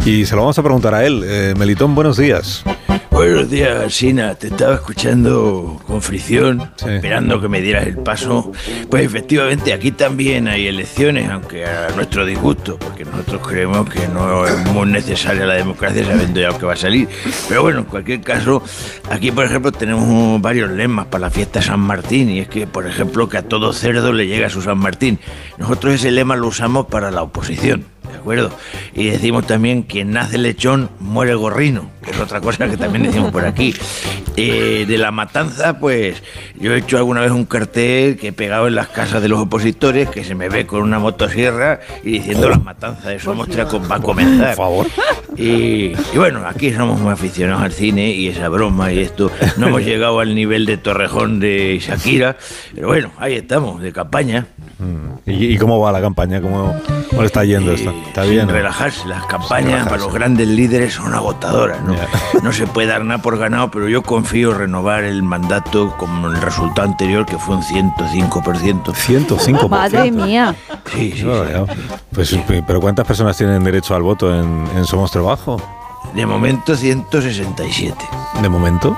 Y 0.05 0.25
se 0.25 0.35
lo 0.35 0.41
vamos 0.41 0.57
a 0.59 0.63
preguntar 0.63 0.93
a 0.93 1.03
él. 1.05 1.23
Eh, 1.25 1.53
Melitón, 1.57 1.95
buenos 1.95 2.17
días. 2.17 2.63
Buenos 3.11 3.49
días, 3.49 3.93
Sina. 3.93 4.35
Te 4.35 4.47
estaba 4.47 4.75
escuchando 4.75 5.81
con 5.87 6.01
fricción, 6.01 6.71
esperando 6.85 7.41
que 7.41 7.47
me 7.47 7.61
dieras 7.61 7.87
el 7.87 7.97
paso. 7.97 8.51
Pues 8.89 9.05
efectivamente, 9.05 9.73
aquí 9.73 9.91
también 9.91 10.47
hay 10.47 10.67
elecciones, 10.67 11.29
aunque 11.29 11.65
a 11.65 11.89
nuestro 11.95 12.25
disgusto, 12.25 12.77
porque 12.77 13.05
nosotros 13.05 13.47
creemos 13.47 13.89
que 13.89 14.07
no 14.07 14.45
es 14.45 14.57
muy 14.67 14.87
necesaria 14.87 15.45
la 15.45 15.55
democracia 15.55 16.05
sabiendo 16.05 16.39
ya 16.39 16.49
lo 16.49 16.57
que 16.57 16.65
va 16.65 16.73
a 16.73 16.77
salir. 16.77 17.07
Pero 17.47 17.63
bueno, 17.63 17.79
en 17.79 17.85
cualquier 17.85 18.21
caso, 18.21 18.61
aquí 19.09 19.31
por 19.31 19.45
ejemplo 19.45 19.71
tenemos 19.71 20.41
varios 20.41 20.69
lemas 20.71 21.07
para 21.07 21.21
la 21.21 21.29
fiesta 21.29 21.59
de 21.59 21.65
San 21.65 21.79
Martín, 21.79 22.29
y 22.29 22.39
es 22.39 22.47
que, 22.47 22.67
por 22.67 22.85
ejemplo, 22.85 23.29
que 23.29 23.37
a 23.37 23.43
todo 23.43 23.73
cerdo 23.73 24.13
le 24.13 24.27
llega 24.27 24.49
su 24.49 24.61
San 24.61 24.77
Martín. 24.77 25.19
Nosotros 25.57 25.95
ese 25.95 26.11
lema 26.11 26.35
lo 26.35 26.47
usamos 26.47 26.87
para 26.87 27.11
la 27.11 27.23
oposición. 27.23 27.94
¿De 28.25 28.41
acuerdo. 28.41 28.57
Y 28.95 29.05
decimos 29.05 29.45
también, 29.45 29.83
quien 29.83 30.09
nace 30.11 30.39
lechón, 30.39 30.89
muere 30.99 31.35
gorrino, 31.35 31.91
que 32.03 32.09
es 32.09 32.19
otra 32.19 32.41
cosa 32.41 32.67
que 32.67 32.75
también 32.75 33.03
decimos 33.03 33.31
por 33.31 33.45
aquí. 33.45 33.73
Eh, 34.37 34.83
de 34.85 34.97
la 34.97 35.11
matanza, 35.11 35.79
pues 35.79 36.21
yo 36.59 36.73
he 36.73 36.79
hecho 36.79 36.97
alguna 36.97 37.21
vez 37.21 37.31
un 37.31 37.45
cartel 37.45 38.17
que 38.17 38.27
he 38.27 38.33
pegado 38.33 38.67
en 38.67 38.75
las 38.75 38.89
casas 38.89 39.21
de 39.21 39.29
los 39.29 39.39
opositores, 39.39 40.09
que 40.09 40.25
se 40.25 40.35
me 40.35 40.49
ve 40.49 40.65
con 40.67 40.81
una 40.81 40.99
motosierra 40.99 41.79
y 42.03 42.11
diciendo 42.19 42.49
las 42.49 42.61
matanzas 42.61 43.05
de 43.05 43.19
Somostra 43.21 43.65
co- 43.65 43.79
va 43.87 43.95
a 43.95 44.01
comenzar. 44.01 44.47
Por 44.47 44.65
favor. 44.65 44.87
Y, 45.37 45.93
y 46.13 46.17
bueno, 46.17 46.45
aquí 46.45 46.73
somos 46.73 46.99
muy 46.99 47.13
aficionados 47.13 47.61
al 47.63 47.71
cine 47.71 48.09
y 48.11 48.27
esa 48.27 48.49
broma 48.49 48.91
y 48.91 48.99
esto. 48.99 49.31
No 49.55 49.67
hemos 49.69 49.81
llegado 49.85 50.19
al 50.19 50.35
nivel 50.35 50.65
de 50.65 50.75
Torrejón 50.75 51.39
de 51.39 51.79
Shakira, 51.81 52.35
pero 52.73 52.87
bueno, 52.87 53.11
ahí 53.17 53.35
estamos, 53.35 53.81
de 53.81 53.93
campaña. 53.93 54.47
¿Y, 55.25 55.53
y 55.53 55.57
cómo 55.57 55.79
va 55.79 55.91
la 55.91 56.01
campaña? 56.01 56.41
¿Cómo, 56.41 56.75
cómo 57.09 57.21
le 57.21 57.27
está 57.27 57.43
yendo? 57.45 57.71
¿Está, 57.71 57.91
está 57.91 58.23
Sin 58.23 58.31
bien? 58.31 58.49
relajarse, 58.49 59.07
las 59.07 59.25
campañas 59.25 59.65
relajarse. 59.65 59.89
para 59.89 60.01
los 60.03 60.13
grandes 60.13 60.47
líderes 60.47 60.93
son 60.93 61.13
agotadoras, 61.13 61.81
¿no? 61.83 61.95
No 62.43 62.51
se 62.51 62.67
puede 62.67 62.87
dar 62.89 63.03
nada 63.05 63.21
por 63.21 63.37
ganado, 63.37 63.71
pero 63.71 63.87
yo 63.87 64.01
confío 64.03 64.51
en 64.51 64.57
renovar 64.59 65.03
el 65.03 65.23
mandato 65.23 65.95
como 65.97 66.27
el 66.27 66.41
resultado 66.41 66.87
anterior, 66.87 67.25
que 67.25 67.37
fue 67.37 67.55
un 67.55 67.63
105%. 67.63 68.83
105%. 68.83 69.69
Madre 69.69 70.11
mía. 70.11 70.53
Sí, 70.93 71.13
sí. 71.13 71.23
Ya. 71.25 71.65
Pues, 72.13 72.37
pero 72.67 72.81
¿cuántas 72.81 73.05
personas 73.07 73.37
tienen 73.37 73.63
derecho 73.63 73.95
al 73.95 74.03
voto 74.03 74.33
en, 74.37 74.67
en 74.75 74.85
Somos 74.85 75.11
Trabajo? 75.11 75.61
De 76.13 76.25
momento 76.25 76.75
167. 76.75 77.95
¿De 78.41 78.49
momento? 78.49 78.97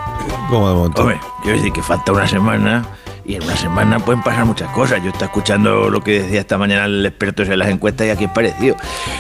¿Cómo 0.50 0.70
de 0.70 0.76
momento? 0.76 1.02
Hombre, 1.02 1.20
quiero 1.42 1.58
decir 1.58 1.72
que 1.74 1.82
falta 1.82 2.12
una 2.12 2.28
semana 2.28 2.84
y 3.28 3.36
en 3.36 3.44
una 3.44 3.58
semana 3.58 4.00
pueden 4.00 4.24
pasar 4.24 4.46
muchas 4.46 4.72
cosas. 4.72 5.04
Yo 5.04 5.10
estaba 5.10 5.26
escuchando 5.26 5.90
lo 5.90 6.02
que 6.02 6.22
decía 6.22 6.40
esta 6.40 6.58
mañana 6.58 6.86
el 6.86 7.06
experto 7.06 7.44
en 7.44 7.60
las 7.60 7.68
encuestas 7.68 8.08
y 8.08 8.10
aquí 8.10 8.24
es 8.24 8.32
parecido. 8.32 8.78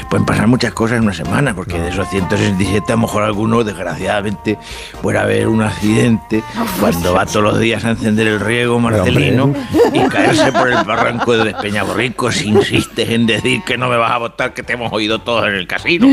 Pueden 0.09 0.25
pasar 0.25 0.47
muchas 0.47 0.73
cosas 0.73 0.97
en 0.97 1.03
una 1.03 1.13
semana, 1.13 1.53
porque 1.53 1.77
de 1.77 1.89
esos 1.89 2.09
167 2.09 2.93
a 2.93 2.95
lo 2.95 3.01
mejor 3.01 3.23
alguno, 3.23 3.65
desgraciadamente, 3.65 4.57
puede 5.01 5.19
haber 5.19 5.49
un 5.49 5.61
accidente 5.61 6.41
cuando 6.79 7.13
va 7.13 7.25
todos 7.25 7.43
los 7.43 7.59
días 7.59 7.83
a 7.83 7.91
encender 7.91 8.27
el 8.27 8.39
riego 8.39 8.79
Marcelino 8.79 9.53
y 9.93 9.99
caerse 10.07 10.53
por 10.53 10.69
el 10.69 10.83
barranco 10.85 11.33
de 11.33 11.43
Despeñaborrico 11.43 12.31
si 12.31 12.47
insistes 12.47 13.09
en 13.09 13.27
decir 13.27 13.61
que 13.65 13.77
no 13.77 13.89
me 13.89 13.97
vas 13.97 14.13
a 14.13 14.17
votar, 14.19 14.53
que 14.53 14.63
te 14.63 14.73
hemos 14.73 14.93
oído 14.93 15.19
todos 15.19 15.47
en 15.47 15.53
el 15.53 15.67
casino. 15.67 16.07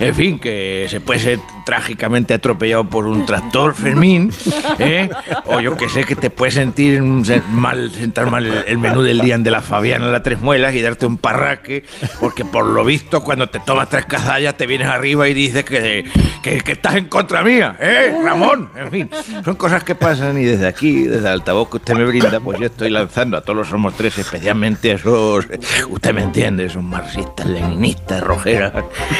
En 0.00 0.14
fin, 0.14 0.38
que 0.38 0.86
se 0.88 1.00
puede 1.00 1.20
ser 1.20 1.38
trágicamente 1.64 2.34
atropellado 2.34 2.84
por 2.84 3.06
un 3.06 3.26
tractor, 3.26 3.74
Fermín, 3.74 4.32
¿eh? 4.78 5.08
o 5.46 5.60
yo 5.60 5.76
que 5.76 5.88
sé 5.88 6.04
que 6.04 6.16
te 6.16 6.30
puedes 6.30 6.54
sentir 6.54 6.93
mm, 7.00 7.24
mal, 7.50 7.90
sentar 7.92 8.30
mal 8.30 8.46
el, 8.46 8.64
el 8.66 8.78
menú 8.78 9.02
del 9.02 9.20
día 9.20 9.34
de 9.38 9.50
la 9.50 9.62
Fabiana, 9.62 10.06
la 10.08 10.22
Tres 10.22 10.40
Muelas, 10.40 10.74
y 10.74 10.80
darte 10.80 11.06
un 11.06 11.18
parraque, 11.18 11.84
porque 12.20 12.44
por 12.44 12.66
lo 12.66 12.84
visto 12.84 13.22
cuando 13.22 13.48
te 13.48 13.58
tomas 13.58 13.88
tres 13.88 14.06
cazallas 14.06 14.56
te 14.56 14.66
vienes 14.66 14.88
arriba 14.88 15.28
y 15.28 15.34
dices 15.34 15.64
que, 15.64 16.04
que, 16.42 16.58
que 16.58 16.72
estás 16.72 16.94
en 16.96 17.06
contra 17.06 17.42
mía, 17.42 17.76
¿eh, 17.80 18.14
Ramón? 18.22 18.70
En 18.76 18.90
fin, 18.90 19.10
son 19.44 19.56
cosas 19.56 19.82
que 19.82 19.94
pasan 19.94 20.38
y 20.38 20.44
desde 20.44 20.66
aquí, 20.66 21.02
desde 21.02 21.26
el 21.26 21.34
altavoz 21.34 21.70
que 21.70 21.76
usted 21.78 21.94
me 21.94 22.04
brinda, 22.04 22.40
pues 22.40 22.60
yo 22.60 22.66
estoy 22.66 22.90
lanzando 22.90 23.36
a 23.36 23.40
todos 23.40 23.56
los 23.56 23.68
Somos 23.68 23.94
Tres, 23.94 24.18
especialmente 24.18 24.92
a 24.92 24.94
esos, 24.94 25.46
usted 25.88 26.14
me 26.14 26.22
entiende, 26.22 26.66
esos 26.66 26.82
marxistas, 26.82 27.46
leninistas, 27.46 28.22
rojeras, 28.22 28.72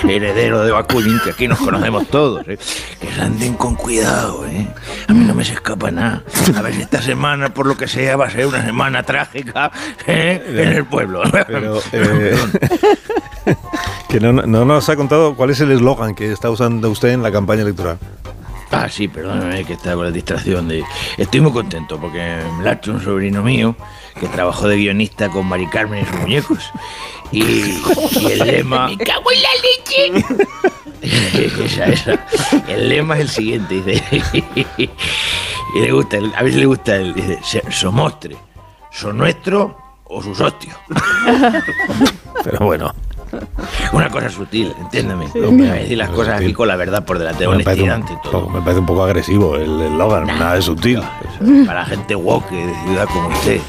herederos 0.08 0.66
de 0.66 0.72
Bakunin, 0.72 1.18
que 1.24 1.30
aquí 1.30 1.48
nos 1.48 1.58
conocemos 1.58 2.06
todos, 2.08 2.46
¿eh? 2.48 2.58
que 3.00 3.20
anden 3.20 3.54
con 3.54 3.74
cuidado, 3.74 4.46
¿eh? 4.46 4.66
A 5.08 5.12
mí 5.12 5.24
no 5.24 5.34
me 5.34 5.44
se 5.44 5.54
escapa 5.54 5.90
nada. 5.90 6.22
A 6.56 6.62
ver 6.62 6.74
esta 6.74 7.02
semana, 7.02 7.52
por 7.52 7.63
lo 7.66 7.76
que 7.76 7.88
sea, 7.88 8.16
va 8.16 8.26
a 8.26 8.30
ser 8.30 8.46
una 8.46 8.64
semana 8.64 9.02
trágica 9.04 9.70
¿eh? 10.06 10.42
en 10.46 10.72
el 10.72 10.84
pueblo. 10.84 11.22
Pero, 11.46 11.80
eh, 11.92 12.36
que 14.08 14.20
no, 14.20 14.32
no 14.32 14.64
nos 14.64 14.88
ha 14.88 14.96
contado 14.96 15.34
cuál 15.34 15.50
es 15.50 15.60
el 15.60 15.72
eslogan 15.72 16.14
que 16.14 16.32
está 16.32 16.50
usando 16.50 16.90
usted 16.90 17.10
en 17.10 17.22
la 17.22 17.32
campaña 17.32 17.62
electoral. 17.62 17.98
Ah, 18.70 18.88
sí, 18.88 19.06
perdóname 19.06 19.64
que 19.64 19.74
estaba 19.74 19.96
con 19.96 20.06
la 20.06 20.10
distracción 20.10 20.66
de... 20.66 20.82
Estoy 21.16 21.40
muy 21.40 21.52
contento 21.52 22.00
porque 22.00 22.42
me 22.58 22.64
la 22.64 22.70
ha 22.70 22.72
hecho 22.74 22.90
un 22.90 23.00
sobrino 23.00 23.40
mío 23.40 23.76
que 24.18 24.26
trabajó 24.26 24.66
de 24.66 24.76
guionista 24.76 25.28
con 25.28 25.46
Mari 25.46 25.68
Carmen 25.68 26.02
y 26.02 26.06
sus 26.06 26.20
muñecos. 26.20 26.70
Y, 27.30 27.42
y 27.44 28.26
el 28.32 28.38
lema... 28.40 28.88
¡Me 28.88 28.98
cago 28.98 29.30
en 29.30 29.42
la 29.42 29.48
leche! 29.62 30.26
esa, 31.64 31.86
esa. 31.86 32.26
El 32.66 32.88
lema 32.88 33.14
es 33.14 33.20
el 33.20 33.28
siguiente, 33.28 33.80
dice. 33.80 34.02
Y 35.74 35.80
le 35.80 35.92
gusta, 35.92 36.16
a 36.36 36.44
si 36.44 36.50
le 36.52 36.66
gusta 36.66 36.96
el, 36.96 37.12
dice, 37.14 37.38
"Se- 37.42 37.70
somostre, 37.70 38.36
son 38.90 39.18
nuestro 39.18 39.76
o 40.04 40.22
sus 40.22 40.40
hostios. 40.40 40.76
Pero 42.44 42.58
bueno. 42.66 42.92
Una 43.92 44.08
cosa 44.10 44.28
sutil, 44.30 44.72
entiéndeme. 44.80 45.26
Sí. 45.32 45.40
Voy 45.40 45.66
a 45.66 45.72
decir 45.74 45.98
las 45.98 46.10
cosas 46.10 46.40
aquí 46.40 46.52
con 46.52 46.68
la 46.68 46.76
verdad 46.76 47.04
por 47.04 47.18
delante, 47.18 47.48
me, 47.48 47.64
parece 47.64 47.82
un, 47.82 47.90
ante 47.90 48.16
todo. 48.22 48.32
poco- 48.42 48.50
me 48.50 48.60
parece 48.60 48.78
un 48.78 48.86
poco 48.86 49.02
agresivo 49.02 49.56
el 49.56 49.80
eslogan, 49.82 50.26
nada 50.26 50.54
de 50.54 50.62
sutil. 50.62 51.02
Para 51.66 51.84
gente 51.84 52.14
woke 52.14 52.48
de 52.52 52.72
ciudad 52.86 53.08
como 53.12 53.28
usted. 53.30 53.60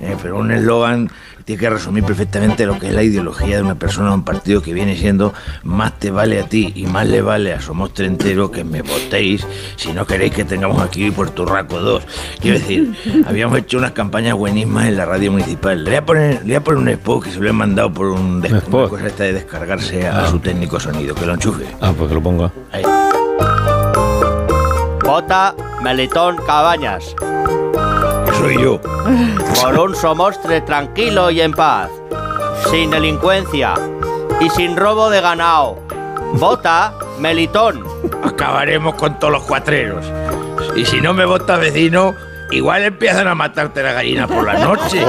Eh, 0.00 0.16
pero 0.22 0.38
un 0.38 0.52
eslogan 0.52 1.10
tiene 1.48 1.60
que 1.60 1.70
resumir 1.70 2.04
perfectamente 2.04 2.66
lo 2.66 2.78
que 2.78 2.88
es 2.88 2.92
la 2.92 3.02
ideología 3.02 3.56
de 3.56 3.62
una 3.62 3.74
persona 3.74 4.10
o 4.10 4.14
un 4.14 4.22
partido 4.22 4.60
que 4.60 4.74
viene 4.74 4.98
siendo 4.98 5.32
más 5.62 5.98
te 5.98 6.10
vale 6.10 6.38
a 6.38 6.44
ti 6.44 6.74
y 6.74 6.84
más 6.84 7.08
le 7.08 7.22
vale 7.22 7.54
a 7.54 7.60
Somostre 7.62 8.04
entero 8.04 8.50
que 8.50 8.64
me 8.64 8.82
votéis 8.82 9.46
si 9.76 9.94
no 9.94 10.06
queréis 10.06 10.34
que 10.34 10.44
tengamos 10.44 10.82
aquí 10.82 11.10
Puerto 11.10 11.46
2. 11.46 12.02
Quiero 12.38 12.58
decir, 12.58 12.94
habíamos 13.26 13.56
hecho 13.56 13.78
unas 13.78 13.92
campañas 13.92 14.34
buenísimas 14.34 14.88
en 14.88 14.98
la 14.98 15.06
radio 15.06 15.32
municipal. 15.32 15.84
Le 15.84 15.90
voy 15.90 15.96
a 15.96 16.04
poner, 16.04 16.34
le 16.40 16.44
voy 16.44 16.54
a 16.56 16.60
poner 16.60 16.82
un 16.82 16.88
spot 16.90 17.24
que 17.24 17.30
se 17.30 17.40
lo 17.40 17.48
he 17.48 17.52
mandado 17.54 17.94
por 17.94 18.08
un 18.08 18.42
una 18.46 18.60
cosa 18.60 19.06
esta 19.06 19.24
de 19.24 19.32
descargarse 19.32 20.06
a, 20.06 20.24
a 20.24 20.30
su 20.30 20.40
técnico 20.40 20.78
sonido, 20.78 21.14
que 21.14 21.24
lo 21.24 21.32
enchufe. 21.32 21.64
Ah, 21.80 21.94
pues 21.96 22.10
que 22.10 22.14
lo 22.14 22.22
ponga. 22.22 22.52
Ahí. 22.72 22.82
Vota 25.02 25.54
Melitón 25.80 26.36
Cabañas. 26.46 27.14
Soy 28.38 28.62
yo. 28.62 28.80
Por 29.60 29.78
un 29.78 29.94
somostre 29.94 30.60
tranquilo 30.60 31.30
y 31.30 31.40
en 31.40 31.52
paz. 31.52 31.90
Sin 32.70 32.90
delincuencia. 32.90 33.74
Y 34.40 34.48
sin 34.50 34.76
robo 34.76 35.10
de 35.10 35.20
ganado. 35.20 35.78
Vota 36.34 36.94
Melitón. 37.18 37.84
Acabaremos 38.22 38.94
con 38.94 39.18
todos 39.18 39.32
los 39.32 39.42
cuatreros. 39.42 40.04
Y 40.76 40.84
si 40.84 41.00
no 41.00 41.12
me 41.14 41.24
vota 41.24 41.56
vecino, 41.56 42.14
igual 42.52 42.84
empiezan 42.84 43.26
a 43.26 43.34
matarte 43.34 43.82
la 43.82 43.92
gallina 43.92 44.28
por 44.28 44.44
la 44.44 44.54
noche. 44.54 45.04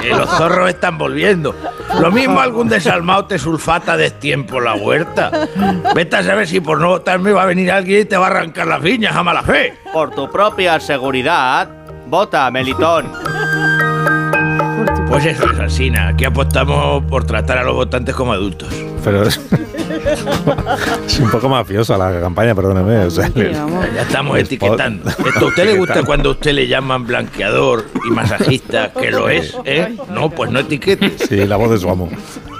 Que 0.00 0.10
los 0.10 0.28
zorros 0.30 0.68
están 0.68 0.98
volviendo. 0.98 1.54
Lo 2.00 2.12
mismo 2.12 2.40
algún 2.40 2.68
desalmado 2.68 3.24
te 3.24 3.38
sulfata 3.38 3.96
de 3.96 4.10
tiempo 4.10 4.60
la 4.60 4.74
huerta. 4.74 5.48
Vete 5.94 6.16
a 6.16 6.22
saber 6.22 6.46
si 6.46 6.60
por 6.60 6.80
no 6.80 6.88
votarme 6.88 7.32
va 7.32 7.42
a 7.42 7.46
venir 7.46 7.72
alguien 7.72 8.02
y 8.02 8.04
te 8.04 8.16
va 8.16 8.26
a 8.26 8.30
arrancar 8.30 8.68
las 8.68 8.82
viñas 8.82 9.16
a 9.16 9.24
mala 9.24 9.42
fe. 9.42 9.74
Por 9.92 10.10
tu 10.10 10.30
propia 10.30 10.78
seguridad, 10.78 11.77
vota 12.08 12.50
Melitón. 12.50 13.06
Pues 15.08 15.24
eso 15.26 15.50
es 15.50 15.58
Alsina. 15.58 16.08
Aquí 16.08 16.24
apostamos 16.24 17.02
por 17.04 17.24
tratar 17.24 17.58
a 17.58 17.64
los 17.64 17.74
votantes 17.74 18.14
como 18.14 18.32
adultos. 18.32 18.68
Pero 19.04 19.22
es, 19.22 19.40
es 21.06 21.20
un 21.20 21.30
poco 21.30 21.48
mafiosa 21.48 21.96
la 21.96 22.20
campaña, 22.20 22.54
perdóneme. 22.54 22.98
o 23.04 23.10
sea, 23.10 23.26
el- 23.34 23.52
Ya 23.52 24.02
estamos 24.02 24.38
etiquetando. 24.38 25.08
spot- 25.08 25.26
¿Esto 25.28 25.44
a 25.46 25.48
usted 25.48 25.64
le 25.66 25.74
gusta 25.78 26.02
cuando 26.02 26.28
a 26.30 26.32
usted 26.32 26.52
le 26.52 26.66
llaman 26.68 27.06
blanqueador 27.06 27.86
y 28.06 28.10
masajista, 28.10 28.92
que 28.92 29.10
lo 29.10 29.28
es? 29.30 29.56
¿eh? 29.64 29.96
No, 30.10 30.30
pues 30.30 30.50
no 30.50 30.58
etiquete. 30.60 31.16
Sí, 31.18 31.46
la 31.46 31.56
voz 31.56 31.70
de 31.70 31.78
su 31.78 31.88
amo. 31.88 32.10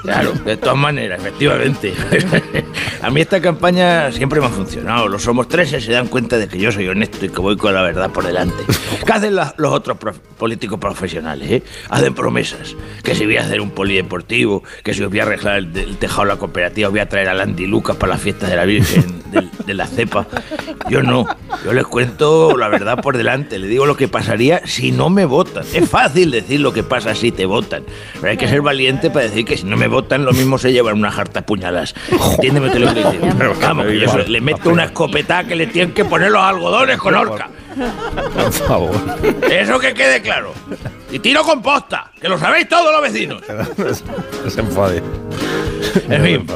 Claro, 0.08 0.32
de 0.32 0.56
todas 0.56 0.76
maneras, 0.76 1.20
efectivamente. 1.20 1.92
A 3.02 3.10
mí 3.10 3.20
esta 3.20 3.40
campaña 3.40 4.10
siempre 4.12 4.40
me 4.40 4.46
ha 4.46 4.50
funcionado. 4.50 5.06
Los 5.08 5.22
somos 5.22 5.48
tres 5.48 5.70
se 5.70 5.92
dan 5.92 6.08
cuenta 6.08 6.38
de 6.38 6.48
que 6.48 6.58
yo 6.58 6.72
soy 6.72 6.88
honesto 6.88 7.24
y 7.24 7.28
que 7.28 7.40
voy 7.40 7.56
con 7.56 7.74
la 7.74 7.82
verdad 7.82 8.10
por 8.10 8.24
delante. 8.26 8.64
¿Qué 9.04 9.12
hacen 9.12 9.36
los 9.36 9.72
otros 9.72 9.98
políticos 10.38 10.78
profesionales? 10.78 11.50
eh? 11.50 11.62
Hacen 11.90 12.14
promesas. 12.14 12.74
Que 13.02 13.14
si 13.14 13.24
voy 13.26 13.36
a 13.36 13.42
hacer 13.42 13.60
un 13.60 13.70
polideportivo, 13.70 14.62
que 14.82 14.94
si 14.94 15.02
os 15.02 15.10
voy 15.10 15.20
a 15.20 15.24
arreglar 15.24 15.56
el, 15.58 15.76
el 15.76 15.96
tejado 15.98 16.22
de 16.22 16.28
la 16.28 16.36
cooperativa, 16.36 16.88
os 16.88 16.92
voy 16.92 17.00
a 17.00 17.08
traer 17.08 17.28
a 17.28 17.40
Andy 17.42 17.66
Lucas 17.66 17.96
para 17.96 18.14
las 18.14 18.22
fiestas 18.22 18.50
de 18.50 18.56
la 18.56 18.64
Virgen 18.64 19.22
del- 19.30 19.50
de, 19.68 19.74
la 19.74 19.86
cepa. 19.86 20.26
Yo 20.88 21.02
no. 21.02 21.26
Yo 21.64 21.72
les 21.72 21.86
cuento 21.86 22.56
la 22.56 22.68
verdad 22.68 23.00
por 23.00 23.16
delante. 23.16 23.58
Le 23.58 23.66
digo 23.68 23.86
lo 23.86 23.96
que 23.96 24.08
pasaría 24.08 24.62
si 24.64 24.90
no 24.90 25.10
me 25.10 25.24
votan. 25.24 25.64
Es 25.72 25.88
fácil 25.88 26.30
decir 26.30 26.60
lo 26.60 26.72
que 26.72 26.82
pasa 26.82 27.14
si 27.14 27.30
te 27.30 27.46
votan. 27.46 27.84
Pero 28.14 28.30
hay 28.30 28.36
que 28.36 28.48
ser 28.48 28.62
valiente 28.62 29.10
para 29.10 29.26
decir 29.26 29.44
que 29.44 29.56
si 29.56 29.64
no 29.64 29.76
me 29.76 29.86
votan, 29.86 30.24
lo 30.24 30.32
mismo 30.32 30.58
se 30.58 30.72
llevan 30.72 30.98
una 30.98 31.10
jarta 31.10 31.42
puñalas. 31.46 31.94
Entiéndeme 32.32 32.70
que 32.70 32.78
lo 32.78 32.94
que 32.94 33.04
digo. 33.04 33.54
Vamos, 33.60 33.86
que 33.86 34.00
yo 34.00 34.18
le 34.18 34.40
meto 34.40 34.70
una 34.70 34.84
escopeta 34.84 35.44
que 35.44 35.54
le 35.54 35.66
tienen 35.66 35.94
que 35.94 36.04
poner 36.04 36.30
los 36.30 36.42
algodones 36.42 36.98
con 36.98 37.14
horca. 37.14 37.48
Por 38.34 38.52
favor. 38.52 38.96
Eso 39.50 39.78
que 39.78 39.94
quede 39.94 40.20
claro. 40.20 40.52
Y 41.10 41.18
tiro 41.18 41.42
con 41.42 41.62
posta, 41.62 42.10
que 42.20 42.28
lo 42.28 42.38
sabéis 42.38 42.68
todos 42.68 42.92
los 42.92 43.02
vecinos. 43.02 43.42
No 44.44 44.50
se 44.50 44.60
enfade. 44.60 45.02
En 46.08 46.22
fin, 46.22 46.46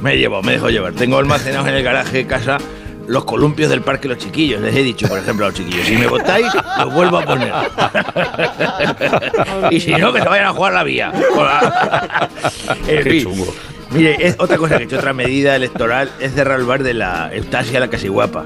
me 0.00 0.16
llevo, 0.16 0.42
me 0.42 0.52
dejo 0.52 0.68
llevar. 0.68 0.92
Tengo 0.94 1.18
almacenados 1.18 1.68
en 1.68 1.74
el 1.74 1.82
garaje 1.82 2.18
de 2.18 2.26
casa 2.26 2.58
los 3.06 3.24
columpios 3.24 3.70
del 3.70 3.82
parque 3.82 4.08
Los 4.08 4.18
Chiquillos. 4.18 4.60
Les 4.60 4.74
he 4.74 4.82
dicho, 4.82 5.08
por 5.08 5.18
ejemplo, 5.18 5.44
a 5.44 5.48
los 5.48 5.58
chiquillos, 5.58 5.84
si 5.86 5.96
me 5.96 6.06
votáis, 6.06 6.46
los 6.78 6.94
vuelvo 6.94 7.18
a 7.18 7.24
poner. 7.24 7.52
y 9.70 9.80
si 9.80 9.92
no, 9.92 10.12
que 10.12 10.22
se 10.22 10.28
vayan 10.28 10.46
a 10.46 10.52
jugar 10.52 10.74
la 10.74 10.84
vía. 10.84 11.12
En 12.86 13.02
fin, 13.02 13.28
Mire, 13.92 14.16
es 14.24 14.36
otra 14.38 14.56
cosa 14.56 14.76
que 14.76 14.84
he 14.84 14.86
hecho, 14.86 14.98
otra 14.98 15.12
medida 15.12 15.56
electoral, 15.56 16.10
es 16.20 16.32
cerrar 16.32 16.60
el 16.60 16.66
bar 16.66 16.82
de 16.84 16.94
la 16.94 17.30
Eustasia 17.34 17.80
la 17.80 17.88
Casiguapa, 17.90 18.44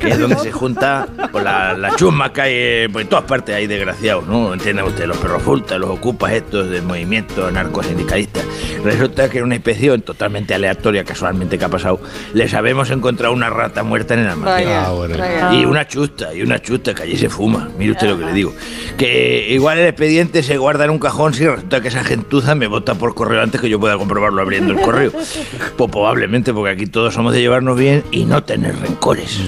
que 0.00 0.08
es 0.08 0.18
donde 0.18 0.36
se 0.36 0.50
junta 0.50 1.06
pues, 1.30 1.44
la, 1.44 1.74
la 1.74 1.94
chusma 1.96 2.32
que 2.32 2.40
hay 2.40 2.52
eh, 2.54 2.88
pues, 2.90 3.02
en 3.04 3.08
todas 3.10 3.26
partes, 3.26 3.54
hay 3.54 3.66
desgraciados, 3.66 4.26
¿no? 4.26 4.54
Entiende 4.54 4.82
usted, 4.82 5.04
los 5.06 5.18
perros 5.18 5.42
fultas, 5.42 5.78
los 5.78 5.90
ocupas 5.90 6.32
estos 6.32 6.70
del 6.70 6.82
movimiento 6.84 7.50
narcosindicalista. 7.50 8.40
Resulta 8.82 9.28
que 9.28 9.38
en 9.38 9.44
una 9.44 9.56
inspección 9.56 10.00
totalmente 10.00 10.54
aleatoria, 10.54 11.04
casualmente 11.04 11.58
que 11.58 11.64
ha 11.66 11.68
pasado, 11.68 12.00
les 12.32 12.54
habemos 12.54 12.90
encontrado 12.90 13.34
una 13.34 13.50
rata 13.50 13.82
muerta 13.82 14.14
en 14.14 14.20
el 14.20 14.28
almacén. 14.28 14.66
Vaya, 14.68 14.86
Ah, 14.86 14.92
bueno. 14.92 15.18
vaya. 15.18 15.52
Y 15.52 15.64
una 15.66 15.86
chusta, 15.86 16.32
y 16.32 16.40
una 16.42 16.62
chusta 16.62 16.94
que 16.94 17.02
allí 17.02 17.16
se 17.18 17.28
fuma. 17.28 17.68
Mire 17.76 17.92
usted 17.92 18.08
lo 18.08 18.18
que 18.18 18.24
le 18.24 18.32
digo. 18.32 18.54
Que 18.96 19.48
igual 19.50 19.78
el 19.78 19.86
expediente 19.88 20.42
se 20.42 20.56
guarda 20.56 20.84
en 20.84 20.90
un 20.90 20.98
cajón 20.98 21.34
si 21.34 21.46
resulta 21.46 21.80
que 21.82 21.88
esa 21.88 22.02
gentuza 22.04 22.54
me 22.54 22.66
vota 22.68 22.94
por 22.94 23.14
correo 23.14 23.42
antes 23.42 23.60
que 23.60 23.68
yo 23.68 23.78
pueda 23.78 23.98
comprobarlo 23.98 24.40
abriendo 24.40 24.72
el 24.72 24.77
correo. 24.80 25.10
Pues 25.12 25.38
probablemente, 25.76 26.52
porque 26.52 26.72
aquí 26.72 26.86
todos 26.86 27.14
somos 27.14 27.32
de 27.32 27.40
llevarnos 27.40 27.78
bien 27.78 28.02
y 28.10 28.24
no 28.24 28.42
tener 28.42 28.76
rencores. 28.78 29.40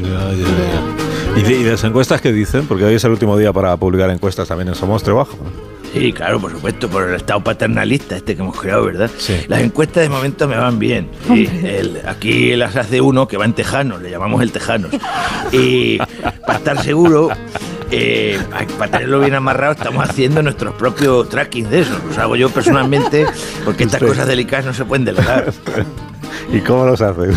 ¿Y 1.36 1.42
de, 1.42 1.52
y 1.52 1.64
las 1.64 1.82
encuestas 1.84 2.20
que 2.20 2.32
dicen? 2.32 2.66
Porque 2.66 2.84
hoy 2.84 2.94
es 2.94 3.04
el 3.04 3.10
último 3.12 3.36
día 3.36 3.52
para 3.52 3.76
publicar 3.76 4.10
encuestas 4.10 4.48
también 4.48 4.68
en 4.68 4.74
Somos 4.74 5.02
Trabajo. 5.02 5.36
Sí, 5.92 6.12
claro, 6.12 6.40
por 6.40 6.52
supuesto, 6.52 6.88
por 6.88 7.08
el 7.08 7.16
estado 7.16 7.42
paternalista 7.42 8.16
este 8.16 8.36
que 8.36 8.42
hemos 8.42 8.58
creado, 8.60 8.84
¿verdad? 8.84 9.10
Las 9.48 9.60
encuestas 9.60 10.04
de 10.04 10.08
momento 10.08 10.46
me 10.46 10.56
van 10.56 10.78
bien. 10.78 11.08
Sí, 11.26 11.48
el- 11.64 12.00
aquí 12.06 12.54
las 12.54 12.76
hace 12.76 13.00
uno 13.00 13.26
que 13.26 13.36
va 13.36 13.44
en 13.44 13.54
Tejanos, 13.54 14.00
le 14.00 14.08
llamamos 14.10 14.40
el 14.40 14.52
Tejanos. 14.52 14.90
Y 15.50 15.98
para 16.46 16.58
estar 16.58 16.82
seguro, 16.84 17.30
eh, 17.90 18.38
para 18.78 18.90
tenerlo 18.92 19.20
bien 19.20 19.34
amarrado, 19.34 19.72
estamos 19.72 20.08
haciendo 20.08 20.42
nuestros 20.42 20.74
propios 20.74 21.28
tracking 21.28 21.68
de 21.70 21.80
eso. 21.80 21.98
Los 22.08 22.18
hago 22.18 22.36
yo 22.36 22.50
personalmente, 22.50 23.26
porque 23.64 23.84
estas 23.84 24.02
cosas 24.02 24.26
delicadas 24.28 24.66
no 24.66 24.74
se 24.74 24.84
pueden 24.84 25.04
delegar. 25.04 25.52
¿Y 26.52 26.60
cómo 26.60 26.84
los 26.86 27.00
hace? 27.00 27.30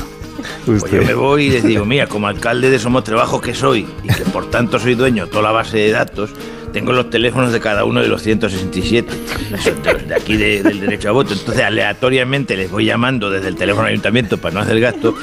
Pues 0.65 0.83
yo 0.91 1.01
me 1.03 1.13
voy 1.13 1.45
y 1.45 1.49
les 1.51 1.63
digo, 1.63 1.85
mira, 1.85 2.07
como 2.07 2.27
alcalde 2.27 2.69
de 2.69 2.79
Somos 2.79 3.03
Trabajo 3.03 3.39
que 3.39 3.53
soy 3.53 3.85
y 4.03 4.07
que 4.07 4.23
por 4.25 4.49
tanto 4.49 4.79
soy 4.79 4.95
dueño 4.95 5.25
de 5.25 5.31
toda 5.31 5.43
la 5.43 5.51
base 5.51 5.77
de 5.77 5.91
datos, 5.91 6.31
tengo 6.73 6.91
los 6.91 7.09
teléfonos 7.09 7.53
de 7.53 7.59
cada 7.59 7.85
uno 7.85 8.01
de 8.01 8.07
los 8.07 8.21
167, 8.23 9.13
son 9.63 10.07
de, 10.07 10.15
aquí 10.15 10.35
de- 10.35 10.63
del 10.63 10.79
derecho 10.79 11.09
a 11.09 11.11
voto. 11.11 11.33
Entonces, 11.33 11.63
aleatoriamente 11.63 12.57
les 12.57 12.69
voy 12.71 12.85
llamando 12.85 13.29
desde 13.29 13.47
el 13.49 13.55
teléfono 13.55 13.83
del 13.85 13.93
ayuntamiento 13.93 14.37
para 14.39 14.55
no 14.55 14.61
hacer 14.61 14.79
gasto 14.79 15.15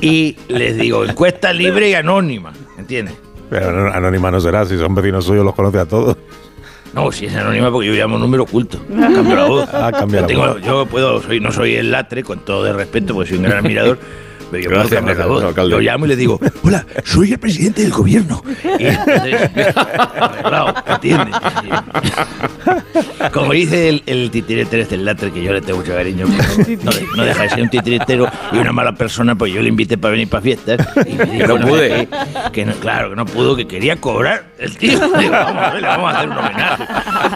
y 0.00 0.36
les 0.48 0.76
digo, 0.76 1.04
encuesta 1.04 1.52
libre 1.52 1.88
y 1.88 1.94
anónima, 1.94 2.52
¿entiendes? 2.78 3.14
Pero 3.50 3.72
no- 3.72 3.92
anónima 3.92 4.30
no 4.30 4.40
será, 4.40 4.64
si 4.64 4.78
son 4.78 4.94
vecinos 4.94 5.24
suyos 5.24 5.44
los 5.44 5.54
conoce 5.54 5.78
a 5.80 5.86
todos. 5.86 6.16
No, 6.94 7.12
si 7.12 7.26
es 7.26 7.34
anónima 7.36 7.70
porque 7.70 7.88
yo 7.88 7.92
llamo 7.94 8.16
un 8.16 8.22
número 8.22 8.44
oculto. 8.44 8.78
Cambio 8.88 9.36
la 9.36 9.44
voz. 9.46 9.68
Ah, 9.72 9.92
cambia 9.92 10.20
yo, 10.20 10.22
la 10.22 10.26
tengo- 10.26 10.46
voz. 10.54 10.62
yo 10.62 10.86
puedo, 10.86 11.22
soy, 11.22 11.38
no 11.40 11.52
soy 11.52 11.74
el 11.76 11.90
latre, 11.90 12.22
con 12.24 12.38
todo 12.40 12.66
el 12.66 12.74
respeto, 12.74 13.14
porque 13.14 13.28
soy 13.30 13.38
un 13.38 13.44
gran 13.44 13.58
admirador. 13.58 13.98
Yo 14.52 14.70
puedo 14.70 14.80
Gracias, 14.80 15.04
gracias, 15.04 15.44
alcalde. 15.44 15.70
Yo 15.70 15.80
llamo 15.80 16.06
y 16.06 16.08
le 16.08 16.16
digo, 16.16 16.40
hola, 16.62 16.84
soy 17.04 17.32
el 17.32 17.38
presidente 17.38 17.82
del 17.82 17.92
gobierno. 17.92 18.42
Y 18.78 18.86
entonces, 18.86 19.76
arreglado, 19.76 20.74
¿entiendes? 20.86 21.36
Como 23.32 23.52
dice 23.52 23.88
el, 23.88 24.02
el 24.06 24.30
titiritero 24.30 24.82
este, 24.82 24.94
el 24.96 25.04
latre, 25.04 25.30
que 25.30 25.42
yo 25.42 25.52
le 25.52 25.60
tengo 25.60 25.78
mucho 25.80 25.94
cariño, 25.94 26.26
no, 26.82 26.90
no 27.16 27.24
deja 27.24 27.42
de 27.42 27.50
ser 27.50 27.62
un 27.62 27.70
titiritero 27.70 28.28
y 28.52 28.58
una 28.58 28.72
mala 28.72 28.94
persona, 28.94 29.36
pues 29.36 29.52
yo 29.52 29.62
le 29.62 29.68
invité 29.68 29.96
para 29.98 30.12
venir 30.12 30.28
para 30.28 30.42
fiestas. 30.42 30.88
Y 31.06 31.12
me 31.12 31.24
dijo, 31.26 31.58
No 31.58 31.66
pude. 31.66 32.08
Que, 32.08 32.52
que 32.52 32.66
no, 32.66 32.72
claro, 32.74 33.10
que 33.10 33.16
no 33.16 33.26
pudo, 33.26 33.54
que 33.56 33.66
quería 33.66 33.96
cobrar 33.96 34.46
el 34.58 34.76
tío. 34.76 34.98
Digo, 35.18 35.32
vamos 35.32 35.62
a 35.62 35.70
ver, 35.70 35.82
le 35.82 35.88
vamos 35.88 36.12
a 36.12 36.16
hacer 36.16 36.28
un 36.28 36.38
homenaje. 36.38 36.84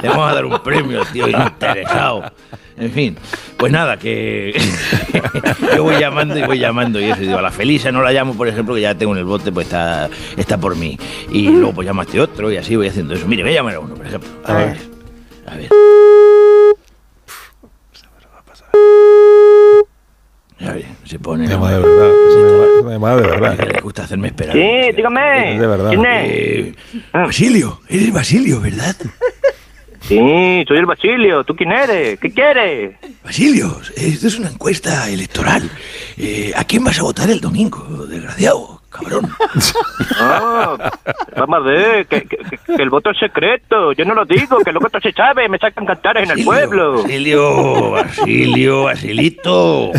Le 0.02 0.08
vamos 0.08 0.30
a 0.30 0.34
dar 0.34 0.44
un 0.44 0.62
premio 0.62 1.00
al 1.00 1.06
tío 1.08 1.28
interesado. 1.28 2.32
En 2.76 2.90
fin, 2.90 3.16
pues 3.56 3.72
nada, 3.72 3.96
que 3.98 4.52
yo 5.76 5.84
voy 5.84 5.96
llamando 6.00 6.36
y 6.36 6.42
voy 6.42 6.58
llamando 6.58 7.00
y 7.00 7.04
eso. 7.04 7.22
Y 7.22 7.26
digo, 7.26 7.38
a 7.38 7.42
la 7.42 7.52
Felisa 7.52 7.92
no 7.92 8.02
la 8.02 8.12
llamo, 8.12 8.34
por 8.34 8.48
ejemplo, 8.48 8.74
que 8.74 8.80
ya 8.80 8.94
tengo 8.96 9.12
en 9.12 9.18
el 9.18 9.24
bote, 9.24 9.52
pues 9.52 9.66
está, 9.66 10.10
está 10.36 10.58
por 10.58 10.74
mí. 10.74 10.98
Y 11.30 11.48
luego 11.48 11.72
pues 11.72 11.86
llamo 11.86 12.00
a 12.00 12.04
este 12.04 12.20
otro 12.20 12.50
y 12.50 12.56
así 12.56 12.74
voy 12.74 12.88
haciendo 12.88 13.14
eso. 13.14 13.26
Mire, 13.28 13.44
voy 13.44 13.52
a 13.52 13.54
llamar 13.54 13.74
a 13.76 13.80
uno, 13.80 13.94
por 13.94 14.06
ejemplo. 14.06 14.28
A 14.44 14.54
ver. 14.54 14.76
A 15.46 15.54
ver. 15.56 15.68
A 20.60 20.72
ver, 20.72 20.86
se 21.04 21.18
pone. 21.18 21.46
Llama 21.46 21.72
de 21.72 21.78
verdad. 21.78 22.10
Es 22.28 22.92
llamada 22.92 23.16
de 23.16 23.28
verdad. 23.28 23.58
Que 23.58 23.66
le 23.66 23.80
gusta 23.80 24.04
hacerme 24.04 24.28
esperar. 24.28 24.54
Sí, 24.54 24.96
dígame. 24.96 25.54
Es 25.54 25.60
de 25.60 25.66
verdad. 25.66 25.90
¿Quién 25.90 26.06
es? 26.06 26.30
Eh, 26.30 26.74
Basilio, 27.12 27.80
eres 27.88 28.12
Basilio, 28.12 28.60
¿verdad? 28.60 28.96
Sí, 30.08 30.64
soy 30.68 30.76
el 30.76 30.86
Basilio. 30.86 31.44
¿Tú 31.44 31.56
quién 31.56 31.72
eres? 31.72 32.18
¿Qué 32.20 32.30
quieres? 32.30 32.96
Basilio, 33.24 33.80
esto 33.96 34.26
es 34.26 34.38
una 34.38 34.50
encuesta 34.50 35.08
electoral. 35.08 35.70
Eh, 36.18 36.52
¿A 36.54 36.64
quién 36.64 36.84
vas 36.84 36.98
a 36.98 37.04
votar 37.04 37.30
el 37.30 37.40
domingo, 37.40 38.06
desgraciado, 38.06 38.73
cabrón? 38.94 39.30
Ah, 40.20 40.76
vamos 41.36 41.56
a 41.56 41.60
ver, 41.60 42.06
que, 42.06 42.22
que- 42.22 42.36
que- 42.38 42.82
el 42.82 42.90
voto 42.90 43.10
es 43.10 43.18
secreto. 43.18 43.92
Yo 43.92 44.04
no 44.04 44.14
lo 44.14 44.24
digo, 44.24 44.58
que 44.64 44.72
luego 44.72 44.88
todo 44.90 45.00
se 45.00 45.12
sabe, 45.12 45.48
me 45.48 45.58
sacan 45.58 45.86
cantares 45.86 46.28
en 46.30 46.38
el 46.38 46.44
pueblo. 46.44 47.02
Basilio, 47.02 47.90
Basilio, 47.90 48.84
Basilito. 48.84 49.90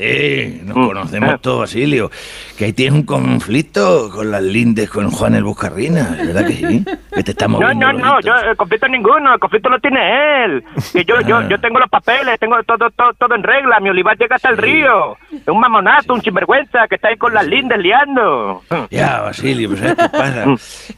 Eh, 0.00 0.60
nos 0.64 0.74
conocemos 0.88 1.40
todos, 1.40 1.60
Basilio. 1.60 2.10
Que 2.56 2.66
ahí 2.66 2.72
tienes 2.72 2.94
un 2.94 3.04
conflicto 3.06 4.10
con 4.10 4.30
las 4.30 4.42
lindes 4.42 4.90
con 4.90 5.10
Juan 5.10 5.34
el 5.34 5.44
Buscarrina, 5.44 6.16
¿verdad 6.18 6.46
que 6.46 6.52
sí? 6.54 6.84
Que 7.14 7.22
te 7.22 7.30
está 7.32 7.48
No, 7.48 7.72
no, 7.74 7.92
no, 7.92 8.20
yo, 8.20 8.34
el 8.36 8.56
conflicto 8.56 8.86
ninguno, 8.88 9.32
el 9.34 9.40
conflicto 9.40 9.68
lo 9.70 9.78
tiene 9.78 10.44
él. 10.44 10.64
Que 10.92 11.04
yo, 11.04 11.16
Ah. 11.16 11.22
yo, 11.26 11.48
yo 11.48 11.60
tengo 11.60 11.78
los 11.78 11.88
papeles, 11.90 12.38
tengo 12.38 12.56
todo, 12.64 12.90
todo, 12.90 13.12
todo 13.14 13.34
en 13.34 13.42
regla, 13.42 13.80
mi 13.80 13.90
olivar 13.90 14.16
llega 14.18 14.36
hasta 14.36 14.50
el 14.50 14.56
río. 14.58 15.16
Es 15.32 15.48
un 15.48 15.60
mamonazo, 15.60 16.14
un 16.14 16.22
sinvergüenza 16.22 16.86
que 16.88 16.96
está 16.96 17.08
ahí 17.08 17.16
con 17.16 17.32
las 17.34 17.46
lindes 17.46 17.78
liando. 17.78 18.29
Ya, 18.90 19.20
Basilio, 19.20 19.68
pues 19.68 19.80
¿sabes 19.80 19.96
qué 19.96 20.08
pasa? 20.08 20.44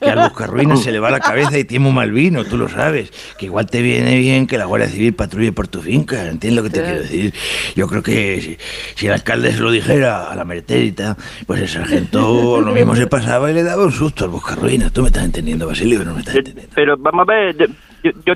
Que 0.00 0.10
al 0.10 0.28
Buscarruina 0.28 0.76
se 0.76 0.92
le 0.92 1.00
va 1.00 1.10
la 1.10 1.20
cabeza 1.20 1.58
y 1.58 1.64
tiene 1.64 1.88
un 1.88 1.94
mal 1.94 2.10
vino, 2.10 2.44
tú 2.44 2.56
lo 2.56 2.68
sabes. 2.68 3.10
Que 3.38 3.46
igual 3.46 3.66
te 3.66 3.82
viene 3.82 4.16
bien 4.18 4.46
que 4.46 4.58
la 4.58 4.64
Guardia 4.64 4.88
Civil 4.88 5.14
patrulle 5.14 5.52
por 5.52 5.68
tu 5.68 5.80
finca, 5.80 6.28
¿entiendes 6.28 6.56
lo 6.56 6.62
que 6.62 6.70
te 6.70 6.82
quiero 6.82 7.00
decir? 7.00 7.34
Yo 7.74 7.86
creo 7.88 8.02
que 8.02 8.40
si, 8.40 8.58
si 8.94 9.06
el 9.06 9.12
alcalde 9.12 9.52
se 9.52 9.60
lo 9.60 9.70
dijera 9.70 10.30
a 10.30 10.36
la 10.36 10.44
meretérita, 10.44 11.16
pues 11.46 11.60
el 11.60 11.68
sargento 11.68 12.60
lo 12.60 12.72
mismo 12.72 12.94
se 12.96 13.06
pasaba 13.06 13.50
y 13.50 13.54
le 13.54 13.62
daba 13.62 13.84
un 13.84 13.92
susto 13.92 14.24
al 14.24 14.30
Buscarruina. 14.30 14.90
¿Tú 14.90 15.02
me 15.02 15.08
estás 15.08 15.24
entendiendo, 15.24 15.66
Basilio, 15.66 16.04
no 16.04 16.14
me 16.14 16.20
estás 16.20 16.36
entendiendo? 16.36 16.72
Pero 16.74 16.96
vamos 16.96 17.28
a 17.28 17.32
ver, 17.32 17.56
yo, 18.02 18.10
yo, 18.26 18.34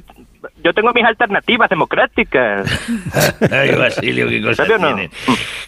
yo, 0.66 0.72
tengo 0.74 0.92
mis 0.92 1.05
alternativas 1.05 1.68
democráticas. 1.70 2.66
Ay, 3.50 3.74
Basilio, 3.76 4.29
qué 4.29 4.42
cosas 4.42 4.57
¿Sabe 4.66 4.74
o 4.74 4.79
no? 4.79 4.94
tienes. 4.94 5.11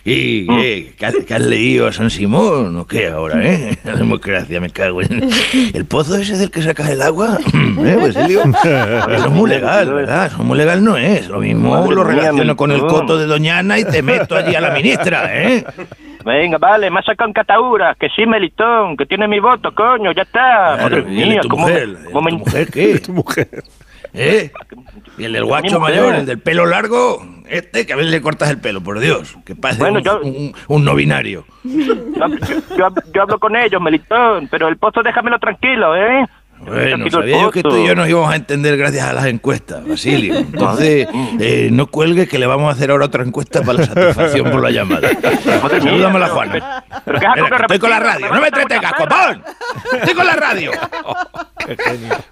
¿Y 0.04 0.46
qué? 0.46 0.92
¿Qué 0.98 1.06
has, 1.06 1.14
qué 1.26 1.34
has 1.34 1.40
leído 1.42 1.86
a 1.86 1.92
San 1.92 2.10
Simón 2.10 2.76
o 2.76 2.86
qué 2.86 3.08
ahora, 3.08 3.40
eh? 3.44 3.78
La 3.84 3.94
democracia, 3.94 4.60
me 4.60 4.70
cago 4.70 5.02
en... 5.02 5.28
¿El 5.74 5.84
pozo 5.84 6.16
ese 6.16 6.36
del 6.36 6.50
que 6.50 6.62
sacas 6.62 6.90
el 6.90 7.02
agua? 7.02 7.38
¿Eh, 7.54 7.96
Basilio? 8.00 8.42
Eso 8.42 9.24
es 9.26 9.30
muy 9.30 9.48
legal, 9.50 9.92
¿verdad? 9.92 10.26
Eso 10.26 10.42
muy 10.42 10.58
legal 10.58 10.82
no 10.82 10.96
es. 10.96 11.28
Lo 11.28 11.40
mismo 11.40 11.70
Madre 11.70 11.94
lo 11.94 12.04
mía, 12.04 12.14
relaciono 12.14 12.56
con 12.56 12.72
el 12.72 12.80
coto 12.80 13.16
de 13.18 13.26
Doñana 13.26 13.78
y 13.78 13.84
te 13.84 14.02
meto 14.02 14.36
allí 14.36 14.54
a 14.54 14.60
la 14.60 14.70
ministra, 14.70 15.28
¿eh? 15.32 15.64
Venga, 16.24 16.58
vale, 16.58 16.90
me 16.90 16.98
ha 16.98 17.02
sacado 17.02 17.28
en 17.28 17.32
catadura, 17.32 17.94
que 17.98 18.08
sí, 18.14 18.26
Melitón, 18.26 18.96
que 18.96 19.06
tiene 19.06 19.28
mi 19.28 19.38
voto, 19.38 19.72
coño, 19.74 20.12
ya 20.12 20.22
está. 20.22 20.76
Madre 20.82 21.04
¿y 21.08 21.22
el 21.22 21.28
de 21.28 21.34
mía, 21.34 21.40
¿cómo, 21.48 21.62
mujer? 21.66 21.88
me- 21.88 22.10
cómo 22.10 22.20
me- 22.22 22.30
¿Tu 22.32 22.38
mujer 22.38 22.70
qué? 22.70 22.98
Tu 22.98 23.12
mujer. 23.12 23.48
¿Eh? 24.14 24.50
¿Y 25.18 25.24
el 25.24 25.32
del 25.32 25.44
guacho 25.44 25.78
mayor, 25.80 26.14
el 26.14 26.26
del 26.26 26.38
pelo 26.38 26.66
largo? 26.66 27.24
Este, 27.48 27.86
que 27.86 27.92
a 27.92 27.96
veces 27.96 28.10
le 28.10 28.20
cortas 28.20 28.50
el 28.50 28.58
pelo, 28.58 28.80
por 28.82 28.98
Dios. 29.00 29.36
Que 29.44 29.54
parece 29.54 29.80
Bueno, 29.80 29.98
un, 29.98 30.04
yo- 30.04 30.20
un- 30.22 30.54
un 30.68 30.84
no 30.84 30.94
binario. 30.94 31.44
Yo, 31.64 31.94
yo- 32.76 32.94
yo 33.14 33.22
hablo 33.22 33.38
con 33.38 33.56
ellos, 33.56 33.80
Melitón, 33.80 34.48
pero 34.50 34.68
el 34.68 34.76
pozo 34.76 35.02
déjamelo 35.02 35.38
tranquilo, 35.38 35.96
¿eh? 35.96 36.26
Bueno, 36.60 37.10
sabía 37.10 37.40
yo 37.40 37.50
que 37.50 37.62
tú 37.62 37.76
y 37.76 37.86
yo 37.86 37.94
nos 37.94 38.08
íbamos 38.08 38.32
a 38.32 38.36
entender 38.36 38.76
gracias 38.76 39.06
a 39.08 39.12
las 39.12 39.26
encuestas, 39.26 39.86
Basilio. 39.86 40.36
Entonces, 40.38 41.06
eh, 41.40 41.68
no 41.72 41.86
cuelgue 41.86 42.26
que 42.26 42.38
le 42.38 42.46
vamos 42.46 42.68
a 42.68 42.72
hacer 42.72 42.90
ahora 42.90 43.06
otra 43.06 43.22
encuesta 43.24 43.62
para 43.62 43.78
la 43.80 43.86
satisfacción 43.86 44.50
por 44.50 44.62
la 44.62 44.70
llamada. 44.70 45.08
Salúdame 45.70 46.16
a 46.16 46.18
la 46.18 46.28
Juana. 46.28 46.84
Pero 47.04 47.56
estoy 47.60 47.78
con 47.78 47.90
la 47.90 48.00
radio, 48.00 48.28
no 48.32 48.40
me 48.40 48.48
entretengas, 48.48 48.92
copón. 48.94 49.42
Estoy 50.00 50.14
con 50.14 50.26
la 50.26 50.34
radio. 50.34 50.72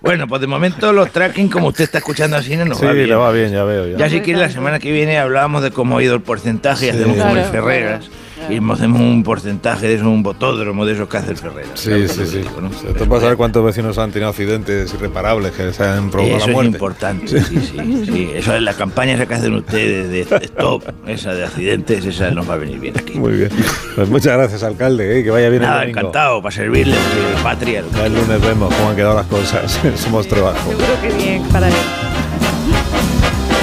Bueno, 0.01 0.27
pues 0.27 0.41
de 0.41 0.47
momento 0.47 0.93
los 0.93 1.11
tracking, 1.13 1.49
como 1.49 1.69
usted 1.69 1.85
está 1.85 1.99
escuchando 1.99 2.37
así, 2.37 2.57
no 2.57 2.65
nos 2.65 2.79
Sí, 2.79 2.87
va 2.87 2.93
bien. 2.93 3.19
va 3.19 3.31
bien, 3.33 3.53
ya 3.53 3.65
veo. 3.65 3.87
Ya, 3.89 3.97
Ya 3.99 4.11
si 4.11 4.21
quiere 4.21 4.41
la 4.41 4.51
semana 4.51 4.79
que 4.79 4.91
viene 4.93 5.19
hablábamos 5.19 5.63
de 5.63 5.71
cómo 5.71 5.99
ha 5.99 6.03
ido 6.03 6.15
el 6.15 6.23
porcentaje 6.23 6.87
y 6.87 6.89
hacemos 6.91 7.17
como 7.17 7.31
el 7.31 7.35
Claro, 7.37 7.51
Ferreras. 7.53 8.11
Y 8.51 8.59
hacemos 8.71 9.01
un 9.01 9.23
porcentaje 9.23 9.89
de 9.89 9.95
eso, 9.95 10.09
un 10.11 10.23
botódromo 10.23 10.85
de 10.87 10.93
esos 10.93 11.09
que 11.09 11.17
hace 11.17 11.31
el 11.33 11.37
Ferreras. 11.37 11.71
Sí, 11.81 12.07
sí, 12.09 12.27
sí. 12.27 12.41
Esto 12.89 13.09
para 13.09 13.21
saber 13.23 13.37
cuántos 13.37 13.65
vecinos 13.65 13.99
han 13.99 14.13
tenido 14.13 14.29
accidentes 14.31 14.93
irreparables 14.95 15.53
que 15.53 15.73
se 15.73 15.85
han 15.85 16.11
provocado 16.11 16.37
Eso 16.39 16.47
la 16.47 16.51
es 16.53 16.55
muerte. 16.55 16.73
importante, 16.73 17.43
sí, 17.43 17.57
sí, 17.61 18.05
sí. 18.07 18.31
Eso 18.35 18.55
es 18.55 18.63
la 18.63 18.75
campaña 18.75 19.15
esa 19.15 19.27
que 19.27 19.35
hacen 19.35 19.55
ustedes 19.55 20.11
de 20.29 20.37
stop, 20.45 20.85
esa 21.07 21.35
de 21.35 21.45
accidentes, 21.45 22.05
esa 22.05 22.31
nos 22.31 22.49
va 22.49 22.55
a 22.55 22.59
venir 22.59 22.79
bien 22.79 22.95
aquí. 22.99 23.19
Muy 23.19 23.33
bien. 23.33 23.51
Pues 23.95 24.09
muchas 24.09 24.35
gracias, 24.37 24.63
alcalde. 24.63 25.19
¿eh? 25.21 25.25
Que 25.25 25.31
vaya 25.31 25.49
bien 25.49 25.63
Nada, 25.63 25.77
el 25.77 25.81
domingo. 25.93 26.01
encantado, 26.01 26.43
para 26.43 26.55
servirle, 26.55 26.95
patria. 27.43 27.83
lo 27.83 27.91
que- 27.91 27.97
Ya 27.97 28.07
el 28.07 28.15
lunes 28.15 28.41
vemos 28.41 28.73
cómo 28.75 28.91
han 28.91 28.97
quedado 28.97 29.15
las 29.17 29.27
cosas. 29.27 29.81
Somos 29.97 30.29
trabajo. 30.29 30.71
Seguro 30.71 31.01
que 31.03 31.09
bien 31.25 31.43
para 31.49 31.69
él. 31.69 31.75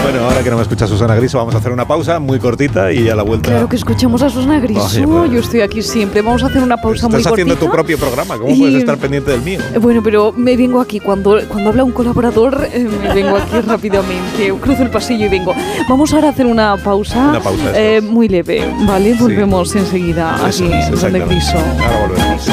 Bueno, 0.03 0.25
ahora 0.25 0.43
que 0.43 0.49
no 0.49 0.57
me 0.57 0.61
escucha 0.63 0.85
Susana 0.85 1.15
Griso, 1.15 1.37
vamos 1.37 1.55
a 1.55 1.59
hacer 1.59 1.71
una 1.71 1.87
pausa 1.87 2.19
muy 2.19 2.37
cortita 2.37 2.91
y 2.91 3.09
a 3.09 3.15
la 3.15 3.23
vuelta. 3.23 3.49
Claro 3.49 3.69
que 3.69 3.77
escuchamos 3.77 4.21
a 4.21 4.29
Susana 4.29 4.59
Griso. 4.59 4.83
Oye, 4.83 5.07
pues- 5.07 5.31
Yo 5.31 5.39
estoy 5.39 5.61
aquí 5.61 5.81
siempre. 5.81 6.21
Vamos 6.21 6.43
a 6.43 6.47
hacer 6.47 6.61
una 6.61 6.75
pausa 6.77 7.07
muy 7.07 7.17
Estás 7.19 7.31
haciendo 7.31 7.53
cortita. 7.55 7.71
tu 7.71 7.75
propio 7.75 7.97
programa, 7.97 8.37
¿cómo 8.37 8.49
Y- 8.53 8.59
puedes 8.59 8.75
estar 8.75 8.97
pendiente 8.97 9.31
del 9.31 9.41
mío? 9.41 9.59
Bueno, 9.79 10.01
pero 10.03 10.33
me 10.35 10.57
vengo 10.57 10.81
aquí. 10.81 10.99
Cuando, 10.99 11.39
cuando 11.47 11.69
habla 11.69 11.83
un 11.85 11.91
colaborador, 11.91 12.67
eh, 12.71 12.87
me 13.01 13.13
vengo 13.13 13.37
aquí 13.37 13.61
rápidamente. 13.65 14.53
Cruzo 14.61 14.83
el 14.83 14.89
pasillo 14.89 15.25
y 15.25 15.29
vengo. 15.29 15.53
Vamos 15.89 16.13
ahora 16.13 16.27
a 16.27 16.31
hacer 16.31 16.45
una 16.47 16.75
pausa. 16.77 17.29
Una 17.29 17.39
pausa, 17.39 17.71
eh, 17.73 18.01
muy 18.01 18.27
leve, 18.27 18.69
¿vale? 18.85 19.13
Volvemos 19.13 19.73
enseguida 19.75 20.35
Eso 20.47 20.65
aquí 20.65 20.73
exactamente. 20.73 21.27
Griso. 21.27 21.57
Ahora 21.57 22.07
volvemos. 22.07 22.47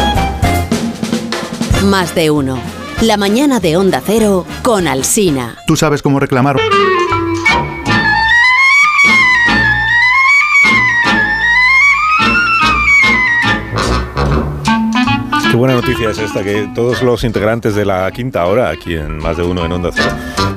Más 1.85 2.15
de 2.15 2.31
uno. 2.31 2.59
La 3.03 3.17
mañana 3.17 3.61
de 3.61 3.77
Onda 3.77 4.03
Cero 4.05 4.45
con 4.63 4.87
Alsina. 4.87 5.57
Tú 5.67 5.75
sabes 5.77 6.03
cómo 6.03 6.21
reclamar. 6.21 6.57
Qué 15.51 15.57
buena 15.57 15.75
noticia 15.75 16.11
es 16.11 16.19
esta, 16.19 16.45
que 16.45 16.69
todos 16.75 17.03
los 17.03 17.25
integrantes 17.25 17.75
de 17.75 17.85
la 17.85 18.11
quinta 18.13 18.47
hora, 18.47 18.71
aquí 18.71 18.95
en 18.95 19.19
Más 19.19 19.37
de 19.37 19.43
Uno 19.43 19.65
en 19.65 19.73
Onda 19.73 19.91
Cero, 19.93 20.11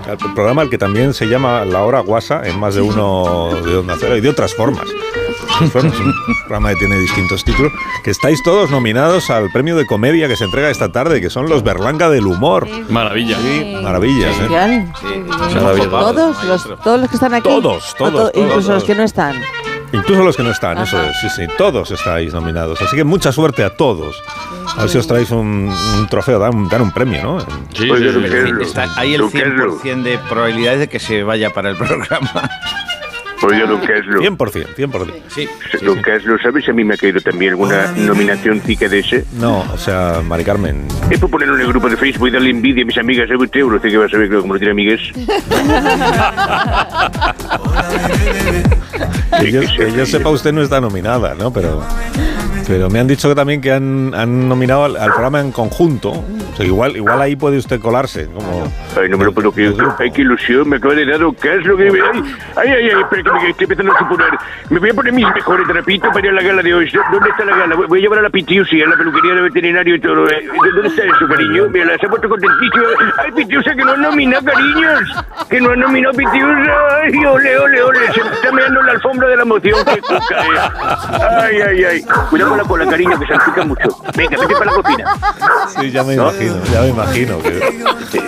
el 0.07 0.33
programa 0.33 0.61
al 0.61 0.69
que 0.69 0.77
también 0.77 1.13
se 1.15 1.25
llama 1.25 1.65
La 1.65 1.81
Hora 1.83 2.01
Guasa 2.01 2.41
en 2.45 2.59
Más 2.59 2.75
de 2.75 2.81
Uno 2.81 3.49
de 3.65 3.77
Onda 3.77 3.95
Cero 3.99 4.15
y 4.17 4.21
de 4.21 4.29
otras 4.29 4.53
formas. 4.53 4.87
Bueno, 5.73 5.89
es 5.89 5.99
un 5.99 6.13
programa 6.47 6.69
que 6.69 6.75
tiene 6.77 6.95
distintos 6.99 7.43
títulos, 7.43 7.71
que 8.03 8.11
estáis 8.11 8.41
todos 8.43 8.69
nominados 8.71 9.29
al 9.29 9.49
premio 9.51 9.75
de 9.75 9.85
comedia 9.85 10.27
que 10.27 10.35
se 10.35 10.45
entrega 10.45 10.69
esta 10.69 10.91
tarde, 10.91 11.21
que 11.21 11.29
son 11.29 11.47
los 11.47 11.63
Berlanga 11.63 12.09
del 12.09 12.25
Humor. 12.25 12.67
Maravilla. 12.89 13.37
Sí, 13.39 13.75
maravillas, 13.81 14.35
¿eh? 14.41 14.85
Todos 15.53 16.43
los, 16.43 16.81
todos 16.83 16.99
los 17.01 17.09
que 17.09 17.15
están 17.15 17.33
aquí. 17.33 17.43
Todos, 17.43 17.95
todos, 17.97 18.11
to- 18.11 18.17
todos, 18.17 18.31
Incluso 18.35 18.61
todos. 18.67 18.67
los 18.69 18.83
que 18.83 18.95
no 18.95 19.03
están. 19.03 19.35
Incluso 19.93 20.23
los 20.23 20.35
que 20.35 20.43
no 20.43 20.51
están, 20.51 20.77
eso 20.79 21.01
es, 21.01 21.15
sí, 21.21 21.29
sí, 21.29 21.43
todos 21.57 21.91
estáis 21.91 22.33
nominados. 22.33 22.81
Así 22.81 22.95
que 22.95 23.03
mucha 23.03 23.31
suerte 23.31 23.63
a 23.63 23.69
todos. 23.69 24.21
A 24.75 24.81
ver 24.81 24.89
si 24.89 24.97
os 24.97 25.07
traéis 25.07 25.29
un, 25.31 25.71
un 25.99 26.07
trofeo, 26.09 26.39
dan, 26.39 26.55
un- 26.55 26.67
dan 26.67 26.81
un 26.81 26.91
premio, 26.91 27.21
¿no? 27.23 27.39
Sí, 27.73 27.89
Está 28.61 28.87
ahí 28.97 29.13
el 29.13 29.21
100% 29.21 30.01
de 30.03 30.17
probabilidades 30.29 30.79
de 30.79 30.89
que 30.89 30.99
se 30.99 31.23
vaya 31.23 31.51
para 31.51 31.69
el 31.69 31.77
programa. 31.77 32.49
Oye, 33.45 33.59
don 33.67 33.81
Carlos. 33.81 34.23
100%, 34.23 34.75
100%. 34.75 35.13
Sí. 35.27 35.49
Don 35.81 36.01
Carlos, 36.01 36.39
¿sabes? 36.41 36.67
A 36.69 36.71
mí 36.71 36.85
me 36.85 36.93
ha 36.93 36.97
caído 36.97 37.19
también 37.19 37.51
alguna 37.51 37.91
nominación 37.91 38.61
tica 38.61 38.87
de 38.87 38.99
ese. 38.99 39.25
No, 39.33 39.65
o 39.73 39.77
sea, 39.77 40.21
Mari 40.25 40.45
Carmen. 40.45 40.87
Es 41.11 41.19
por 41.19 41.29
ponerlo 41.29 41.55
en 41.55 41.61
el 41.61 41.67
grupo 41.67 41.89
de 41.89 41.97
Facebook 41.97 42.29
y 42.29 42.31
darle 42.31 42.51
envidia 42.51 42.83
a 42.83 42.85
mis 42.85 42.97
amigas. 42.97 43.27
¿Sabe 43.27 43.43
usted? 43.43 43.63
Usted 43.63 43.89
que 43.89 43.97
va 43.97 44.05
a 44.05 44.09
saber 44.09 44.29
que 44.29 44.37
como 44.39 44.53
no 44.53 44.59
tiene 44.59 44.71
amigas. 44.71 45.01
Que 49.39 49.51
yo, 49.51 49.61
que 49.61 49.91
yo 49.95 50.05
sepa, 50.05 50.29
usted 50.29 50.53
no 50.53 50.61
está 50.61 50.79
nominada, 50.81 51.35
¿no? 51.35 51.51
Pero, 51.51 51.81
pero 52.67 52.89
me 52.89 52.99
han 52.99 53.07
dicho 53.07 53.29
que 53.29 53.35
también 53.35 53.61
que 53.61 53.71
han, 53.71 54.13
han 54.15 54.47
nominado 54.47 54.85
al, 54.85 54.95
al 54.97 55.11
programa 55.11 55.39
en 55.41 55.51
conjunto. 55.51 56.23
O 56.53 56.55
sea, 56.55 56.65
igual, 56.67 56.95
igual 56.95 57.19
ahí 57.19 57.35
puede 57.35 57.57
usted 57.57 57.79
colarse. 57.81 58.27
Como, 58.27 58.71
Ay, 58.99 59.09
no 59.09 59.17
me 59.17 59.25
lo 59.25 59.31
puedo 59.33 59.51
creer. 59.51 59.73
Ay, 59.97 60.11
qué 60.11 60.21
ilusión. 60.21 60.69
Me 60.69 60.75
acaba 60.77 60.93
de 60.93 61.05
dar 61.05 61.19
Carlos. 61.39 61.77
que- 61.77 61.87
Ay, 62.55 62.69
ay, 62.69 62.69
ay, 62.71 62.89
ay, 62.93 63.01
espera 63.01 63.23
que 63.23 63.31
me 63.31 63.49
estoy 63.49 63.63
empezando 63.63 63.91
a 63.93 63.97
suponer. 63.99 64.29
Me 64.69 64.79
voy 64.79 64.89
a 64.91 64.93
poner 64.93 65.13
mis 65.13 65.27
mejores 65.33 65.67
trapitos 65.67 66.09
para 66.13 66.25
ir 66.27 66.31
a 66.31 66.35
la 66.35 66.41
gala 66.43 66.61
de 66.61 66.73
hoy. 66.75 66.91
¿Dónde 67.11 67.29
está 67.29 67.45
la 67.45 67.55
gala? 67.57 67.75
Voy- 67.75 67.99
a 67.99 68.01
llevar 68.03 68.19
a 68.19 68.21
la 68.21 68.29
Pitiusi, 68.29 68.81
a 68.83 68.87
la 68.87 68.95
peluquería 68.97 69.33
del 69.33 69.43
veterinario 69.43 69.95
y 69.95 69.99
todo. 69.99 70.29
eh. 70.29 70.45
¿Dónde 70.75 70.89
está 70.89 71.03
eso, 71.05 71.27
cariño? 71.27 71.69
Mira, 71.69 71.85
la 71.85 71.97
se 71.97 72.05
ha 72.05 72.09
puesto 72.09 72.29
contentísima. 72.29 72.83
Ay, 73.17 73.31
Pitiusa, 73.31 73.71
que 73.75 73.83
no 73.83 73.91
han 73.93 74.01
nominado, 74.03 74.45
cariños. 74.45 75.01
Que 75.49 75.59
no 75.59 75.71
han 75.71 75.79
nominado 75.79 76.13
Pitiusa. 76.13 76.71
Ay, 77.01 77.25
ole, 77.25 77.57
ole, 77.57 77.83
ole. 77.83 78.13
Se 78.13 78.23
me 78.23 78.29
está 78.31 78.51
meando 78.51 78.81
la 78.83 78.91
alfombra 78.91 79.27
de 79.29 79.35
la 79.37 79.41
emoción. 79.41 79.79
Qué 79.85 80.01
cuca, 80.01 80.45
eh. 80.45 81.39
Ay, 81.41 81.61
ay, 81.61 81.83
ay. 81.83 82.01
Cuidado 82.29 82.49
con 82.51 82.57
la 82.59 82.63
cola, 82.65 82.85
cariño, 82.87 83.19
que 83.19 83.25
salpica 83.25 83.63
mucho. 83.65 83.87
Venga, 84.15 84.37
vete 84.39 84.53
para 84.53 84.65
la 84.65 84.71
cocina. 84.81 85.05
Sí, 85.79 85.89
ya 85.91 86.03
me 86.03 86.13
imagino, 86.13 86.42
ya 86.71 86.81
me 86.81 86.89
imagino. 86.89 87.37
Que 87.39 87.59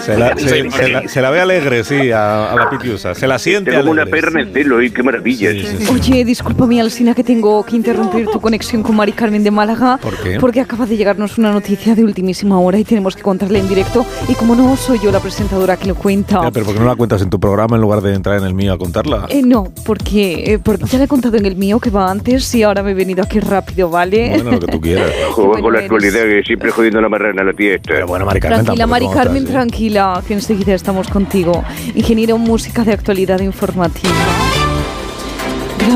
se, 0.01 0.17
la, 0.17 0.35
se, 0.37 0.69
se 0.71 0.87
la, 0.89 1.07
se 1.07 1.21
la 1.21 1.29
ve 1.29 1.39
alegre, 1.41 1.83
sí, 1.83 2.11
a, 2.11 2.51
a 2.51 2.55
la 2.55 2.69
pitiusa. 2.69 3.13
Se 3.15 3.27
la 3.27 3.37
siente 3.39 3.71
Tengo 3.71 3.83
como 3.83 3.91
una 3.93 4.03
alegre. 4.03 4.21
perra 4.21 4.41
en 4.41 4.47
el 4.47 4.53
pelo 4.53 4.81
y 4.81 4.91
qué 4.91 5.03
maravilla. 5.03 5.49
Oye, 5.91 6.25
discúlpame, 6.25 6.81
Alsina, 6.81 7.13
que 7.13 7.23
tengo 7.23 7.63
que 7.65 7.75
interrumpir 7.75 8.27
tu 8.27 8.39
conexión 8.41 8.83
con 8.83 8.95
Mari 8.95 9.11
Carmen 9.13 9.43
de 9.43 9.51
Málaga. 9.51 9.97
¿Por 9.97 10.15
qué? 10.17 10.37
Porque 10.39 10.61
acaba 10.61 10.85
de 10.85 10.97
llegarnos 10.97 11.37
una 11.37 11.51
noticia 11.51 11.95
de 11.95 12.03
ultimísima 12.03 12.59
hora 12.59 12.77
y 12.77 12.83
tenemos 12.83 13.15
que 13.15 13.21
contarla 13.21 13.59
en 13.59 13.67
directo. 13.67 14.05
Y 14.27 14.33
como 14.35 14.55
no 14.55 14.75
soy 14.77 14.99
yo 14.99 15.11
la 15.11 15.19
presentadora 15.19 15.77
que 15.77 15.87
lo 15.87 15.95
cuenta. 15.95 16.41
Ya, 16.43 16.51
pero 16.51 16.65
¿por 16.65 16.73
qué 16.75 16.79
no 16.79 16.85
la 16.87 16.95
cuentas 16.95 17.21
en 17.21 17.29
tu 17.29 17.39
programa 17.39 17.75
en 17.75 17.81
lugar 17.81 18.01
de 18.01 18.13
entrar 18.13 18.37
en 18.37 18.45
el 18.45 18.53
mío 18.53 18.73
a 18.73 18.77
contarla? 18.77 19.27
Eh, 19.29 19.41
no, 19.43 19.71
porque, 19.85 20.53
eh, 20.53 20.59
porque 20.59 20.85
ya 20.85 20.97
le 20.97 21.05
he 21.05 21.07
contado 21.07 21.37
en 21.37 21.45
el 21.45 21.55
mío 21.55 21.79
que 21.79 21.89
va 21.89 22.09
antes 22.09 22.53
y 22.55 22.63
ahora 22.63 22.83
me 22.83 22.91
he 22.91 22.93
venido 22.93 23.23
aquí 23.23 23.39
rápido, 23.39 23.89
¿vale? 23.89 24.29
Bueno, 24.35 24.51
lo 24.51 24.59
que 24.59 24.67
tú 24.67 24.81
quieras. 24.81 25.11
Juego 25.31 25.59
con 25.61 25.73
la 25.73 25.79
actualidad, 25.79 26.21
que 26.23 26.43
siempre 26.45 26.71
jodiendo 26.71 27.01
la 27.01 27.09
marrana 27.09 27.41
a 27.41 27.45
la 27.45 27.53
tía 27.53 27.75
esta. 27.75 28.04
Pero 28.05 28.11
bueno, 28.11 28.25
Mari 28.27 28.39
Tranquila, 28.39 28.85
Mari 28.85 29.07
Carmen, 29.11 29.45
tranquila, 29.45 30.21
que 30.27 30.35
enseguida 30.35 30.75
estamos 30.75 31.07
contigo. 31.07 31.63
Ingeniero, 31.95 32.37
música 32.37 32.83
de 32.83 32.93
actualidad 32.93 33.39
informativa. 33.39 34.13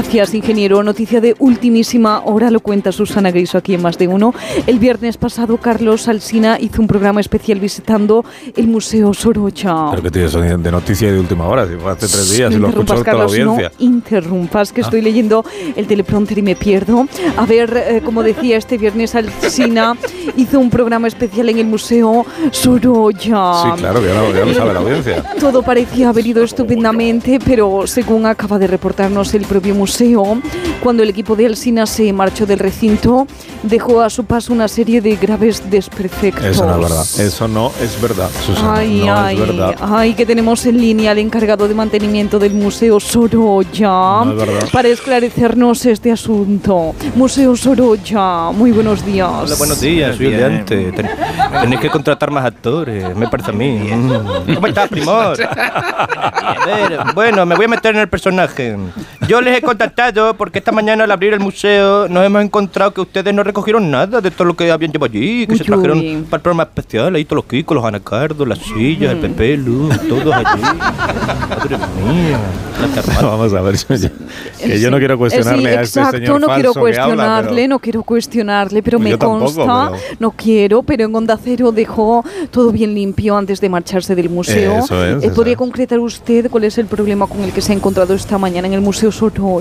Gracias, 0.01 0.33
ingeniero. 0.33 0.81
Noticia 0.81 1.19
de 1.19 1.35
ultimísima 1.39 2.21
hora, 2.23 2.49
lo 2.49 2.61
cuenta 2.61 2.89
Susana 2.93 3.31
Griso 3.31 3.57
aquí 3.57 3.73
en 3.73 3.81
Más 3.81 3.97
de 3.97 4.07
Uno. 4.07 4.33
El 4.65 4.79
viernes 4.79 5.17
pasado, 5.17 5.57
Carlos 5.57 6.07
Alsina 6.07 6.57
hizo 6.57 6.81
un 6.81 6.87
programa 6.87 7.19
especial 7.19 7.59
visitando 7.59 8.23
el 8.55 8.67
Museo 8.69 9.13
Sorolla. 9.13 9.87
Pero 9.91 10.01
que 10.01 10.09
tienes 10.09 10.31
de 10.63 10.71
noticia 10.71 11.11
de 11.11 11.19
última 11.19 11.47
hora, 11.49 11.67
si 11.67 11.75
fue 11.75 11.91
hace 11.91 12.07
tres 12.07 12.31
días 12.31 12.49
No 12.49 12.57
y 12.57 12.59
lo 12.61 12.67
escuchó 12.69 12.85
toda 12.85 12.99
la 12.99 13.03
Carlos, 13.03 13.31
audiencia. 13.33 13.71
no 13.77 13.85
interrumpas, 13.85 14.71
que 14.71 14.79
Ah. 14.79 14.85
estoy 14.85 15.01
leyendo 15.01 15.43
el 15.75 15.85
teleprompter 15.85 16.37
y 16.37 16.41
me 16.43 16.55
pierdo. 16.55 17.05
A 17.35 17.45
ver, 17.45 17.75
eh, 17.75 18.01
como 18.03 18.23
decía, 18.23 18.55
este 18.55 18.77
viernes 18.77 19.15
Alsina 19.15 19.97
hizo 20.37 20.61
un 20.61 20.69
programa 20.69 21.09
especial 21.09 21.49
en 21.49 21.57
el 21.59 21.65
Museo 21.65 22.25
Sorolla. 22.51 23.53
Sí, 23.75 23.79
claro, 23.81 24.01
ya 24.01 24.13
lo, 24.13 24.33
ya 24.33 24.45
lo 24.45 24.53
sabe 24.53 24.73
la 24.73 24.79
audiencia. 24.79 25.23
Todo 25.41 25.61
parecía 25.61 26.07
haber 26.07 26.25
ido 26.25 26.41
estupendamente, 26.41 27.37
pero 27.45 27.85
según 27.85 28.25
acaba 28.25 28.57
de 28.57 28.67
reportarnos 28.67 29.33
el 29.33 29.43
propio 29.43 29.75
museo, 29.75 29.88
cuando 30.81 31.03
el 31.03 31.09
equipo 31.09 31.35
de 31.35 31.45
Alsina 31.47 31.85
se 31.85 32.11
marchó 32.13 32.45
del 32.45 32.59
recinto, 32.59 33.27
dejó 33.63 34.01
a 34.01 34.09
su 34.09 34.23
paso 34.23 34.53
una 34.53 34.67
serie 34.67 35.01
de 35.01 35.15
graves 35.15 35.63
desperfectos. 35.69 36.45
Eso 36.45 36.65
no 36.65 36.75
es 36.75 36.81
verdad. 36.81 37.05
Eso 37.19 37.47
no 37.47 37.71
es 37.81 38.01
verdad, 38.01 38.29
Susana. 38.45 38.75
Ay, 38.75 39.03
no 39.05 39.17
ay, 39.17 39.35
es 39.41 39.47
verdad. 39.47 39.75
ay, 39.81 40.13
que 40.13 40.25
tenemos 40.25 40.65
en 40.65 40.77
línea 40.79 41.11
al 41.11 41.17
encargado 41.17 41.67
de 41.67 41.73
mantenimiento 41.73 42.39
del 42.39 42.53
Museo 42.53 42.99
Sorolla 42.99 44.23
No 44.25 44.43
es 44.43 44.69
para 44.71 44.87
esclarecernos 44.89 45.85
este 45.85 46.11
asunto. 46.11 46.93
Museo 47.15 47.55
Sorolla, 47.55 48.51
muy 48.51 48.71
buenos 48.71 49.05
días. 49.05 49.29
Hola, 49.29 49.55
buenos 49.57 49.81
días, 49.81 50.15
soy 50.15 50.27
el 50.27 50.37
de 50.37 50.45
antes. 50.45 50.95
Ten- 50.95 51.09
tenéis 51.61 51.81
que 51.81 51.89
contratar 51.89 52.31
más 52.31 52.45
actores, 52.45 53.15
me 53.15 53.27
parece 53.27 53.51
a 53.51 53.53
mí. 53.53 53.71
Mm. 53.91 54.53
¿Cómo 54.55 54.67
estás, 54.67 54.87
primor? 54.89 55.35
A 55.49 56.55
ver, 56.65 56.99
bueno, 57.13 57.45
me 57.45 57.55
voy 57.55 57.65
a 57.65 57.67
meter 57.67 57.95
en 57.95 58.01
el 58.01 58.09
personaje. 58.09 58.75
Yo 59.27 59.41
les 59.41 59.57
he 59.57 59.61
contactado 59.83 60.33
porque 60.35 60.59
esta 60.59 60.73
mañana 60.73 61.05
al 61.05 61.11
abrir 61.11 61.31
el 61.33 61.39
museo 61.39 62.09
nos 62.09 62.25
hemos 62.25 62.43
encontrado 62.43 62.93
que 62.93 62.99
ustedes 63.01 63.33
no 63.33 63.43
recogieron 63.43 63.89
nada 63.89 64.19
de 64.19 64.29
todo 64.29 64.43
lo 64.45 64.53
que 64.55 64.69
habían 64.69 64.91
llevado 64.91 65.11
allí, 65.13 65.47
que 65.47 65.55
se 65.55 65.63
Uy, 65.63 65.67
trajeron 65.67 65.99
uy. 65.99 66.25
para 66.29 66.37
el 66.39 66.41
programa 66.41 66.63
especial, 66.63 67.15
ahí 67.15 67.23
todos 67.23 67.37
los 67.37 67.45
kikos, 67.45 67.75
los 67.75 67.85
anacardos, 67.85 68.45
las 68.45 68.59
sillas, 68.59 69.13
el 69.13 69.19
Pepe 69.19 69.55
Lu, 69.55 69.89
todos 70.09 70.33
allí. 70.33 70.61
Madre 71.49 71.77
mía. 71.77 72.39
Vamos 73.21 73.53
a 73.53 73.61
ver, 73.61 73.75
yo- 73.75 73.95
yo- 73.95 74.09
que 74.57 74.79
yo 74.79 74.91
no 74.91 74.97
quiero 74.97 75.17
cuestionarle 75.17 75.61
sí, 75.71 75.77
a 75.77 75.81
este 75.81 75.99
exacto, 75.99 76.17
señor 76.17 76.41
no 76.41 76.47
quiero 76.47 76.73
que 76.73 76.79
habla, 76.79 76.81
cuestionarle, 76.81 77.55
pero- 77.55 77.67
no 77.69 77.79
quiero 77.79 78.03
cuestionarle, 78.03 78.83
pero 78.83 78.97
Pues 78.97 79.03
me 79.03 79.09
yo 79.11 79.17
tampoco, 79.17 79.43
consta, 79.45 79.91
pero- 79.91 80.15
no 80.19 80.31
quiero, 80.31 80.83
pero 80.83 81.05
en 81.05 81.15
Onda 81.15 81.37
Cero 81.41 81.71
dejó 81.71 82.23
todo 82.51 82.71
bien 82.71 82.93
limpio 82.93 83.37
antes 83.37 83.59
de 83.61 83.69
marcharse 83.69 84.15
del 84.15 84.29
museo. 84.29 84.79
Eso 84.79 85.05
es, 85.05 85.15
Eh, 85.15 85.27
eso 85.27 85.35
¿Podría 85.35 85.55
concretar 85.55 85.99
usted 85.99 86.49
cuál 86.49 86.65
es 86.65 86.77
el 86.77 86.85
problema 86.85 87.27
con 87.27 87.41
el 87.41 87.51
que 87.51 87.61
se 87.61 87.71
ha 87.71 87.75
encontrado 87.75 88.13
esta 88.13 88.37
mañana 88.37 88.67
en 88.67 88.73
el 88.73 88.81
Museo 88.81 89.11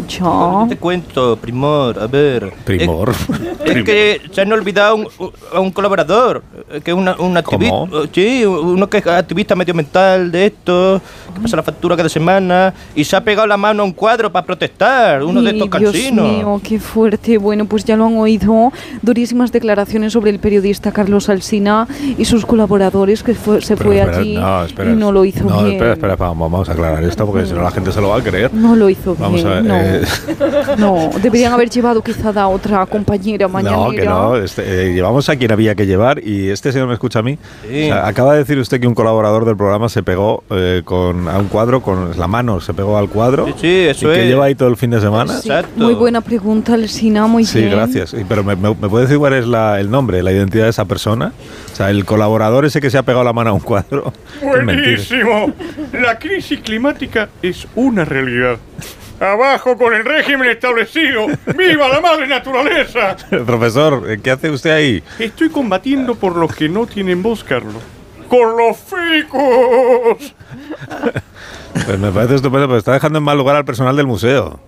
Sorolla? 0.07 0.69
Te 0.69 0.77
cuento, 0.77 1.37
Primor, 1.37 1.99
a 1.99 2.07
ver. 2.07 2.53
Primor. 2.65 3.11
Es, 3.65 3.77
es 3.77 3.85
que 3.85 4.21
se 4.31 4.41
han 4.43 4.53
olvidado 4.53 4.97
un- 4.97 5.09
a 5.55 5.61
un 5.61 5.71
colaborador, 5.71 6.43
eh, 6.71 6.81
que 6.83 6.91
es 6.91 6.97
una, 6.97 7.17
un 7.19 7.37
activista. 7.37 7.75
¿Cómo? 7.75 8.03
Sí, 8.13 8.45
uno 8.45 8.89
que 8.89 8.99
es 8.99 9.07
activista 9.07 9.55
medioambiental 9.55 10.31
de 10.31 10.47
esto, 10.47 11.01
que 11.35 11.41
pasa 11.41 11.57
la 11.57 11.63
factura 11.63 11.97
cada 11.97 12.09
semana, 12.09 12.73
y 12.95 13.05
se 13.05 13.17
ha 13.17 13.23
pegado 13.25 13.47
la 13.47 13.57
mano 13.57 13.83
a 13.83 13.87
un 13.87 13.93
cuadro 13.93 14.31
para 14.31 14.45
protestar, 14.47 15.23
uno 15.23 15.43
de 15.43 15.51
estos 15.51 15.71
Dios 15.79 15.93
cansinos. 15.93 16.29
mío, 16.33 16.61
qué 16.63 16.79
fuerte. 16.79 17.39
Bueno, 17.39 17.65
pues 17.67 17.85
ya 17.85 17.97
lo 17.97 18.07
han 18.07 18.17
oído. 18.17 18.73
Durísimas 19.03 19.53
declaraciones 19.53 20.13
sobre 20.13 20.31
el 20.31 20.39
periodista 20.39 20.93
Carlos 20.93 21.29
Alsina 21.29 21.87
y 22.17 22.25
sus 22.25 22.45
colaboradores 22.47 23.23
que 23.23 23.35
fue- 23.35 23.61
se 23.63 23.77
Pero 23.77 23.91
fue 23.91 23.99
espera, 24.01 24.19
allí 24.19 24.35
no, 24.37 24.65
espera, 24.65 24.91
y 24.91 24.95
no 24.97 25.13
lo 25.13 25.25
hizo 25.25 25.45
no, 25.45 25.59
bien. 25.63 25.73
espera, 25.75 25.93
espera, 25.95 26.17
vamos, 26.17 26.51
vamos 26.51 26.69
a 26.69 26.73
aclarar 26.73 27.03
esto 27.05 27.27
porque 27.27 27.47
si 27.47 27.53
no 27.55 27.63
la 27.63 27.71
gente 27.71 27.93
se 27.93 28.01
lo 28.01 28.09
va 28.09 28.17
a 28.19 28.23
creer. 28.23 28.53
No 28.53 28.77
lo 28.77 28.89
hizo 28.89 29.15
Vamos 29.17 29.43
bien. 29.43 29.47
a 29.47 29.51
ver, 29.55 29.65
no. 29.65 29.75
eh, 29.77 29.88
no 30.77 30.77
No, 30.77 31.11
deberían 31.20 31.53
haber 31.53 31.68
llevado 31.70 32.03
quizá 32.03 32.29
a 32.40 32.48
otra 32.48 32.85
compañera 32.87 33.48
mañanera. 33.48 33.77
No, 33.85 33.90
que 33.90 34.05
no. 34.05 34.37
este, 34.37 34.62
eh, 34.88 34.92
llevamos 34.94 35.29
a 35.29 35.37
quien 35.37 35.53
había 35.53 35.74
que 35.74 35.87
llevar 35.87 36.20
y 36.24 36.51
este 36.51 36.72
señor 36.72 36.88
me 36.88 36.94
escucha 36.94 37.18
a 37.20 37.22
mí. 37.22 37.38
Sí. 37.68 37.85
O 37.85 37.87
sea, 37.94 38.07
acaba 38.07 38.33
de 38.33 38.40
decir 38.40 38.59
usted 38.59 38.81
que 38.81 38.87
un 38.87 38.94
colaborador 38.94 39.44
del 39.44 39.57
programa 39.57 39.88
se 39.88 40.03
pegó 40.03 40.44
eh, 40.51 40.83
con, 40.85 41.29
a 41.29 41.38
un 41.38 41.48
cuadro 41.48 41.83
con 41.83 42.18
la 42.18 42.27
mano, 42.29 42.61
se 42.61 42.74
pegó 42.74 42.96
al 42.98 43.09
cuadro. 43.09 43.46
Sí, 43.46 43.53
sí, 43.61 43.68
eso 43.88 44.11
y 44.12 44.14
que 44.16 44.27
lleva 44.27 44.46
ahí 44.46 44.55
todo 44.55 44.68
el 44.68 44.77
fin 44.77 44.90
de 44.90 45.01
semana. 45.01 45.38
Sí, 45.38 45.51
muy 45.77 45.94
buena 45.94 46.20
pregunta, 46.20 46.74
Alsina, 46.74 47.27
muy 47.27 47.44
Sí, 47.44 47.59
bien. 47.61 47.72
gracias. 47.72 48.14
Y- 48.14 48.24
Pero 48.29 48.44
me, 48.44 48.57
me- 48.57 48.68
¿me 48.74 48.88
puede 48.88 49.05
decir 49.05 49.18
cuál 49.18 49.33
es 49.35 49.46
la- 49.46 49.81
el 49.81 49.90
nombre, 49.90 50.22
la 50.22 50.33
identidad 50.33 50.64
de 50.64 50.70
esa 50.70 50.85
persona? 50.85 51.33
O 51.72 51.77
sea, 51.77 51.90
el 51.90 52.05
colaborador 52.05 52.64
ese 52.64 52.81
que 52.81 52.90
se 52.90 52.98
ha 52.98 53.03
pegado 53.03 53.24
la 53.24 53.33
mano 53.33 53.51
a 53.51 53.53
un 53.53 53.61
cuadro. 53.61 54.12
Buenísimo. 54.42 55.53
La 55.92 56.18
crisis 56.18 56.61
climática 56.61 57.29
es 57.42 57.66
una 57.74 58.05
realidad. 58.05 58.57
Abajo 59.21 59.77
con 59.77 59.93
el 59.95 60.05
régimen 60.05 60.49
establecido. 60.51 61.27
¡Viva 61.57 61.89
la 61.89 62.01
madre 62.01 62.27
naturaleza! 62.29 63.17
Profesor, 63.47 64.19
¿qué 64.21 64.31
hace 64.31 64.51
usted 64.51 64.71
ahí? 64.71 65.03
Estoy 65.19 65.49
combatiendo 65.51 66.15
por 66.15 66.37
los 66.37 66.55
que 66.55 66.69
no 66.69 66.87
tienen 66.87 67.23
voz, 67.23 67.43
Carlos. 67.43 67.83
¡Con 68.29 68.57
los 68.57 68.77
ficus! 68.77 70.35
Pues 71.87 71.99
me 71.99 72.11
parece 72.11 72.35
estupendo, 72.35 72.67
pero 72.67 72.79
está 72.79 72.93
dejando 72.93 73.19
en 73.19 73.25
mal 73.25 73.39
lugar 73.39 73.55
al 73.55 73.65
personal 73.65 73.95
del 73.97 74.07
museo. 74.07 74.59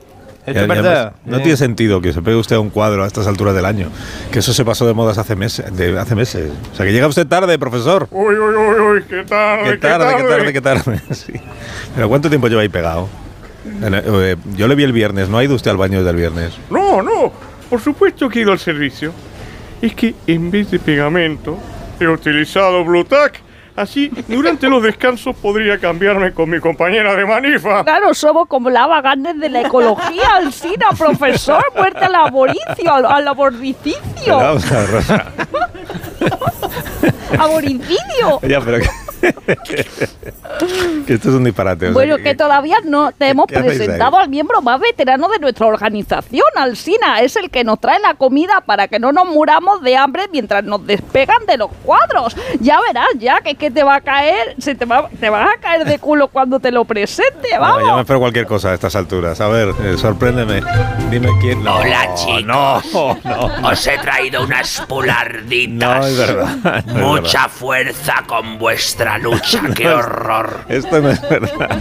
Esto 0.46 0.60
es 0.60 0.68
verdad. 0.68 1.14
No 1.24 1.38
Eh. 1.38 1.40
tiene 1.40 1.56
sentido 1.56 2.00
que 2.00 2.12
se 2.12 2.22
pegue 2.22 2.36
usted 2.36 2.56
a 2.56 2.60
un 2.60 2.70
cuadro 2.70 3.02
a 3.02 3.06
estas 3.06 3.26
alturas 3.26 3.54
del 3.54 3.64
año. 3.64 3.88
Que 4.30 4.38
eso 4.38 4.52
se 4.52 4.64
pasó 4.64 4.86
de 4.86 4.94
modas 4.94 5.18
hace 5.18 5.34
meses. 5.34 5.76
De, 5.76 5.98
hace 5.98 6.14
meses. 6.14 6.50
O 6.72 6.76
sea, 6.76 6.86
que 6.86 6.92
llega 6.92 7.06
usted 7.08 7.26
tarde, 7.26 7.58
profesor. 7.58 8.06
Uy, 8.10 8.34
uy, 8.36 8.54
uy, 8.54 8.80
uy, 8.80 9.02
qué 9.08 9.24
tarde, 9.24 9.70
Qué 9.72 9.76
tarde, 9.78 10.16
qué 10.16 10.22
tarde, 10.22 10.52
qué 10.52 10.60
tarde. 10.60 11.00
Sí. 11.14 11.32
Pero 11.94 12.08
¿cuánto 12.08 12.28
tiempo 12.28 12.48
lleva 12.48 12.62
ahí 12.62 12.68
pegado? 12.68 13.08
Eh, 13.64 14.36
Yo 14.56 14.68
le 14.68 14.74
vi 14.74 14.84
el 14.84 14.92
viernes, 14.92 15.28
¿no 15.28 15.38
ha 15.38 15.44
ido 15.44 15.54
usted 15.54 15.70
al 15.70 15.76
baño 15.76 16.02
del 16.02 16.16
viernes? 16.16 16.54
No, 16.70 17.02
no, 17.02 17.32
por 17.68 17.80
supuesto 17.80 18.28
que 18.28 18.38
he 18.38 18.42
ido 18.42 18.52
al 18.52 18.58
servicio. 18.58 19.12
Es 19.82 19.94
que 19.94 20.14
en 20.26 20.50
vez 20.50 20.70
de 20.70 20.78
pegamento, 20.78 21.56
he 21.98 22.06
utilizado 22.06 22.84
Blue 22.84 23.04
Tack. 23.04 23.40
Así, 23.76 24.10
durante 24.28 24.68
los 24.68 24.82
descansos 24.82 25.34
podría 25.36 25.78
cambiarme 25.78 26.32
con 26.32 26.50
mi 26.50 26.58
compañera 26.60 27.14
de 27.14 27.24
manifa. 27.24 27.82
Claro, 27.84 28.12
somos 28.12 28.46
como 28.48 28.68
la 28.68 28.86
vagantes 28.86 29.38
de 29.38 29.48
la 29.48 29.62
ecología, 29.62 30.34
Alcina, 30.36 30.88
profesor, 30.98 31.62
muerte 31.74 32.04
al 32.04 32.12
laboricio, 32.12 32.92
al, 32.92 33.06
al 33.06 33.24
laboricidio. 33.24 33.94
Pero 34.24 34.36
vamos 34.36 34.70
a 34.72 34.78
ver, 34.80 34.90
Rosa. 34.90 35.24
Aboricidio. 37.38 38.40
Ya, 38.42 38.60
pero 38.60 38.78
que, 41.06 41.14
esto 41.14 41.28
es 41.28 41.34
un 41.34 41.44
disparate. 41.44 41.86
o 41.86 41.88
sea, 41.88 41.92
Bueno, 41.94 42.16
que 42.18 42.34
todavía 42.34 42.76
no 42.84 43.12
te 43.12 43.28
hemos 43.28 43.46
presentado 43.46 44.18
al 44.18 44.28
miembro 44.28 44.62
más 44.62 44.80
veterano 44.80 45.28
de 45.28 45.38
nuestra 45.38 45.66
organización, 45.66 46.44
Alsina. 46.56 47.20
Es 47.20 47.36
el 47.36 47.50
que 47.50 47.64
nos 47.64 47.80
trae 47.80 47.98
la 48.00 48.14
comida 48.14 48.62
para 48.64 48.88
que 48.88 48.98
no 48.98 49.12
nos 49.12 49.26
muramos 49.26 49.82
de 49.82 49.96
hambre 49.96 50.24
mientras 50.32 50.64
nos 50.64 50.86
despegan 50.86 51.44
de 51.46 51.56
los 51.58 51.70
cuadros. 51.84 52.36
Ya 52.60 52.78
verás, 52.80 53.08
ya 53.18 53.40
que, 53.40 53.54
que 53.54 53.70
te 53.70 53.82
va 53.82 53.96
a 53.96 54.00
caer, 54.00 54.54
se 54.58 54.74
te, 54.74 54.84
va, 54.84 55.08
te 55.20 55.30
vas 55.30 55.48
a 55.56 55.60
caer 55.60 55.84
de 55.84 55.98
culo 55.98 56.28
cuando 56.28 56.60
te 56.60 56.70
lo 56.70 56.84
presente, 56.84 57.48
vamos. 57.58 57.84
ya 57.86 57.94
me 57.94 58.00
espero 58.00 58.20
cualquier 58.20 58.46
cosa 58.46 58.70
a 58.70 58.74
estas 58.74 58.94
alturas. 58.96 59.40
A 59.40 59.48
ver, 59.48 59.74
eh, 59.82 59.96
sorpréndeme. 59.96 60.62
Dime 61.10 61.28
quién. 61.40 61.62
No, 61.62 61.76
Hola, 61.76 62.14
chicos. 62.14 62.44
No, 62.44 62.80
no. 63.24 63.68
Os 63.68 63.86
he 63.86 63.98
traído 63.98 64.44
unas 64.44 64.80
pularditas. 64.88 65.70
No 66.00 66.06
es 66.06 66.16
verdad. 66.18 66.84
no 66.86 67.16
es 67.16 67.22
Mucha 67.22 67.42
verdad. 67.42 67.48
fuerza 67.50 68.14
con 68.26 68.58
vuestra 68.58 69.09
lucha. 69.18 69.62
¡Qué 69.74 69.88
horror! 69.88 70.60
Esto 70.68 71.00
no 71.00 71.10
es 71.10 71.20
verdad. 71.28 71.78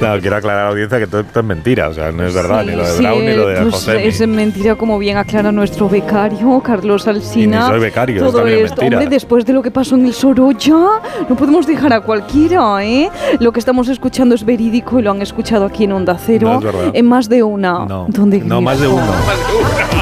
No, 0.00 0.18
quiero 0.20 0.36
aclarar 0.36 0.60
a 0.62 0.64
la 0.64 0.70
audiencia 0.70 0.98
que 0.98 1.06
todo 1.06 1.20
esto 1.20 1.40
es 1.40 1.46
mentira. 1.46 1.88
O 1.88 1.94
sea, 1.94 2.10
no 2.12 2.26
es 2.26 2.34
verdad. 2.34 2.64
ni 2.64 2.72
lo 2.72 2.84
de 2.84 2.90
Sí, 2.92 3.02
Brown 3.02 3.24
ni 3.24 3.34
lo 3.36 3.46
de 3.48 3.60
pues 3.62 3.74
José. 3.74 4.08
es 4.08 4.26
mentira, 4.26 4.74
como 4.76 4.98
bien 4.98 5.16
aclara 5.16 5.52
nuestro 5.52 5.88
becario, 5.88 6.60
Carlos 6.64 7.06
Alsina. 7.06 7.56
Y 7.58 7.60
ni 7.62 7.66
soy 7.68 7.80
becario, 7.80 8.16
es 8.16 8.22
Todo 8.22 8.38
también 8.38 8.64
esto, 8.64 8.80
mentira. 8.80 8.98
hombre, 8.98 9.14
después 9.14 9.44
de 9.46 9.52
lo 9.52 9.62
que 9.62 9.70
pasó 9.70 9.94
en 9.96 10.06
el 10.06 10.14
Sorolla, 10.14 10.78
no 11.28 11.36
podemos 11.36 11.66
dejar 11.66 11.92
a 11.92 12.00
cualquiera, 12.00 12.84
¿eh? 12.84 13.10
Lo 13.40 13.52
que 13.52 13.60
estamos 13.60 13.88
escuchando 13.88 14.34
es 14.34 14.44
verídico 14.44 14.98
y 14.98 15.02
lo 15.02 15.10
han 15.10 15.22
escuchado 15.22 15.66
aquí 15.66 15.84
en 15.84 15.92
Onda 15.92 16.16
Cero. 16.18 16.48
No 16.52 16.58
es 16.58 16.64
verdad. 16.74 16.90
en 16.94 17.06
más 17.06 17.28
de 17.28 17.42
una. 17.42 17.84
No, 17.86 18.06
¿Dónde 18.08 18.40
no 18.40 18.60
más 18.60 18.80
de 18.80 18.88
uno. 18.88 19.02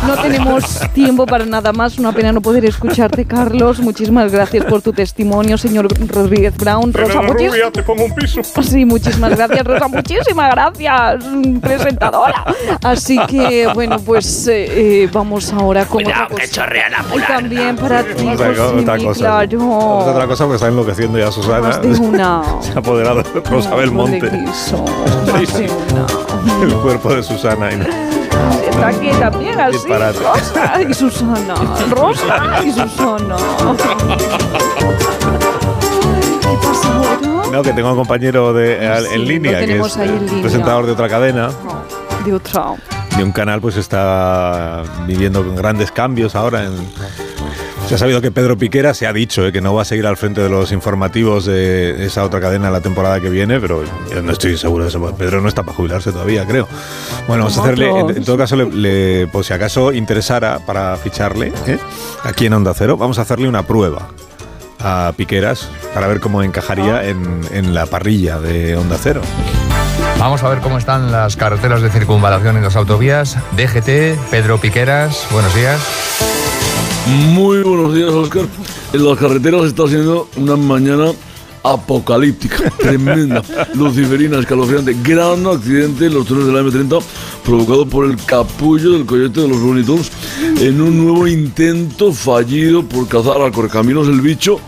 No 0.06 0.16
tenemos 0.22 0.80
tiempo 0.94 1.26
para 1.26 1.44
nada 1.44 1.72
más. 1.72 1.98
Una 1.98 2.12
pena 2.12 2.32
no 2.32 2.40
poder 2.40 2.64
escucharte, 2.64 3.24
Carlos. 3.24 3.80
Muchísimas 3.80 4.30
gracias 4.32 4.64
por 4.64 4.80
tu 4.80 4.92
testimonio, 4.92 5.58
señor 5.58 5.88
Rodríguez 6.08 6.38
Brown. 6.59 6.92
Rosa, 6.92 7.20
muchis- 7.20 7.51
rubia, 7.51 7.70
te 7.72 7.83
pongo 7.83 8.05
un 8.05 8.14
piso. 8.14 8.40
Sí, 8.62 8.85
muchísimas 8.85 9.37
gracias, 9.37 9.64
Rosa. 9.66 9.88
Muchísimas 9.98 10.51
gracias, 10.55 11.24
presentadora. 11.61 12.44
Así 12.83 13.18
que, 13.27 13.68
bueno, 13.74 13.98
pues 13.98 14.46
eh, 14.48 15.03
eh, 15.05 15.09
vamos 15.12 15.53
ahora 15.53 15.85
con 15.87 16.03
Cuidado, 16.03 16.24
otra 16.24 16.37
que 16.37 16.42
cosa. 16.42 16.55
chorrea 16.55 16.88
la 16.90 16.98
Y 17.01 17.03
pularda. 17.12 17.35
también 17.37 17.77
para 17.77 18.03
ti, 18.05 18.29
Otra, 18.29 18.48
José, 18.48 18.61
otra 18.62 18.98
cosa. 18.98 19.20
claro. 19.20 19.79
Otra 20.11 20.27
cosa 20.27 20.44
porque 20.44 20.57
está 20.57 20.68
enloqueciendo 20.68 21.18
ya 21.18 21.33
Susana. 21.33 21.61
Más 21.61 21.83
de 21.83 21.88
una. 21.98 22.42
Se 22.61 22.72
ha 22.72 22.79
apoderado 22.79 23.22
de 23.22 23.40
Rosa 23.51 23.74
Belmonte. 23.74 24.20
de 24.31 24.38
guiso. 24.38 24.85
Más 25.33 25.55
de 25.55 25.70
una. 25.70 26.07
El 26.66 26.74
cuerpo 26.74 27.14
de 27.14 27.22
Susana. 27.22 27.72
y 27.72 27.77
no- 27.77 27.85
Está 28.68 28.88
aquí 28.88 29.11
también, 29.18 29.59
así. 29.61 29.72
Disparate. 29.72 30.18
Rosa 30.20 30.83
y 30.88 30.94
Susana. 30.94 31.55
Rosa 31.90 32.61
y 32.64 32.70
Susana. 32.72 33.37
No, 37.52 37.62
que 37.62 37.72
tengo 37.72 37.90
un 37.90 37.96
compañero 37.96 38.52
de, 38.52 38.86
al- 38.86 39.06
Sí, 39.06 39.14
en 39.14 39.24
línea, 39.26 39.58
que 39.64 39.78
es 39.78 39.96
ahí 39.96 40.08
en 40.08 40.14
eh, 40.16 40.20
línea. 40.20 40.42
presentador 40.42 40.86
de 40.86 40.92
otra 40.92 41.08
cadena, 41.08 41.50
De 42.24 42.32
otra. 42.34 42.74
de 43.16 43.24
un 43.24 43.32
canal, 43.32 43.60
pues 43.60 43.76
está 43.76 44.82
viviendo 45.06 45.44
con 45.44 45.56
grandes 45.56 45.90
cambios 45.90 46.34
ahora. 46.34 46.64
En, 46.64 46.72
se 47.88 47.94
ha 47.94 47.98
sabido 47.98 48.20
que 48.20 48.30
Pedro 48.30 48.58
Piquera 48.58 48.92
se 48.92 49.06
ha 49.06 49.14
dicho 49.14 49.46
eh, 49.46 49.50
que 49.52 49.62
no 49.62 49.72
va 49.74 49.80
a 49.80 49.84
seguir 49.86 50.06
al 50.06 50.18
frente 50.18 50.42
de 50.42 50.50
los 50.50 50.72
informativos 50.72 51.46
de 51.46 52.04
esa 52.04 52.22
otra 52.22 52.38
cadena 52.38 52.70
la 52.70 52.82
temporada 52.82 53.18
que 53.18 53.30
viene, 53.30 53.58
pero 53.60 53.82
yo 54.12 54.22
no 54.22 54.30
estoy 54.32 54.58
seguro 54.58 54.84
de 54.84 54.90
eso. 54.90 55.00
Pedro 55.16 55.40
no 55.40 55.48
está 55.48 55.62
para 55.62 55.74
jubilarse 55.74 56.12
todavía, 56.12 56.44
creo. 56.44 56.68
Bueno, 57.26 57.44
vamos 57.44 57.56
a 57.56 57.62
hacerle, 57.62 57.88
en, 57.88 58.10
en 58.10 58.24
todo 58.24 58.36
caso, 58.36 58.56
le, 58.56 58.66
le- 58.70 59.26
por 59.28 59.42
si 59.42 59.54
acaso 59.54 59.90
interesara 59.94 60.58
para 60.66 60.96
ficharle 60.98 61.50
¿eh? 61.66 61.78
aquí 62.24 62.44
en 62.44 62.52
Onda 62.52 62.74
Cero, 62.76 62.98
vamos 62.98 63.18
a 63.18 63.22
hacerle 63.22 63.48
una 63.48 63.62
prueba 63.62 64.08
a 64.80 65.12
Piqueras 65.16 65.68
para 65.94 66.06
ver 66.06 66.20
cómo 66.20 66.42
encajaría 66.42 67.04
en, 67.04 67.40
en 67.50 67.74
la 67.74 67.86
parrilla 67.86 68.40
de 68.40 68.76
Onda 68.76 68.96
Cero. 69.00 69.22
Vamos 70.18 70.42
a 70.42 70.48
ver 70.48 70.58
cómo 70.58 70.78
están 70.78 71.12
las 71.12 71.36
carreteras 71.36 71.80
de 71.80 71.90
circunvalación 71.90 72.58
y 72.58 72.60
las 72.60 72.76
autovías. 72.76 73.36
DGT, 73.56 74.30
Pedro 74.30 74.58
Piqueras, 74.58 75.26
buenos 75.30 75.54
días. 75.54 75.80
Muy 77.32 77.62
buenos 77.62 77.94
días, 77.94 78.10
Oscar. 78.10 78.44
En 78.92 79.04
las 79.04 79.18
carreteras 79.18 79.64
está 79.64 79.86
siendo 79.86 80.28
una 80.36 80.56
mañana 80.56 81.12
apocalíptica, 81.62 82.70
tremenda, 82.78 83.42
luciferina, 83.74 84.38
escalofriante. 84.38 84.96
Gran 85.02 85.46
accidente 85.46 86.06
en 86.06 86.14
los 86.14 86.26
túneles 86.26 86.48
de 86.48 86.52
la 86.52 86.62
M30 86.62 87.02
provocado 87.48 87.87
por 87.87 88.04
el 88.04 88.22
capullo 88.26 88.90
del 88.90 89.06
coyote 89.06 89.40
de 89.40 89.48
los 89.48 89.56
Looney 89.56 89.82
Tunes 89.82 90.12
en 90.61 90.82
un 90.82 91.02
nuevo 91.02 91.26
intento 91.26 92.12
fallido 92.12 92.82
por 92.82 93.08
cazar 93.08 93.40
al 93.40 93.52
correcaminos 93.52 94.06
el 94.06 94.20
bicho. 94.20 94.61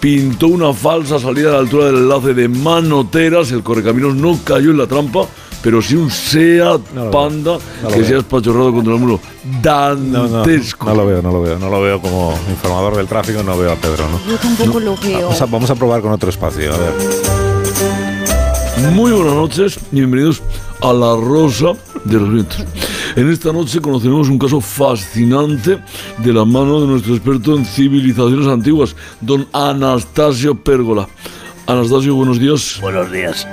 Pintó 0.00 0.48
una 0.48 0.72
falsa 0.72 1.20
salida 1.20 1.50
a 1.50 1.52
la 1.52 1.58
altura 1.60 1.86
del 1.86 1.98
enlace 1.98 2.34
de 2.34 2.48
Manoteras. 2.48 3.52
El 3.52 3.62
correcaminos 3.62 4.16
no 4.16 4.36
cayó 4.42 4.72
en 4.72 4.78
la 4.78 4.88
trampa. 4.88 5.26
Pero 5.62 5.80
sí 5.80 5.94
un 5.94 6.10
SEAT 6.10 6.80
No 6.92 7.04
lo 7.04 7.10
veo. 7.10 7.10
Panda 7.12 7.58
No 7.82 7.88
que 7.88 8.04
se 8.04 8.14
ha 8.16 8.18
espachorrado 8.18 8.72
contra 8.72 8.94
el 8.94 8.98
muro. 8.98 9.20
No, 9.62 9.94
no, 9.94 10.28
Dantesco. 10.28 10.86
no 10.86 10.94
lo 10.96 11.06
veo, 11.06 11.22
no 11.22 11.30
lo 11.30 11.40
veo. 11.40 11.58
No 11.60 11.70
lo 11.70 11.80
veo 11.82 12.00
como 12.02 12.36
informador 12.50 12.96
del 12.96 13.06
tráfico, 13.06 13.44
no 13.44 13.56
veo 13.56 13.70
a 13.70 13.76
Pedro, 13.76 14.08
¿no? 14.08 14.18
Yo 14.28 14.36
tampoco 14.38 14.80
lo 14.80 14.96
veo. 14.96 15.20
Vamos 15.20 15.40
a, 15.40 15.46
vamos 15.46 15.70
a 15.70 15.74
probar 15.76 16.02
con 16.02 16.10
otro 16.10 16.30
espacio, 16.30 16.74
a 16.74 16.78
ver. 16.78 16.92
Muy 18.92 19.12
buenas 19.12 19.34
noches 19.34 19.78
y 19.92 19.96
bienvenidos 19.96 20.42
a 20.84 20.92
La 20.92 21.16
Rosa 21.16 21.72
de 22.04 22.20
los 22.20 22.30
Vientos. 22.30 22.64
En 23.16 23.30
esta 23.30 23.52
noche 23.52 23.80
conoceremos 23.80 24.28
un 24.28 24.38
caso 24.38 24.60
fascinante 24.60 25.78
de 26.18 26.32
la 26.32 26.44
mano 26.44 26.82
de 26.82 26.86
nuestro 26.86 27.14
experto 27.14 27.56
en 27.56 27.64
civilizaciones 27.64 28.46
antiguas, 28.46 28.94
don 29.22 29.48
Anastasio 29.54 30.54
Pérgola. 30.54 31.08
Anastasio, 31.66 32.14
buenos 32.14 32.38
días. 32.38 32.78
Buenos 32.82 33.10
días. 33.10 33.48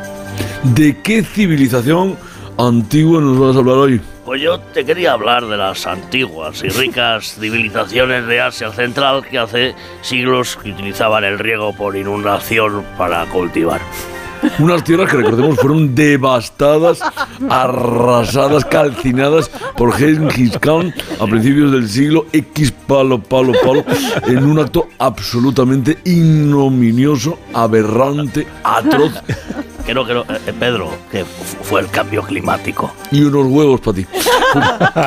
¿De 0.76 1.02
qué 1.02 1.24
civilización 1.24 2.18
antigua 2.58 3.22
nos 3.22 3.40
vas 3.40 3.56
a 3.56 3.60
hablar 3.60 3.76
hoy? 3.76 4.02
Pues 4.26 4.42
yo 4.42 4.60
te 4.60 4.84
quería 4.84 5.14
hablar 5.14 5.46
de 5.48 5.56
las 5.56 5.88
antiguas 5.88 6.62
y 6.64 6.68
ricas 6.68 7.36
civilizaciones 7.40 8.28
de 8.28 8.42
Asia 8.42 8.74
Central 8.74 9.26
que 9.26 9.40
hace 9.40 9.74
siglos 10.02 10.58
que 10.62 10.72
utilizaban 10.72 11.24
el 11.24 11.40
riego 11.40 11.74
por 11.74 11.96
inundación 11.96 12.84
para 12.98 13.26
cultivar. 13.28 13.80
Unas 14.60 14.84
tierras 14.84 15.10
que 15.10 15.18
recordemos 15.18 15.58
fueron 15.58 15.94
devastadas, 15.96 17.00
arrasadas, 17.50 18.66
calcinadas 18.66 19.50
por 19.78 19.94
Genghis 19.94 20.58
Khan 20.60 20.94
a 21.20 21.26
principios 21.26 21.72
del 21.72 21.88
siglo 21.88 22.26
X 22.32 22.72
palo, 22.88 23.20
palo, 23.22 23.54
palo, 23.64 23.84
en 24.28 24.44
un 24.44 24.60
acto 24.60 24.88
absolutamente 25.00 25.98
ignominioso, 26.06 27.38
aberrante, 27.54 28.48
atroz. 28.64 29.14
creo 29.86 30.06
que, 30.06 30.14
no- 30.14 30.22
eh, 30.22 30.54
Pedro, 30.60 30.90
que 31.12 31.24
fu- 31.26 31.64
fue 31.64 31.82
el 31.82 31.88
cambio 31.90 32.24
climático. 32.24 32.92
Y 33.12 33.22
unos 33.24 33.46
huevos 33.48 33.80
para 33.82 33.96
ti. 33.98 34.06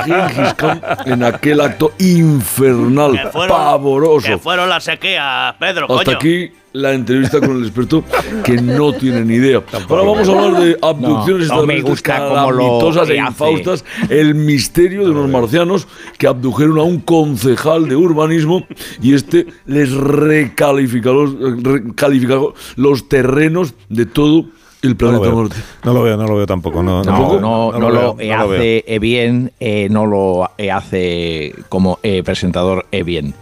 Gengis 0.05 0.55
Khan 0.55 0.81
en 1.07 1.23
aquel 1.23 1.61
acto 1.61 1.93
infernal, 1.99 3.13
Que 3.13 3.29
fueron- 3.29 3.57
pavoroso. 3.57 4.27
Que 4.27 4.39
fueron 4.39 4.69
las 4.69 4.85
sequías, 4.85 5.55
Pedro, 5.59 5.87
Hasta 5.91 6.05
coño. 6.05 6.17
aquí 6.17 6.51
la 6.75 6.93
entrevista 6.93 7.39
con 7.41 7.57
el 7.59 7.63
experto 7.65 8.03
que 8.45 8.61
no 8.61 8.93
tiene 8.93 9.25
ni 9.25 9.35
idea. 9.35 9.63
Ahora 9.89 10.03
vamos 10.03 10.29
a 10.29 10.33
hablar 10.33 10.63
de 10.63 10.77
abducciones 10.83 11.49
No, 11.49 11.57
no 11.59 11.67
me 11.67 11.77
extraterrestres 11.79 11.85
gusta 11.85 12.29
cómo 12.29 12.51
lo 12.51 12.59
calamitosas 12.59 13.11
e 13.11 13.17
infaustas, 13.17 13.85
el 14.11 14.35
misterio 14.35 15.05
de 15.05 15.11
unos 15.13 15.31
marcianos 15.31 15.87
que 16.19 16.27
abdujeron 16.27 16.79
a 16.79 16.83
un 16.83 16.99
concejal 17.01 17.89
de 17.89 17.95
urbanismo 17.97 18.67
y 19.01 19.15
este 19.15 19.47
les 19.67 19.93
recalificó, 19.93 21.27
recalificó 21.63 22.55
los 22.77 23.09
terrenos 23.09 23.75
de 23.89 24.07
todo 24.07 24.47
el 24.83 24.97
No 25.01 25.13
lo 25.13 25.21
planeta. 25.21 25.35
Marte. 25.37 25.57
No 25.85 25.93
lo 25.95 26.03
veo, 26.03 26.17
no 26.17 26.27
lo 26.27 26.37
veo 26.37 26.47
tampoco. 26.47 26.83
No, 26.83 26.99
No, 26.99 27.03
tampoco. 27.03 27.41
no, 27.41 27.73
no, 27.73 27.79
lo 27.79 27.79
no 27.79 27.91
lo 27.91 28.15
veo. 28.17 28.37
hace 28.41 28.85
eh, 28.87 28.99
bien, 28.99 29.53
eh, 29.61 29.87
no 29.91 30.07
lo 30.07 30.51
hace 30.73 31.55
como 31.69 32.01
eh, 32.03 32.23
presentador 32.25 32.85
eh, 32.91 33.05
bien. 33.05 33.33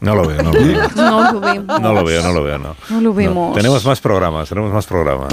No 0.00 0.14
lo 0.14 0.26
veo, 0.26 0.42
no 0.42 0.52
lo 0.52 0.60
veo. 0.64 0.80
No 0.96 1.32
lo 1.32 1.40
vemos. 1.40 1.80
No 1.80 1.92
lo 1.94 2.04
veo, 2.04 2.22
no 2.22 2.32
lo 2.32 2.42
veo, 2.44 2.58
no. 2.58 2.76
No 2.90 3.00
lo 3.00 3.14
vemos. 3.14 3.54
Tenemos 3.56 3.84
más 3.84 4.00
programas, 4.00 4.48
tenemos 4.48 4.72
más 4.72 4.86
programas. 4.86 5.32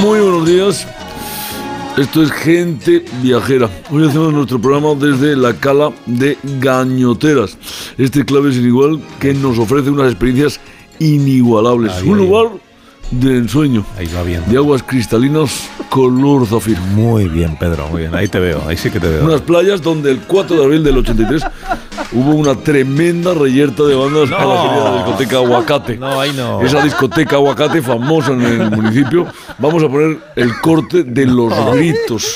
Muy 0.00 0.20
buenos 0.20 0.46
días. 0.46 0.86
Esto 1.96 2.22
es 2.22 2.30
Gente 2.30 3.04
Viajera. 3.22 3.70
Hoy 3.90 4.06
hacemos 4.06 4.32
nuestro 4.32 4.60
programa 4.60 4.94
desde 4.94 5.34
la 5.34 5.54
cala 5.54 5.90
de 6.04 6.36
Gañoteras. 6.60 7.56
Este 7.96 8.24
clave 8.24 8.52
sin 8.52 8.66
igual 8.66 9.00
que 9.18 9.32
nos 9.32 9.58
ofrece 9.58 9.90
unas 9.90 10.10
experiencias 10.12 10.60
inigualables. 10.98 11.92
Ahí, 11.94 12.08
Un 12.08 12.18
ahí. 12.20 12.26
lugar 12.26 12.46
de 13.10 13.38
ensueño. 13.38 13.84
Ahí 13.96 14.08
va 14.14 14.22
bien. 14.24 14.42
De 14.46 14.56
aguas 14.58 14.82
cristalinas 14.82 15.70
color 15.88 16.46
zafiro. 16.46 16.80
Muy 16.94 17.28
bien, 17.28 17.56
Pedro, 17.58 17.88
muy 17.88 18.02
bien. 18.02 18.14
Ahí 18.14 18.28
te 18.28 18.40
veo, 18.40 18.62
ahí 18.66 18.76
sí 18.76 18.90
que 18.90 19.00
te 19.00 19.08
veo. 19.08 19.24
Unas 19.24 19.40
playas 19.40 19.80
donde 19.80 20.10
el 20.10 20.20
4 20.20 20.54
de 20.58 20.64
abril 20.64 20.84
del 20.84 20.98
83 20.98 21.42
hubo 22.16 22.34
una 22.34 22.54
tremenda 22.54 23.34
reyerta 23.34 23.82
de 23.82 23.94
bandas 23.94 24.32
a 24.32 24.44
la 24.44 24.56
salida 24.56 24.76
de 24.76 24.90
la 24.90 25.04
discoteca 25.04 25.36
Aguacate. 25.36 25.96
No, 25.98 26.20
ahí 26.20 26.32
no. 26.32 26.62
Esa 26.62 26.82
discoteca 26.82 27.36
Aguacate 27.36 27.82
famosa 27.82 28.32
en 28.32 28.42
el 28.42 28.70
municipio. 28.70 29.26
Vamos 29.58 29.82
a 29.84 29.88
poner 29.88 30.18
el 30.34 30.58
corte 30.60 31.04
de 31.04 31.26
los 31.26 31.52
gritos. 31.74 32.34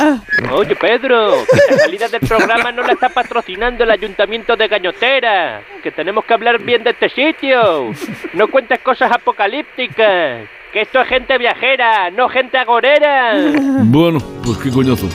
Oye, 0.53 0.77
Pedro, 0.77 1.33
que 1.51 1.75
la 1.75 1.79
salida 1.79 2.09
del 2.09 2.21
programa 2.21 2.71
no 2.73 2.83
la 2.83 2.93
está 2.93 3.09
patrocinando 3.09 3.85
el 3.85 3.91
Ayuntamiento 3.91 4.55
de 4.57 4.69
Gañotera. 4.69 5.63
Que 5.83 5.91
tenemos 5.91 6.25
que 6.27 6.35
hablar 6.35 6.63
bien 6.63 6.85
de 6.85 6.91
este 6.91 7.09
sitio. 7.09 7.91
No 8.35 8.49
cuentes 8.49 8.81
cosas 8.81 9.11
apocalípticas. 9.11 10.47
Que 10.73 10.83
esto 10.83 11.01
es 11.01 11.09
gente 11.09 11.37
viajera, 11.37 12.11
no 12.11 12.29
gente 12.29 12.57
agorera. 12.57 13.35
Bueno, 13.83 14.21
pues 14.45 14.59
qué 14.59 14.71
coñazo. 14.71 15.09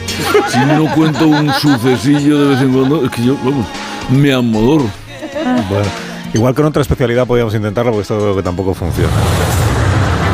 Si 0.50 0.60
no 0.60 0.94
cuento 0.94 1.28
un 1.28 1.54
sucesillo 1.54 2.40
de 2.40 2.50
vez 2.50 2.62
en 2.62 2.74
cuando, 2.74 3.06
es 3.06 3.12
que 3.12 3.24
yo, 3.24 3.38
vamos, 3.42 3.66
me 4.10 4.34
amodoro. 4.34 4.90
Bueno, 5.70 5.86
igual 6.34 6.54
con 6.56 6.66
otra 6.66 6.82
especialidad 6.82 7.26
podríamos 7.28 7.54
intentarlo 7.56 7.92
porque 7.92 8.02
esto 8.04 8.18
creo 8.18 8.36
que 8.36 8.44
tampoco 8.44 8.74
funciona. 8.74 9.10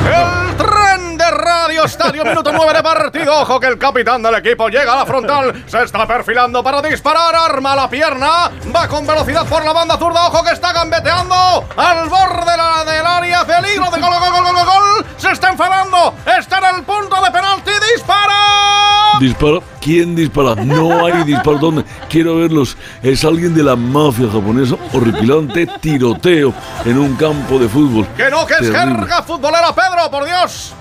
El 0.06 0.56
tren 0.58 1.18
de 1.18 1.32
Radio 1.32 1.84
Estadio, 1.86 2.24
minuto 2.26 2.52
9 2.52 2.74
de 2.74 2.84
partido. 2.84 3.42
Ojo 3.42 3.60
que 3.60 3.68
el 3.68 3.78
capitán 3.78 4.22
del 4.22 4.36
equipo 4.36 4.68
llega 4.70 4.94
a 4.94 4.98
la 4.98 5.06
frontal, 5.06 5.64
se 5.68 5.84
está 5.84 6.06
perfilando 6.08 6.64
para 6.64 6.82
disparar, 6.82 7.34
arma 7.36 7.76
la 7.76 7.90
pierna, 7.90 8.52
va 8.76 8.88
con 8.88 9.06
velocidad 9.06 9.46
por 9.46 9.64
la 9.64 9.74
banda 9.74 9.98
zurda. 9.98 10.28
Ojo 10.28 10.44
que 10.44 10.52
está 10.52 10.74
gambeteando 10.74 11.66
al 11.78 12.10
borde 12.10 12.58
la- 12.58 12.84
del 12.92 13.06
área, 13.06 13.46
peligro 13.46 13.86
de 13.92 14.02
gol, 14.02 14.10
gol, 14.12 14.32
gol, 14.32 14.44
gol, 14.44 14.54
gol, 14.56 14.66
gol. 14.66 15.06
Se 15.18 15.32
está 15.32 15.50
enfadando, 15.50 16.16
está 16.38 16.58
en 16.70 16.76
el 16.78 16.84
punto 16.84 17.16
de 17.24 17.32
penalti, 17.32 17.72
dispara. 17.96 18.91
Dispara. 19.22 19.60
¿Quién 19.80 20.16
dispara? 20.16 20.56
No 20.56 21.06
hay 21.06 21.24
disparo. 21.24 21.60
¿Dónde? 21.60 21.86
Quiero 22.10 22.38
verlos. 22.38 22.76
Es 23.04 23.24
alguien 23.24 23.54
de 23.54 23.62
la 23.62 23.76
mafia 23.76 24.28
japonesa. 24.32 24.76
Horripilante 24.94 25.68
tiroteo 25.80 26.52
en 26.86 26.98
un 26.98 27.16
campo 27.16 27.60
de 27.60 27.70
fútbol. 27.70 28.08
Que 28.18 28.32
no, 28.32 28.48
que 28.48 28.54
es 28.56 28.60
Terrible. 28.62 28.80
jerga 28.98 29.22
futbolera, 29.22 29.76
Pedro, 29.76 30.10
por 30.10 30.26
Dios. 30.26 30.74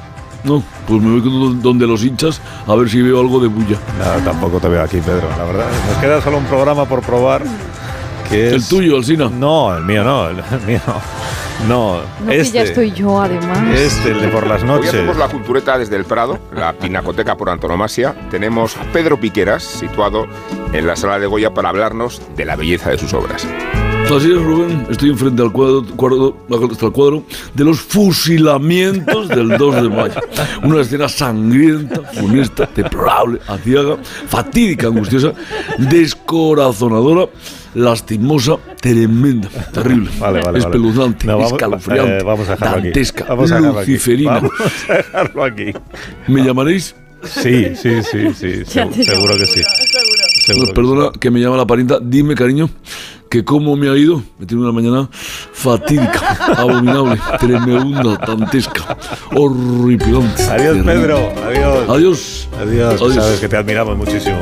No, 0.42 0.62
pues 0.88 1.02
me 1.02 1.10
voy 1.10 1.20
con 1.20 1.60
donde 1.60 1.86
los 1.86 2.02
hinchas 2.02 2.40
a 2.66 2.74
ver 2.74 2.88
si 2.88 3.02
veo 3.02 3.20
algo 3.20 3.40
de 3.40 3.48
bulla. 3.48 3.76
No, 3.98 4.24
tampoco 4.24 4.58
te 4.58 4.68
veo 4.70 4.82
aquí, 4.82 4.96
Pedro, 5.00 5.28
la 5.36 5.44
verdad. 5.44 5.66
Nos 5.90 5.98
queda 5.98 6.22
solo 6.22 6.38
un 6.38 6.46
programa 6.46 6.86
por 6.86 7.02
probar. 7.02 7.42
Que 8.30 8.48
El 8.48 8.54
es... 8.54 8.68
tuyo, 8.70 8.96
Alsina. 8.96 9.28
No, 9.28 9.76
el 9.76 9.84
mío 9.84 10.02
no, 10.02 10.28
el 10.28 10.36
mío 10.66 10.80
no. 10.86 10.94
No, 11.68 12.00
No, 12.20 12.26
que 12.28 12.40
este. 12.40 12.54
ya 12.58 12.62
estoy 12.62 12.90
yo, 12.92 13.20
además. 13.20 13.58
Este, 13.78 14.10
el 14.12 14.20
de 14.22 14.28
por 14.28 14.46
las 14.46 14.62
Hoy 14.62 14.68
noches. 14.68 14.88
hacemos 14.90 15.16
la 15.16 15.28
cultureta 15.28 15.78
desde 15.78 15.96
el 15.96 16.04
Prado, 16.04 16.38
la 16.54 16.72
pinacoteca 16.72 17.36
por 17.36 17.50
antonomasia. 17.50 18.14
Tenemos 18.30 18.76
a 18.76 18.82
Pedro 18.92 19.20
Piqueras, 19.20 19.62
situado 19.62 20.26
en 20.72 20.86
la 20.86 20.96
sala 20.96 21.18
de 21.18 21.26
Goya, 21.26 21.52
para 21.52 21.68
hablarnos 21.68 22.20
de 22.36 22.44
la 22.44 22.56
belleza 22.56 22.90
de 22.90 22.98
sus 22.98 23.12
obras. 23.12 23.46
Así 24.06 24.32
es, 24.32 24.42
Rubén. 24.42 24.86
Estoy 24.90 25.10
enfrente 25.10 25.40
al 25.42 25.52
cuadro, 25.52 25.84
cuadro, 25.94 26.36
hasta 26.72 26.86
el 26.86 26.92
cuadro 26.92 27.22
de 27.54 27.62
los 27.64 27.80
fusilamientos 27.80 29.28
del 29.28 29.56
2 29.56 29.74
de 29.82 29.88
mayo. 29.88 30.14
Una 30.64 30.80
escena 30.80 31.08
sangrienta, 31.08 32.00
funesta, 32.14 32.68
deplorable, 32.74 33.38
aciaga, 33.46 33.98
fatídica, 34.26 34.88
angustiosa, 34.88 35.32
descorazonadora, 35.78 37.28
lastimosa, 37.74 38.56
tremenda, 38.80 39.48
terrible, 39.72 40.10
Vale, 40.18 40.40
vale, 40.40 40.42
vale. 40.46 40.58
espeluznante, 40.58 41.26
No, 41.26 41.36
vamos- 41.38 41.52
escalofriante, 41.52 42.18
eh, 42.18 42.22
vamos 42.22 42.48
a 42.48 42.56
dantesca, 42.56 43.24
Vamos 43.28 43.52
a 43.52 43.56
dejarlo 43.56 43.78
aquí. 43.80 43.90
luciferina. 43.92 44.32
Vamos 44.34 44.52
a 44.88 44.92
dejarlo 44.94 45.44
aquí. 45.44 45.72
¿Me 46.28 46.42
llamaréis? 46.44 46.94
Sí, 47.22 47.74
sí, 47.76 48.02
sí, 48.02 48.34
sí. 48.34 48.64
Seguro 49.04 49.36
que 49.36 49.46
sí. 49.46 49.60
Seguro 50.46 50.72
perdona 50.72 51.10
que 51.20 51.30
me 51.30 51.38
llama 51.38 51.56
la 51.58 51.66
parienta. 51.66 51.98
Dime, 52.02 52.34
cariño, 52.34 52.70
que 53.28 53.44
cómo 53.44 53.76
me 53.76 53.90
ha 53.90 53.96
ido. 53.96 54.22
Me 54.38 54.46
tiene 54.46 54.62
una 54.62 54.72
mañana 54.72 55.08
fatídica, 55.52 56.36
abominable, 56.56 57.20
tremenda, 57.38 58.16
dantesca, 58.26 58.96
horripilante. 59.36 60.42
Adiós, 60.44 60.56
terrible. 60.78 60.92
Pedro. 60.94 61.32
Adiós. 61.46 61.88
Adiós. 61.90 62.48
Adiós. 62.58 63.02
Adiós. 63.02 63.14
Sabes 63.14 63.40
que 63.40 63.48
te 63.48 63.56
admiramos 63.58 63.96
muchísimo. 63.98 64.38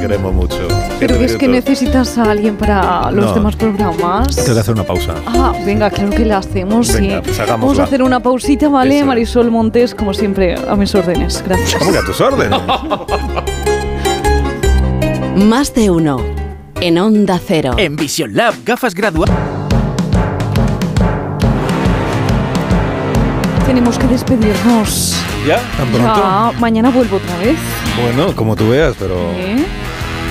Te 0.00 0.06
queremos 0.06 0.32
mucho. 0.32 0.56
Pero 0.98 1.16
es 1.16 1.36
que 1.36 1.46
necesitas 1.46 2.16
a 2.16 2.22
alguien 2.30 2.56
para 2.56 3.10
los 3.10 3.26
No. 3.26 3.34
demás 3.34 3.54
programas. 3.54 4.34
Tengo 4.34 4.54
que 4.54 4.60
hacer 4.60 4.72
una 4.74 4.84
pausa. 4.84 5.12
Ah, 5.26 5.52
venga, 5.66 5.90
claro 5.90 6.08
que 6.10 6.24
la 6.24 6.38
hacemos, 6.38 6.90
Venga, 6.94 7.16
sí. 7.22 7.22
pues 7.36 7.46
Vamos 7.46 7.78
a 7.78 7.82
hacer 7.82 8.02
una 8.02 8.18
pausita, 8.20 8.70
¿vale? 8.70 8.96
Eso. 8.98 9.06
Marisol 9.06 9.50
Montes, 9.50 9.94
como 9.94 10.14
siempre, 10.14 10.54
a 10.54 10.74
mis 10.74 10.94
órdenes. 10.94 11.44
Gracias. 11.46 11.74
¿Cómo 11.78 11.92
que 11.92 11.98
a 11.98 12.02
tus 12.02 12.18
órdenes? 12.18 12.58
Más 15.36 15.74
de 15.74 15.90
uno. 15.90 16.18
En 16.80 16.98
Onda 16.98 17.38
Cero. 17.46 17.74
En 17.76 17.96
Vision 17.96 18.34
Lab, 18.34 18.54
gafas 18.64 18.94
graduadas. 18.94 19.36
Tenemos 23.66 23.98
que 23.98 24.06
despedirnos. 24.06 25.14
¿Ya? 25.46 25.58
¿Tan 25.76 25.88
pronto? 25.88 26.20
Ya, 26.20 26.52
mañana 26.58 26.88
vuelvo 26.90 27.16
otra 27.18 27.36
vez. 27.36 27.56
Bueno, 28.02 28.34
como 28.34 28.56
tú 28.56 28.70
veas, 28.70 28.94
pero... 28.98 29.14
¿eh? 29.36 29.62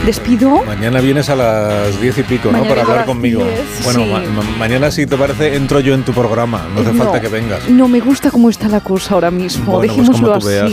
Despido. 0.05 0.63
Mañana 0.65 1.01
vienes 1.01 1.29
a 1.29 1.35
las 1.35 1.99
diez 2.01 2.17
y 2.17 2.23
pico, 2.23 2.51
¿no? 2.51 2.63
Para 2.63 2.81
hablar 2.81 3.05
conmigo. 3.05 3.43
10, 3.43 3.83
bueno, 3.83 3.99
sí. 4.03 4.09
ma- 4.09 4.19
ma- 4.41 4.57
mañana, 4.57 4.89
si 4.91 5.05
te 5.05 5.17
parece, 5.17 5.55
entro 5.55 5.79
yo 5.81 5.93
en 5.93 6.03
tu 6.03 6.13
programa. 6.13 6.65
No 6.73 6.81
hace 6.81 6.93
No. 6.93 7.03
falta 7.03 7.19
que 7.21 7.27
vengas. 7.27 7.69
No 7.69 7.87
me 7.87 7.99
gusta 7.99 8.31
cómo 8.31 8.49
está 8.49 8.67
la 8.69 8.79
cosa 8.79 9.13
ahora 9.15 9.29
mismo. 9.29 9.73
Bueno, 9.77 9.93
pues 9.93 10.07
Dejémoslo 10.07 10.39
veas. 10.47 10.71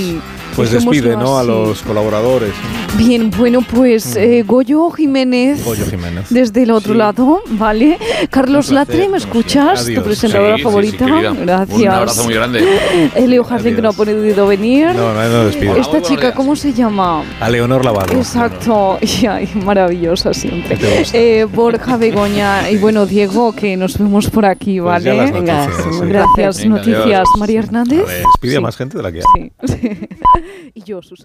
Pues 0.57 0.73
despide, 0.73 1.17
¿no? 1.17 1.39
A 1.39 1.45
los 1.45 1.83
colaboradores. 1.83 2.53
Bien, 2.97 3.31
bueno, 3.31 3.61
pues 3.61 4.17
eh, 4.17 4.43
Goyo 4.47 4.91
Jiménez. 4.91 5.63
Goyo 5.63 5.85
Jiménez. 5.85 6.27
Desde 6.31 6.63
el 6.63 6.71
otro 6.71 6.95
lado, 6.95 7.43
¿vale? 7.51 7.99
Carlos 8.31 8.71
Latre, 8.71 9.07
¿me 9.11 9.19
escuchas? 9.19 9.83
Adiós. 9.83 10.03
Tu 10.03 10.09
presentadora 10.09 10.53
Sí, 10.53 10.57
sí, 10.57 10.59
sí, 10.59 10.65
favorita. 10.65 11.05
querida. 11.05 11.35
Gracias. 11.35 11.79
Un 11.79 11.89
abrazo 11.89 12.25
muy 12.25 12.35
grande. 12.35 12.65
Leo 13.27 13.45
Jardín, 13.45 13.77
que 13.77 13.83
no 13.83 13.91
ha 13.91 13.93
podido 13.93 14.47
venir. 14.47 14.87
No, 14.95 15.13
no, 15.13 15.29
no 15.29 15.45
despido. 15.45 15.77
Esta 15.77 16.01
chica, 16.01 16.33
¿cómo 16.33 16.57
se 16.57 16.73
llama? 16.73 17.23
A 17.39 17.51
Leonor 17.51 17.85
Lavado. 17.85 18.15
Exacto, 18.15 18.99
y 19.03 19.27
ay, 19.27 19.51
maravillosa 19.63 20.33
siempre. 20.33 20.79
Eh, 21.13 21.45
Borja 21.53 21.99
Begoña 21.99 22.71
y 22.71 22.79
bueno, 22.79 23.05
Diego, 23.05 23.53
que 23.53 23.77
nos 23.77 23.99
vemos 23.99 24.31
por 24.31 24.47
aquí, 24.47 24.81
Pues 24.81 25.05
¿vale? 25.05 25.31
noticias, 25.33 25.71
sí. 25.77 26.01
Gracias, 26.07 26.59
Venga, 26.63 26.77
noticias. 26.77 27.03
adiós. 27.05 27.29
María 27.39 27.59
Hernández. 27.61 28.07
Ver, 28.07 28.23
despide 28.25 28.55
a 28.55 28.59
Sí. 28.59 28.63
más 28.63 28.77
gente 28.77 28.97
de 28.97 29.03
la 29.03 29.13
que 29.13 29.19
hay. 29.19 29.53
Sí. 29.69 29.91
y 30.75 30.83
yo, 30.83 31.03
Susana. 31.03 31.25